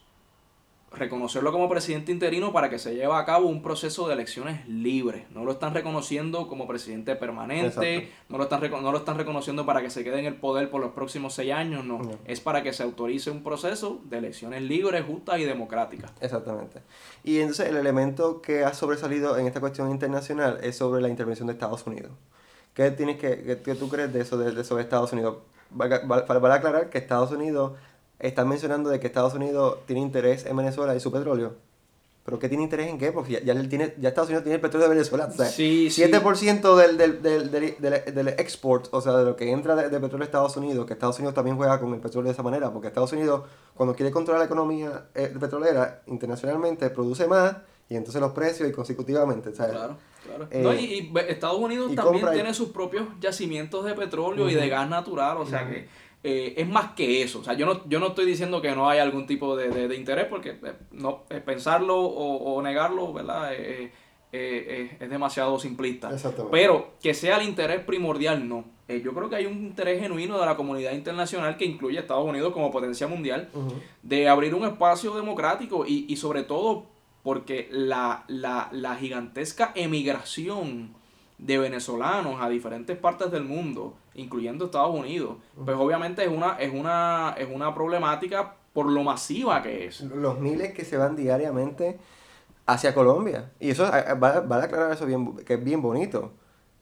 reconocerlo 0.92 1.52
como 1.52 1.68
presidente 1.68 2.12
interino 2.12 2.52
para 2.52 2.70
que 2.70 2.78
se 2.78 2.94
lleve 2.94 3.12
a 3.14 3.24
cabo 3.24 3.48
un 3.48 3.62
proceso 3.62 4.08
de 4.08 4.14
elecciones 4.14 4.66
libres. 4.68 5.24
No 5.30 5.44
lo 5.44 5.52
están 5.52 5.74
reconociendo 5.74 6.48
como 6.48 6.66
presidente 6.66 7.14
permanente, 7.14 8.10
no 8.28 8.38
lo, 8.38 8.44
están, 8.44 8.60
no 8.70 8.92
lo 8.92 8.98
están 8.98 9.16
reconociendo 9.16 9.66
para 9.66 9.82
que 9.82 9.90
se 9.90 10.02
quede 10.02 10.20
en 10.20 10.26
el 10.26 10.36
poder 10.36 10.70
por 10.70 10.80
los 10.80 10.92
próximos 10.92 11.34
seis 11.34 11.52
años, 11.52 11.84
no. 11.84 12.00
Es 12.24 12.40
para 12.40 12.62
que 12.62 12.72
se 12.72 12.82
autorice 12.82 13.30
un 13.30 13.42
proceso 13.42 14.00
de 14.04 14.18
elecciones 14.18 14.62
libres, 14.62 15.04
justas 15.04 15.38
y 15.38 15.44
democráticas. 15.44 16.10
Exactamente. 16.20 16.80
Y 17.22 17.38
entonces 17.40 17.68
el 17.68 17.76
elemento 17.76 18.40
que 18.40 18.64
ha 18.64 18.72
sobresalido 18.72 19.36
en 19.38 19.46
esta 19.46 19.60
cuestión 19.60 19.90
internacional 19.90 20.58
es 20.62 20.76
sobre 20.76 21.02
la 21.02 21.08
intervención 21.08 21.48
de 21.48 21.52
Estados 21.52 21.86
Unidos. 21.86 22.12
¿Qué, 22.74 22.90
tienes 22.92 23.18
que, 23.18 23.60
qué, 23.64 23.74
tú 23.74 23.88
crees 23.88 24.12
de 24.12 24.20
eso 24.20 24.38
de, 24.38 24.64
sobre 24.64 24.84
Estados 24.84 25.12
Unidos? 25.12 25.38
Para, 25.76 26.06
para 26.06 26.54
aclarar 26.54 26.88
que 26.88 26.96
Estados 26.96 27.30
Unidos 27.30 27.72
están 28.18 28.48
mencionando 28.48 28.90
de 28.90 29.00
que 29.00 29.06
Estados 29.06 29.34
Unidos 29.34 29.78
tiene 29.86 30.02
interés 30.02 30.46
en 30.46 30.56
Venezuela 30.56 30.94
y 30.94 31.00
su 31.00 31.12
petróleo. 31.12 31.56
¿Pero 32.28 32.38
qué 32.38 32.50
tiene 32.50 32.64
interés 32.64 32.88
en 32.88 32.98
qué? 32.98 33.10
Porque 33.10 33.40
ya, 33.42 33.54
ya, 33.54 33.68
tiene, 33.70 33.94
ya 33.98 34.10
Estados 34.10 34.28
Unidos 34.28 34.44
tiene 34.44 34.56
el 34.56 34.60
petróleo 34.60 34.86
de 34.86 34.94
Venezuela. 34.96 35.30
O 35.32 35.34
sea, 35.34 35.46
sí, 35.46 35.88
7% 35.88 36.76
Del, 36.76 36.98
del, 36.98 37.22
del, 37.22 37.50
del, 37.50 38.14
del, 38.14 38.28
export, 38.28 38.88
o 38.90 39.00
sea, 39.00 39.14
de 39.16 39.24
lo 39.24 39.34
que 39.34 39.50
entra 39.50 39.74
de, 39.74 39.88
petróleo 39.98 40.24
a 40.24 40.26
Estados 40.26 40.54
Unidos, 40.58 40.84
que 40.84 40.92
Estados 40.92 41.16
Unidos 41.18 41.34
también 41.34 41.56
juega 41.56 41.80
con 41.80 41.94
el 41.94 42.00
petróleo 42.00 42.28
de 42.28 42.34
esa 42.34 42.42
manera, 42.42 42.70
porque 42.70 42.88
Estados 42.88 43.14
Unidos, 43.14 43.44
cuando 43.74 43.94
quiere 43.94 44.12
controlar 44.12 44.40
la 44.40 44.44
economía 44.44 45.06
eh, 45.14 45.34
petrolera 45.40 46.02
internacionalmente, 46.06 46.90
produce 46.90 47.26
más 47.26 47.56
y 47.88 47.96
entonces 47.96 48.20
los 48.20 48.32
precios 48.32 48.68
y 48.68 48.72
consecutivamente. 48.72 49.50
Claro, 49.52 49.96
claro. 50.22 50.48
Eh, 50.50 50.62
no, 50.62 50.74
y, 50.74 51.10
Estados 51.28 51.58
Unidos 51.58 51.94
también 51.94 52.26
tiene 52.34 52.52
sus 52.52 52.68
propios 52.68 53.06
yacimientos 53.20 53.86
de 53.86 53.94
petróleo 53.94 54.50
y 54.50 54.54
de 54.54 54.68
gas 54.68 54.86
natural, 54.86 55.38
o 55.38 55.46
sea 55.46 55.66
que 55.66 55.88
eh, 56.22 56.54
es 56.56 56.68
más 56.68 56.92
que 56.92 57.22
eso. 57.22 57.40
O 57.40 57.44
sea, 57.44 57.54
yo 57.54 57.64
no, 57.66 57.88
yo 57.88 58.00
no 58.00 58.08
estoy 58.08 58.26
diciendo 58.26 58.60
que 58.60 58.74
no 58.74 58.88
hay 58.88 58.98
algún 58.98 59.26
tipo 59.26 59.56
de, 59.56 59.88
de, 59.88 59.96
interés, 59.96 60.26
porque 60.26 60.50
eh, 60.50 60.74
no, 60.90 61.24
eh, 61.30 61.40
pensarlo 61.40 62.00
o, 62.00 62.60
negarlo, 62.60 63.12
¿verdad? 63.12 63.52
es 63.52 65.10
demasiado 65.10 65.58
simplista. 65.58 66.10
Pero 66.50 66.94
que 67.00 67.14
sea 67.14 67.38
el 67.40 67.48
interés 67.48 67.80
primordial, 67.84 68.48
no. 68.48 68.64
yo 68.88 69.14
creo 69.14 69.30
que 69.30 69.36
hay 69.36 69.46
un 69.46 69.64
interés 69.66 70.00
genuino 70.00 70.38
de 70.38 70.46
la 70.46 70.56
comunidad 70.56 70.92
internacional 70.92 71.56
que 71.56 71.64
incluye 71.64 71.98
a 71.98 72.00
Estados 72.00 72.26
Unidos 72.26 72.52
como 72.52 72.70
potencia 72.70 73.06
mundial 73.06 73.48
de 74.02 74.28
abrir 74.28 74.54
un 74.54 74.66
espacio 74.66 75.14
democrático 75.14 75.86
y, 75.86 76.04
y 76.08 76.16
sobre 76.16 76.42
todo 76.42 76.86
porque 77.22 77.68
la, 77.70 78.24
la, 78.28 78.68
la 78.72 78.96
gigantesca 78.96 79.72
emigración 79.74 80.97
de 81.38 81.58
venezolanos 81.58 82.40
a 82.40 82.48
diferentes 82.48 82.96
partes 82.98 83.30
del 83.30 83.44
mundo, 83.44 83.94
incluyendo 84.14 84.66
Estados 84.66 84.94
Unidos, 84.94 85.36
pues 85.64 85.76
obviamente 85.76 86.24
es 86.24 86.30
una, 86.30 86.58
es 86.58 86.72
una, 86.72 87.34
es 87.38 87.48
una 87.52 87.74
problemática 87.74 88.56
por 88.72 88.86
lo 88.86 89.02
masiva 89.04 89.62
que 89.62 89.86
es. 89.86 90.00
Los 90.00 90.38
miles 90.40 90.74
que 90.74 90.84
se 90.84 90.96
van 90.96 91.16
diariamente 91.16 91.98
hacia 92.66 92.94
Colombia. 92.94 93.52
Y 93.60 93.70
eso 93.70 93.84
va, 93.84 94.28
a 94.28 94.62
aclarar 94.62 94.92
eso 94.92 95.06
bien, 95.06 95.36
que 95.38 95.54
es 95.54 95.64
bien 95.64 95.80
bonito. 95.80 96.32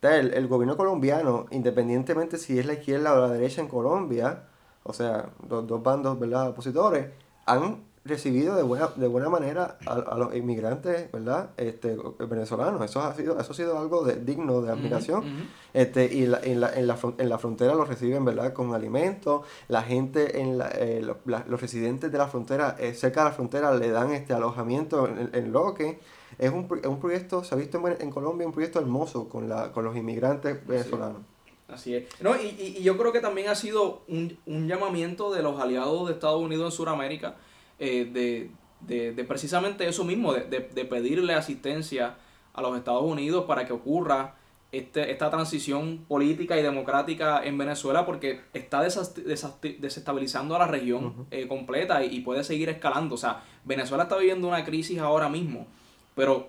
El, 0.03 0.35
el, 0.35 0.47
gobierno 0.47 0.77
colombiano, 0.77 1.47
independientemente 1.51 2.39
si 2.39 2.59
es 2.59 2.67
la 2.67 2.75
izquierda 2.75 3.13
o 3.13 3.21
la 3.21 3.29
derecha 3.29 3.61
en 3.61 3.67
Colombia, 3.67 4.45
o 4.85 4.93
sea, 4.93 5.31
dos, 5.43 5.67
dos 5.67 5.83
bandos 5.83 6.19
¿verdad? 6.19 6.51
opositores, 6.51 7.09
han 7.45 7.83
recibido 8.07 8.57
de 8.57 8.63
buena, 8.63 8.89
de 8.97 9.07
buena 9.07 9.29
manera 9.29 9.79
a, 9.87 10.17
los 10.17 10.35
inmigrantes, 10.35 11.11
¿verdad? 11.13 11.51
Este, 11.57 11.97
venezolanos. 12.29 12.83
Eso 12.85 13.01
ha 13.01 13.15
sido, 13.15 13.39
eso 13.39 13.53
ha 13.53 13.55
sido 13.55 13.79
algo 13.79 14.05
de, 14.05 14.17
digno 14.17 14.63
de 14.63 14.73
admiración. 14.73 15.49
Este, 15.73 16.07
y 16.07 16.27
la, 16.27 16.41
en, 16.43 16.61
la, 16.61 16.73
en, 16.75 16.87
la, 16.87 16.99
en 17.19 17.29
la 17.29 17.39
frontera 17.39 17.75
los 17.75 17.89
reciben, 17.89 18.25
¿verdad? 18.25 18.53
Con 18.53 18.75
alimentos. 18.75 19.47
La 19.69 19.83
gente, 19.83 20.41
en 20.41 20.59
la, 20.59 20.69
eh, 20.71 21.03
los, 21.03 21.61
residentes 21.61 22.11
de 22.11 22.19
la 22.19 22.29
frontera, 22.29 22.77
eh, 22.79 22.95
cerca 22.95 23.21
de 23.21 23.31
la 23.31 23.33
frontera, 23.33 23.75
le 23.75 23.91
dan 23.91 24.13
este 24.13 24.33
alojamiento 24.33 25.07
en, 25.07 25.31
en 25.33 25.53
lo 25.53 25.75
que 25.75 26.01
es 26.39 26.51
un, 26.51 26.69
un 26.85 27.01
proyecto, 27.01 27.45
se 27.45 27.55
ha 27.55 27.59
visto 27.59 27.83
en, 27.87 28.11
Colombia, 28.11 28.47
un 28.47 28.53
proyecto 28.53 28.79
hermoso 28.79 29.29
con, 29.29 29.49
la, 29.49 29.73
con 29.73 29.85
los 29.85 29.97
inmigrantes 29.97 30.67
venezolanos. 30.67 31.23
Así 31.69 31.95
es. 31.95 32.05
No, 32.21 32.37
y, 32.41 32.77
y, 32.79 32.83
yo 32.83 32.97
creo 32.97 33.13
que 33.13 33.21
también 33.21 33.49
ha 33.49 33.55
sido 33.55 34.03
un, 34.09 34.39
un 34.47 34.69
llamamiento 34.69 35.33
de 35.33 35.43
los 35.43 35.59
aliados 35.61 36.07
de 36.07 36.15
Estados 36.15 36.41
Unidos 36.41 36.73
en 36.73 36.77
Sudamérica 36.77 37.37
eh, 37.79 38.51
de, 38.81 39.25
precisamente 39.25 39.87
eso 39.89 40.05
mismo, 40.05 40.33
de, 40.33 40.61
pedirle 40.61 41.35
asistencia 41.35 42.17
a 42.55 42.63
los 42.63 42.77
Estados 42.77 43.03
Unidos 43.03 43.45
para 43.45 43.67
que 43.67 43.73
ocurra 43.73 44.35
este, 44.73 45.11
esta 45.11 45.31
transición 45.31 46.05
política 46.09 46.59
y 46.59 46.63
democrática 46.63 47.45
en 47.45 47.59
Venezuela 47.59 48.07
porque 48.07 48.41
está 48.53 48.83
desestabilizando 48.83 50.57
a 50.57 50.59
la 50.61 50.67
región 50.67 51.27
eh, 51.31 51.47
completa 51.49 52.05
y, 52.05 52.21
puede 52.21 52.45
seguir 52.45 52.69
escalando. 52.69 53.15
O 53.15 53.19
sea, 53.19 53.43
Venezuela 53.65 54.05
está 54.05 54.17
viviendo 54.17 54.49
una 54.49 54.65
crisis 54.65 54.99
ahora 54.99 55.29
mismo, 55.29 55.67
pero 56.15 56.49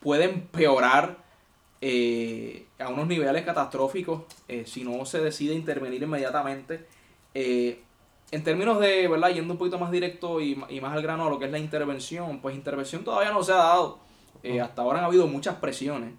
puede 0.00 0.24
empeorar 0.24 1.18
eh, 1.80 2.66
a 2.78 2.88
unos 2.88 3.06
niveles 3.06 3.44
catastróficos 3.44 4.22
si 4.64 4.84
no 4.84 5.04
se 5.04 5.20
decide 5.20 5.54
intervenir 5.54 6.02
inmediatamente 6.02 6.86
en 8.34 8.42
términos 8.42 8.80
de, 8.80 9.06
¿verdad? 9.06 9.30
Yendo 9.30 9.52
un 9.52 9.58
poquito 9.58 9.78
más 9.78 9.92
directo 9.92 10.40
y, 10.40 10.56
más 10.56 10.92
al 10.92 11.02
grano 11.02 11.26
a 11.26 11.30
lo 11.30 11.38
que 11.38 11.44
es 11.44 11.52
la 11.52 11.58
intervención, 11.58 12.40
pues 12.40 12.56
intervención 12.56 13.04
todavía 13.04 13.30
no 13.30 13.42
se 13.44 13.52
ha 13.52 13.56
dado. 13.56 13.98
Eh, 14.42 14.60
hasta 14.60 14.82
ahora 14.82 14.98
han 14.98 15.04
habido 15.04 15.26
muchas 15.28 15.54
presiones 15.56 16.12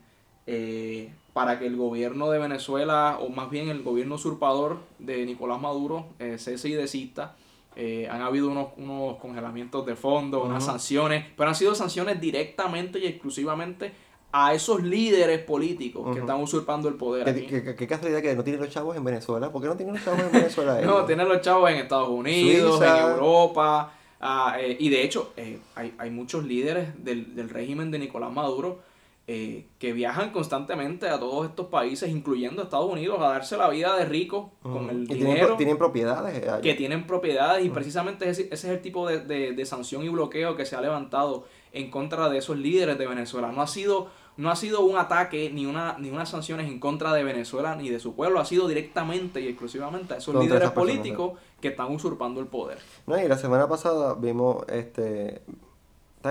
eh, 0.48 1.14
para 1.34 1.60
que 1.60 1.68
el 1.68 1.76
gobierno 1.76 2.30
de 2.30 2.40
Venezuela, 2.40 3.18
o 3.20 3.28
más 3.28 3.50
bien 3.50 3.68
el 3.68 3.84
gobierno 3.84 4.16
usurpador 4.16 4.80
de 4.98 5.26
Nicolás 5.26 5.60
Maduro, 5.60 6.08
eh, 6.20 6.38
cese 6.38 6.70
y 6.70 6.74
desista. 6.74 7.36
Eh, 7.76 8.08
han 8.10 8.22
habido 8.22 8.50
unos, 8.50 8.70
unos 8.78 9.18
congelamientos 9.18 9.86
de 9.86 9.98
fondos, 9.98 10.46
unas 10.46 10.64
sanciones, 10.64 11.26
pero 11.36 11.50
han 11.50 11.56
sido 11.56 11.76
sanciones 11.76 12.22
directamente 12.22 13.00
y 13.00 13.08
exclusivamente 13.08 13.92
a 14.38 14.54
esos 14.54 14.84
líderes 14.84 15.40
políticos 15.40 16.14
que 16.14 16.20
están 16.20 16.42
usurpando 16.42 16.90
el 16.90 16.96
poder. 16.96 17.34
¿Qué, 17.34 17.74
qué, 17.74 17.88
casualidad 17.88 18.22
que 18.22 18.36
no 18.36 18.44
tienen 18.44 18.62
los 18.62 18.70
chavos 18.70 18.98
en 18.98 19.04
Venezuela? 19.06 19.50
¿Por 19.50 19.62
qué 19.62 19.70
no 19.70 19.78
tienen 19.78 19.96
los 19.96 20.04
chavos 20.04 20.20
en 20.20 20.32
Venezuela? 20.34 20.82
no, 20.86 21.06
tienen 21.06 21.30
los 21.30 21.40
chavos 21.40 21.72
en 21.72 21.78
Estados 21.78 22.10
Unidos, 22.10 22.82
en 22.82 22.96
Europa. 22.98 23.94
Ah, 24.20 24.58
eh, 24.60 24.76
y 24.78 24.90
de 24.90 25.04
hecho, 25.04 25.32
eh, 25.38 25.60
hay, 25.76 25.94
hay, 25.98 26.10
muchos 26.10 26.44
líderes 26.44 27.02
del, 27.02 27.34
del, 27.34 27.50
régimen 27.50 27.92
de 27.92 28.00
Nicolás 28.00 28.34
Maduro 28.34 28.80
eh, 29.26 29.68
que 29.80 29.94
viajan 29.94 30.32
constantemente 30.32 31.08
a 31.08 31.18
todos 31.18 31.48
estos 31.48 31.68
países, 31.68 32.10
incluyendo 32.10 32.62
Estados 32.62 32.92
Unidos, 32.92 33.18
a 33.22 33.30
darse 33.30 33.56
la 33.56 33.70
vida 33.70 33.96
de 33.96 34.04
ricos 34.04 34.48
con 34.62 34.90
el 34.90 35.08
dinero. 35.08 35.56
Tienen, 35.56 35.78
propiedades. 35.78 36.62
Que 36.62 36.74
tienen 36.74 37.08
propiedades 37.08 37.66
y 37.66 37.70
precisamente 37.70 38.30
ese, 38.30 38.50
ese, 38.52 38.54
es 38.54 38.66
el 38.66 38.82
tipo 38.82 39.08
de, 39.08 39.22
de, 39.22 39.54
de 39.54 39.66
sanción 39.66 40.04
y 40.04 40.10
bloqueo 40.10 40.58
que 40.58 40.66
se 40.66 40.76
ha 40.76 40.82
levantado 40.82 41.46
en 41.72 41.90
contra 41.90 42.30
de 42.30 42.38
esos 42.38 42.58
líderes 42.58 42.98
de 42.98 43.08
Venezuela. 43.08 43.52
No 43.52 43.62
ha 43.62 43.68
sido 43.68 44.10
no 44.38 44.52
ha 44.52 44.56
sido 44.56 44.82
un 44.82 44.98
ataque 44.98 45.50
ni 45.54 45.66
una 45.66 45.98
ni 45.98 46.10
unas 46.10 46.30
sanciones 46.30 46.68
en 46.68 46.80
contra 46.80 47.14
de 47.14 47.24
Venezuela 47.24 47.76
ni 47.76 47.90
de 47.90 48.00
su 48.00 48.16
pueblo, 48.16 48.40
ha 48.40 48.46
sido 48.46 48.68
directamente 48.68 49.42
y 49.42 49.48
exclusivamente 49.48 50.16
a 50.16 50.18
esos 50.18 50.36
líderes 50.36 50.72
políticos 50.72 51.40
que 51.62 51.70
están 51.70 51.92
usurpando 51.92 52.40
el 52.42 52.48
poder. 52.48 52.78
No, 53.08 53.20
y 53.20 53.28
la 53.28 53.38
semana 53.38 53.68
pasada 53.68 54.14
vimos 54.14 54.66
este 54.68 55.42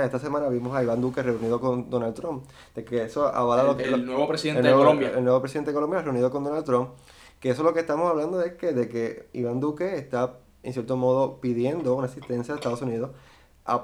esta 0.03 0.19
semana 0.19 0.49
vimos 0.49 0.75
a 0.75 0.83
Iván 0.83 1.01
Duque 1.01 1.23
reunido 1.23 1.61
con 1.61 1.89
Donald 1.89 2.15
Trump, 2.15 2.45
de 2.75 2.85
que 2.85 3.05
eso 3.05 3.29
avala 3.29 3.63
el, 3.63 3.69
lo 3.69 3.77
que... 3.77 3.85
El 3.85 4.05
nuevo 4.05 4.27
presidente 4.27 4.67
de 4.67 4.75
Colombia. 4.75 5.13
El, 5.17 5.25
nuevo 5.25 5.41
presidente 5.41 5.71
de 5.71 5.75
Colombia 5.75 6.03
reunido 6.03 6.31
con 6.31 6.43
Donald 6.43 6.65
Trump, 6.65 6.91
que 7.39 7.51
eso 7.51 7.63
lo 7.63 7.73
que 7.73 7.81
estamos 7.81 8.11
hablando 8.11 8.43
es 8.43 8.55
que 8.55 8.73
de 8.73 8.89
que 8.89 9.29
Iván 9.33 9.61
Duque 9.61 9.97
está, 9.97 10.39
en 10.63 10.73
cierto 10.73 10.97
modo, 10.97 11.41
pidiendo 11.41 11.95
una 11.95 12.07
asistencia 12.07 12.55
a 12.55 12.57
Estados 12.57 12.83
Unidos 12.83 13.11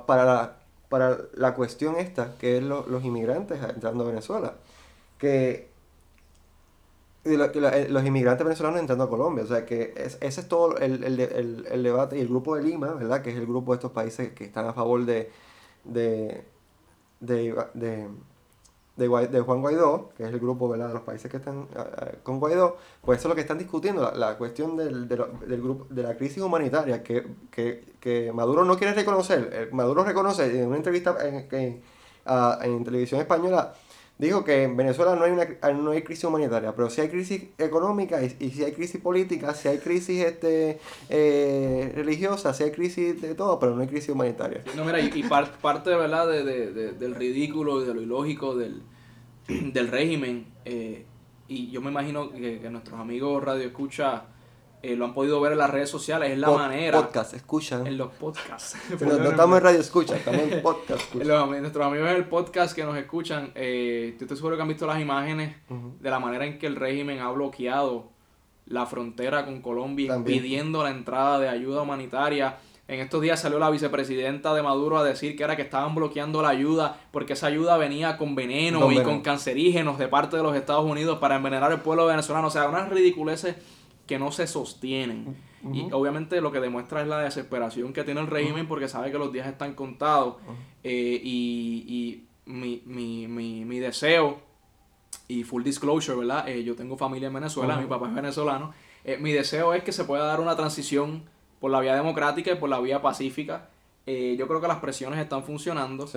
para, 0.06 0.24
la, 0.24 0.56
para 0.90 1.18
la 1.34 1.54
cuestión 1.54 1.96
esta, 1.96 2.36
que 2.36 2.58
es 2.58 2.62
los 2.62 3.04
inmigrantes 3.04 3.58
entrando 3.62 4.04
a 4.04 4.08
Venezuela. 4.08 4.54
Que 5.18 5.70
eh, 7.24 7.86
los 7.88 8.04
inmigrantes 8.04 8.44
venezolanos 8.44 8.80
entrando 8.80 9.04
a 9.04 9.08
Colombia. 9.08 9.44
O 9.44 9.46
sea, 9.46 9.64
que 9.64 9.94
ese 9.96 10.40
es 10.40 10.48
todo 10.48 10.76
el, 10.78 11.04
el, 11.04 11.20
el, 11.20 11.66
el, 11.70 11.82
debate. 11.82 12.18
Y 12.18 12.20
el 12.20 12.28
grupo 12.28 12.56
de 12.56 12.64
Lima, 12.64 12.92
¿verdad? 12.94 13.22
Que 13.22 13.30
es 13.30 13.36
el 13.36 13.46
grupo 13.46 13.72
de 13.72 13.76
estos 13.76 13.92
países 13.92 14.32
que 14.32 14.44
están 14.44 14.66
a 14.66 14.72
favor 14.72 15.04
de, 15.04 15.30
de, 15.84 16.44
de, 17.20 18.08
de, 19.08 19.40
Juan 19.40 19.60
Guaidó, 19.60 20.10
que 20.16 20.24
es 20.24 20.30
el 20.32 20.38
grupo 20.38 20.68
¿verdad? 20.68 20.88
de 20.88 20.94
los 20.94 21.02
países 21.02 21.30
que 21.30 21.38
están 21.38 21.66
con 22.22 22.38
Guaidó, 22.38 22.76
pues 23.02 23.18
eso 23.18 23.28
es 23.28 23.30
lo 23.30 23.34
que 23.34 23.40
están 23.40 23.58
discutiendo, 23.58 24.02
la, 24.02 24.14
la 24.14 24.38
cuestión 24.38 24.76
del, 24.76 25.08
del, 25.08 25.24
del, 25.46 25.62
grupo, 25.62 25.86
de 25.88 26.02
la 26.02 26.16
crisis 26.16 26.42
humanitaria 26.42 27.02
que, 27.02 27.26
que, 27.50 27.94
que, 27.98 28.32
Maduro 28.32 28.64
no 28.64 28.76
quiere 28.76 28.94
reconocer. 28.94 29.50
Eh, 29.52 29.68
Maduro 29.72 30.04
reconoce 30.04 30.60
en 30.60 30.68
una 30.68 30.76
entrevista 30.76 31.16
en, 31.26 31.48
en, 31.50 31.82
en 32.62 32.84
televisión 32.84 33.20
española 33.20 33.74
dijo 34.20 34.44
que 34.44 34.64
en 34.64 34.76
Venezuela 34.76 35.16
no 35.16 35.24
hay, 35.24 35.32
una, 35.32 35.46
no 35.72 35.90
hay 35.92 36.02
crisis 36.02 36.24
humanitaria, 36.24 36.74
pero 36.74 36.90
si 36.90 37.00
hay 37.00 37.08
crisis 37.08 37.44
económica 37.58 38.22
y, 38.22 38.36
y 38.38 38.50
si 38.50 38.64
hay 38.64 38.72
crisis 38.72 39.00
política, 39.00 39.54
si 39.54 39.68
hay 39.68 39.78
crisis 39.78 40.24
este, 40.24 40.78
eh, 41.08 41.92
religiosa, 41.94 42.52
si 42.52 42.64
hay 42.64 42.70
crisis 42.70 43.20
de 43.20 43.34
todo, 43.34 43.58
pero 43.58 43.74
no 43.74 43.80
hay 43.80 43.88
crisis 43.88 44.10
humanitaria. 44.10 44.62
No, 44.76 44.84
mira, 44.84 45.00
y, 45.00 45.22
parte 45.22 45.90
¿verdad? 45.90 46.28
De, 46.28 46.44
de, 46.44 46.92
del 46.92 47.14
ridículo 47.14 47.82
y 47.82 47.86
de 47.86 47.94
lo 47.94 48.02
ilógico 48.02 48.54
del, 48.54 48.82
del 49.48 49.88
régimen, 49.88 50.46
eh, 50.64 51.06
y 51.48 51.70
yo 51.70 51.80
me 51.80 51.90
imagino 51.90 52.30
que, 52.30 52.60
que 52.60 52.70
nuestros 52.70 53.00
amigos 53.00 53.42
Radio 53.42 53.66
Escucha 53.66 54.24
eh, 54.82 54.96
lo 54.96 55.04
han 55.04 55.12
podido 55.12 55.40
ver 55.40 55.52
en 55.52 55.58
las 55.58 55.68
redes 55.68 55.90
sociales, 55.90 56.30
es 56.30 56.38
la 56.38 56.50
manera. 56.50 57.00
Podcast, 57.02 57.34
escuchan. 57.34 57.86
En 57.86 57.98
los 57.98 58.12
podcasts. 58.12 58.76
Pero 58.98 59.18
no, 59.18 59.30
estamos 59.30 59.58
en 59.58 59.64
radio 59.64 59.80
escucha, 59.80 60.16
estamos 60.16 60.40
en 60.40 60.62
podcast. 60.62 61.14
nuestros 61.14 61.86
amigos 61.86 62.08
en 62.08 62.16
el 62.16 62.24
podcast 62.24 62.74
que 62.74 62.84
nos 62.84 62.96
escuchan, 62.96 63.52
eh, 63.54 64.16
estoy 64.18 64.36
seguro 64.36 64.56
que 64.56 64.62
han 64.62 64.68
visto 64.68 64.86
las 64.86 65.00
imágenes 65.00 65.54
de 65.68 66.10
la 66.10 66.18
manera 66.18 66.46
en 66.46 66.58
que 66.58 66.66
el 66.66 66.76
régimen 66.76 67.20
ha 67.20 67.30
bloqueado 67.30 68.08
la 68.66 68.86
frontera 68.86 69.44
con 69.44 69.60
Colombia, 69.60 70.16
impidiendo 70.16 70.82
la 70.82 70.90
entrada 70.90 71.38
de 71.38 71.48
ayuda 71.48 71.82
humanitaria. 71.82 72.56
En 72.88 73.00
estos 73.00 73.20
días 73.20 73.40
salió 73.40 73.58
la 73.58 73.70
vicepresidenta 73.70 74.54
de 74.54 74.62
Maduro 74.62 74.98
a 74.98 75.04
decir 75.04 75.36
que 75.36 75.44
era 75.44 75.56
que 75.56 75.62
estaban 75.62 75.94
bloqueando 75.94 76.42
la 76.42 76.48
ayuda 76.48 76.98
porque 77.12 77.34
esa 77.34 77.46
ayuda 77.46 77.76
venía 77.76 78.16
con 78.16 78.34
veneno 78.34 78.90
y 78.90 79.00
con 79.02 79.20
cancerígenos 79.20 79.98
de 79.98 80.08
parte 80.08 80.36
de 80.36 80.42
los 80.42 80.56
Estados 80.56 80.84
Unidos 80.84 81.18
para 81.18 81.36
envenenar 81.36 81.70
el 81.70 81.80
pueblo 81.80 82.06
venezolano. 82.06 82.48
O 82.48 82.50
sea, 82.50 82.68
unas 82.68 82.88
ridiculeces 82.88 83.56
que 84.10 84.18
no 84.18 84.32
se 84.32 84.48
sostienen. 84.48 85.36
Y 85.72 85.92
obviamente 85.92 86.40
lo 86.40 86.50
que 86.50 86.58
demuestra 86.58 87.00
es 87.00 87.06
la 87.06 87.20
desesperación 87.20 87.92
que 87.92 88.02
tiene 88.02 88.20
el 88.20 88.26
régimen 88.26 88.66
porque 88.66 88.88
sabe 88.88 89.12
que 89.12 89.18
los 89.18 89.32
días 89.32 89.46
están 89.46 89.74
contados. 89.74 90.34
Eh, 90.82 91.20
y, 91.22 92.24
mi, 92.44 92.82
mi, 92.86 93.28
mi, 93.28 93.64
mi, 93.64 93.78
deseo, 93.78 94.40
y 95.28 95.44
full 95.44 95.62
disclosure, 95.62 96.18
¿verdad? 96.18 96.48
Eh, 96.48 96.64
yo 96.64 96.74
tengo 96.74 96.96
familia 96.96 97.28
en 97.28 97.34
Venezuela, 97.34 97.76
mi 97.76 97.86
papá 97.86 98.08
es 98.08 98.14
venezolano. 98.14 98.74
Eh, 99.04 99.16
mi 99.16 99.30
deseo 99.30 99.74
es 99.74 99.84
que 99.84 99.92
se 99.92 100.02
pueda 100.02 100.24
dar 100.24 100.40
una 100.40 100.56
transición 100.56 101.22
por 101.60 101.70
la 101.70 101.78
vía 101.78 101.94
democrática 101.94 102.50
y 102.50 102.56
por 102.56 102.68
la 102.68 102.80
vía 102.80 103.00
pacífica. 103.00 103.68
yo 104.08 104.48
creo 104.48 104.60
que 104.60 104.66
las 104.66 104.80
presiones 104.80 105.20
están 105.20 105.44
funcionando. 105.44 106.08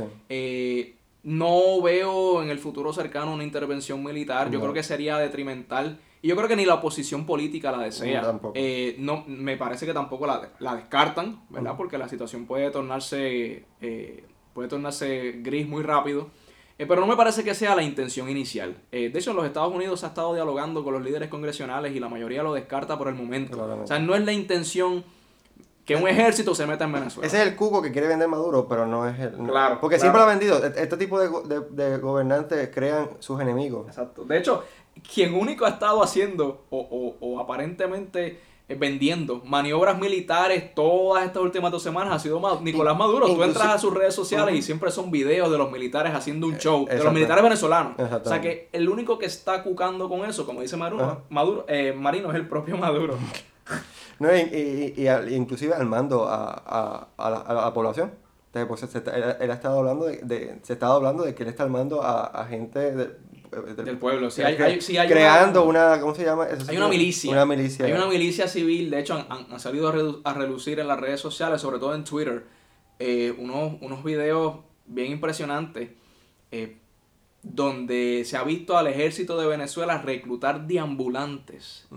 no 1.21 1.81
veo 1.83 2.41
en 2.41 2.49
el 2.49 2.57
futuro 2.57 2.91
cercano 2.91 3.35
una 3.35 3.43
intervención 3.43 4.03
militar. 4.03 4.49
Yo 4.49 4.59
creo 4.59 4.73
que 4.73 4.81
sería 4.81 5.19
detrimental 5.19 5.99
y 6.23 6.29
yo 6.29 6.37
creo 6.37 6.47
que 6.47 6.55
ni 6.55 6.63
la 6.65 6.75
oposición 6.75 7.25
política 7.25 7.69
la 7.69 7.83
desea. 7.83 8.39
Eh, 8.53 8.95
no, 8.97 9.25
me 9.27 9.57
parece 9.57 9.85
que 9.85 9.93
tampoco 9.93 10.25
la, 10.25 10.51
la 10.59 10.73
descartan, 10.73 11.41
¿verdad? 11.49 11.75
Porque 11.75 11.97
la 11.97 12.07
situación 12.07 12.45
puede 12.45 12.71
tornarse, 12.71 13.65
eh, 13.81 14.23
puede 14.53 14.69
tornarse 14.69 15.33
gris 15.43 15.67
muy 15.67 15.83
rápido. 15.83 16.29
Eh, 16.77 16.85
pero 16.87 17.01
no 17.01 17.07
me 17.07 17.17
parece 17.17 17.43
que 17.43 17.53
sea 17.53 17.75
la 17.75 17.83
intención 17.83 18.29
inicial. 18.29 18.77
de 18.89 19.11
hecho, 19.13 19.31
en 19.31 19.35
los 19.35 19.45
Estados 19.45 19.75
Unidos 19.75 19.99
se 19.99 20.05
ha 20.05 20.09
estado 20.09 20.33
dialogando 20.33 20.81
con 20.85 20.93
los 20.93 21.03
líderes 21.03 21.27
congresionales 21.27 21.93
y 21.93 21.99
la 21.99 22.07
mayoría 22.07 22.41
lo 22.41 22.53
descarta 22.53 22.97
por 22.97 23.09
el 23.09 23.15
momento. 23.15 23.81
O 23.83 23.85
sea, 23.85 23.99
no 23.99 24.15
es 24.15 24.23
la 24.23 24.31
intención 24.31 25.03
que 25.85 25.97
un 25.97 26.07
ejército 26.07 26.55
se 26.55 26.65
meta 26.65 26.85
en 26.85 26.93
Venezuela. 26.93 27.27
Ese 27.27 27.41
es 27.41 27.47
el 27.47 27.55
cuco 27.55 27.81
que 27.81 27.91
quiere 27.91 28.07
vender 28.07 28.29
Maduro, 28.29 28.67
pero 28.67 28.85
no 28.85 29.07
es 29.07 29.19
el. 29.19 29.33
Claro. 29.33 29.79
Porque 29.81 29.99
siempre 29.99 30.19
lo 30.19 30.25
ha 30.25 30.29
vendido. 30.29 30.63
E-, 30.63 30.73
este 30.77 30.95
tipo 30.95 31.19
de, 31.19 31.59
de, 31.69 31.97
gobernantes 31.97 32.69
crean 32.73 33.09
sus 33.19 33.41
enemigos. 33.41 33.87
Exacto. 33.87 34.23
De 34.23 34.37
hecho, 34.37 34.63
quien 35.01 35.33
único 35.33 35.65
ha 35.65 35.69
estado 35.69 36.03
haciendo 36.03 36.65
o, 36.69 37.15
o, 37.19 37.39
aparentemente 37.39 38.39
eh, 38.67 38.75
vendiendo 38.75 39.41
maniobras 39.43 39.99
militares 39.99 40.73
todas 40.73 41.25
estas 41.25 41.41
últimas 41.41 41.71
dos 41.71 41.83
semanas 41.83 42.13
ha 42.13 42.19
sido 42.19 42.39
Nicolás 42.61 42.97
Maduro. 42.97 43.27
Tú 43.27 43.43
entras 43.43 43.67
a 43.67 43.77
sus 43.77 43.93
redes 43.93 44.13
sociales 44.13 44.55
y 44.55 44.61
siempre 44.61 44.91
son 44.91 45.11
videos 45.11 45.51
de 45.51 45.57
los 45.57 45.71
militares 45.71 46.13
haciendo 46.13 46.47
un 46.47 46.57
show, 46.57 46.85
de 46.87 47.03
los 47.03 47.13
militares 47.13 47.43
venezolanos. 47.43 47.93
O 47.99 48.27
sea 48.27 48.39
que 48.39 48.69
el 48.71 48.87
único 48.87 49.17
que 49.17 49.25
está 49.25 49.63
cucando 49.63 50.07
con 50.07 50.25
eso, 50.25 50.45
como 50.45 50.61
dice 50.61 50.77
Maduro, 50.77 51.23
Maduro 51.29 51.65
eh, 51.67 51.93
Marino, 51.93 52.29
es 52.31 52.35
el 52.35 52.47
propio 52.47 52.77
Maduro. 52.77 53.17
no, 54.19 54.35
y, 54.35 54.93
y, 54.95 55.33
inclusive 55.33 55.73
al 55.73 55.85
mando 55.85 56.25
a, 56.27 57.09
a, 57.17 57.29
la, 57.29 57.73
población. 57.73 58.11
Pues, 58.51 58.81
se, 58.81 58.99
él, 58.99 59.49
ha 59.49 59.53
estado 59.55 59.79
hablando 59.79 60.05
de, 60.05 60.59
se 60.61 60.73
estado 60.73 60.93
hablando 60.93 61.23
de 61.23 61.33
que 61.33 61.41
él 61.41 61.49
está 61.49 61.63
armando 61.63 62.03
a, 62.03 62.25
a 62.25 62.45
gente 62.45 62.91
de, 62.91 63.09
del 63.75 63.97
pueblo. 63.97 64.29
Sí, 64.31 64.41
hay, 64.41 64.55
creando 65.07 65.65
una, 65.65 65.99
¿cómo 65.99 66.15
se 66.15 66.25
llama? 66.25 66.47
hay 66.67 66.77
una 66.77 66.87
milicia. 66.87 67.31
Una 67.31 67.45
milicia. 67.45 67.85
Hay 67.85 67.91
una 67.91 68.07
milicia 68.07 68.47
civil. 68.47 68.89
De 68.89 68.99
hecho, 68.99 69.25
han, 69.29 69.59
salido 69.59 70.21
a, 70.23 70.33
relucir 70.33 70.79
en 70.79 70.87
las 70.87 70.99
redes 70.99 71.19
sociales, 71.19 71.61
sobre 71.61 71.79
todo 71.79 71.95
en 71.95 72.03
Twitter, 72.03 72.45
eh, 72.99 73.33
unos, 73.37 73.73
unos 73.81 74.03
videos 74.03 74.57
bien 74.85 75.11
impresionantes 75.11 75.89
eh, 76.51 76.77
donde 77.41 78.23
se 78.25 78.37
ha 78.37 78.43
visto 78.43 78.77
al 78.77 78.87
ejército 78.87 79.39
de 79.39 79.47
Venezuela 79.47 79.97
reclutar 79.97 80.67
deambulantes 80.67 81.87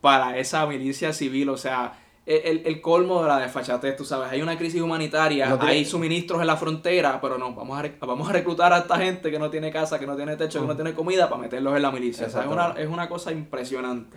para 0.00 0.38
esa 0.38 0.66
milicia 0.66 1.12
civil. 1.12 1.48
O 1.48 1.56
sea, 1.56 2.01
el, 2.24 2.62
el, 2.64 2.80
colmo 2.80 3.22
de 3.22 3.28
la 3.28 3.38
desfachatez, 3.38 3.96
tú 3.96 4.04
sabes, 4.04 4.30
hay 4.30 4.42
una 4.42 4.56
crisis 4.56 4.80
humanitaria, 4.80 5.58
hay 5.60 5.84
suministros 5.84 6.40
en 6.40 6.46
la 6.46 6.56
frontera, 6.56 7.20
pero 7.20 7.36
no, 7.36 7.52
vamos 7.52 7.82
a, 7.82 8.06
vamos 8.06 8.28
a 8.28 8.32
reclutar 8.32 8.72
a 8.72 8.78
esta 8.78 8.96
gente 8.96 9.30
que 9.30 9.38
no 9.38 9.50
tiene 9.50 9.72
casa, 9.72 9.98
que 9.98 10.06
no 10.06 10.14
tiene 10.14 10.36
techo, 10.36 10.60
que 10.60 10.66
no 10.66 10.76
tiene 10.76 10.94
comida 10.94 11.28
para 11.28 11.42
meterlos 11.42 11.74
en 11.74 11.82
la 11.82 11.90
milicia. 11.90 12.26
es, 12.28 12.34
una, 12.34 12.74
es 12.78 12.88
una 12.88 13.08
cosa 13.08 13.32
impresionante. 13.32 14.16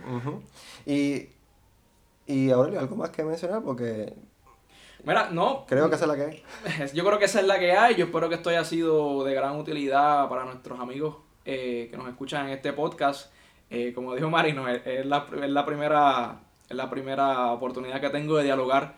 Y, 0.86 1.28
y 2.26 2.50
ahora 2.50 2.80
algo 2.80 2.96
más 2.96 3.10
que 3.10 3.24
mencionar 3.24 3.62
porque... 3.62 4.14
Mira, 5.02 5.28
no. 5.30 5.64
Creo 5.68 5.88
que 5.88 5.94
esa 5.96 6.04
es 6.04 6.08
la 6.08 6.16
que 6.16 6.22
hay. 6.24 6.90
Yo 6.94 7.04
creo 7.04 7.18
que 7.18 7.26
esa 7.26 7.40
es 7.40 7.46
la 7.46 7.58
que 7.58 7.72
hay. 7.72 7.94
Yo 7.94 8.06
espero 8.06 8.28
que 8.28 8.34
esto 8.34 8.50
haya 8.50 8.64
sido 8.64 9.22
de 9.22 9.34
gran 9.34 9.56
utilidad 9.56 10.28
para 10.28 10.44
nuestros 10.44 10.80
amigos 10.80 11.18
eh, 11.44 11.86
que 11.90 11.96
nos 11.96 12.08
escuchan 12.08 12.46
en 12.46 12.54
este 12.54 12.72
podcast. 12.72 13.32
Eh, 13.70 13.92
como 13.94 14.16
dijo 14.16 14.28
Marino, 14.30 14.68
es, 14.68 15.06
la, 15.06 15.26
es 15.40 15.50
la 15.50 15.64
primera 15.64 16.40
es 16.68 16.76
la 16.76 16.90
primera 16.90 17.52
oportunidad 17.52 18.00
que 18.00 18.10
tengo 18.10 18.36
de 18.36 18.44
dialogar 18.44 18.96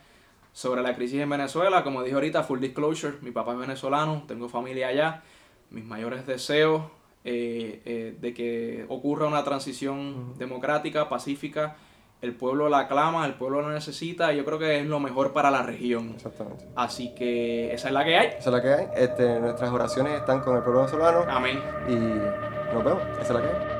sobre 0.51 0.81
la 0.81 0.95
crisis 0.95 1.21
en 1.21 1.29
Venezuela. 1.29 1.83
Como 1.83 2.03
dije 2.03 2.15
ahorita, 2.15 2.43
full 2.43 2.59
disclosure, 2.59 3.17
mi 3.21 3.31
papá 3.31 3.53
es 3.53 3.59
venezolano, 3.59 4.23
tengo 4.27 4.49
familia 4.49 4.87
allá. 4.87 5.23
Mis 5.69 5.85
mayores 5.85 6.25
deseos 6.25 6.83
eh, 7.23 7.81
eh, 7.85 8.17
de 8.19 8.33
que 8.33 8.85
ocurra 8.89 9.27
una 9.27 9.43
transición 9.43 10.37
democrática, 10.37 11.09
pacífica. 11.09 11.75
El 12.21 12.35
pueblo 12.35 12.67
la 12.67 12.79
aclama, 12.79 13.25
el 13.25 13.35
pueblo 13.35 13.61
la 13.61 13.73
necesita 13.73 14.33
y 14.33 14.37
yo 14.37 14.43
creo 14.43 14.59
que 14.59 14.79
es 14.79 14.85
lo 14.85 14.99
mejor 14.99 15.31
para 15.31 15.49
la 15.51 15.63
región. 15.63 16.11
Exactamente. 16.15 16.65
Así 16.75 17.15
que 17.15 17.73
esa 17.73 17.87
es 17.87 17.93
la 17.93 18.03
que 18.03 18.17
hay. 18.17 18.27
Esa 18.27 18.37
es 18.37 18.47
la 18.47 18.61
que 18.61 18.73
hay. 18.73 18.87
Este, 18.95 19.39
nuestras 19.39 19.71
oraciones 19.71 20.19
están 20.19 20.41
con 20.41 20.57
el 20.57 20.63
pueblo 20.63 20.81
venezolano. 20.81 21.23
Amén. 21.29 21.61
Y 21.87 21.95
nos 22.73 22.83
vemos. 22.83 23.03
Esa 23.13 23.21
es 23.21 23.29
la 23.29 23.41
que 23.41 23.47
hay. 23.47 23.78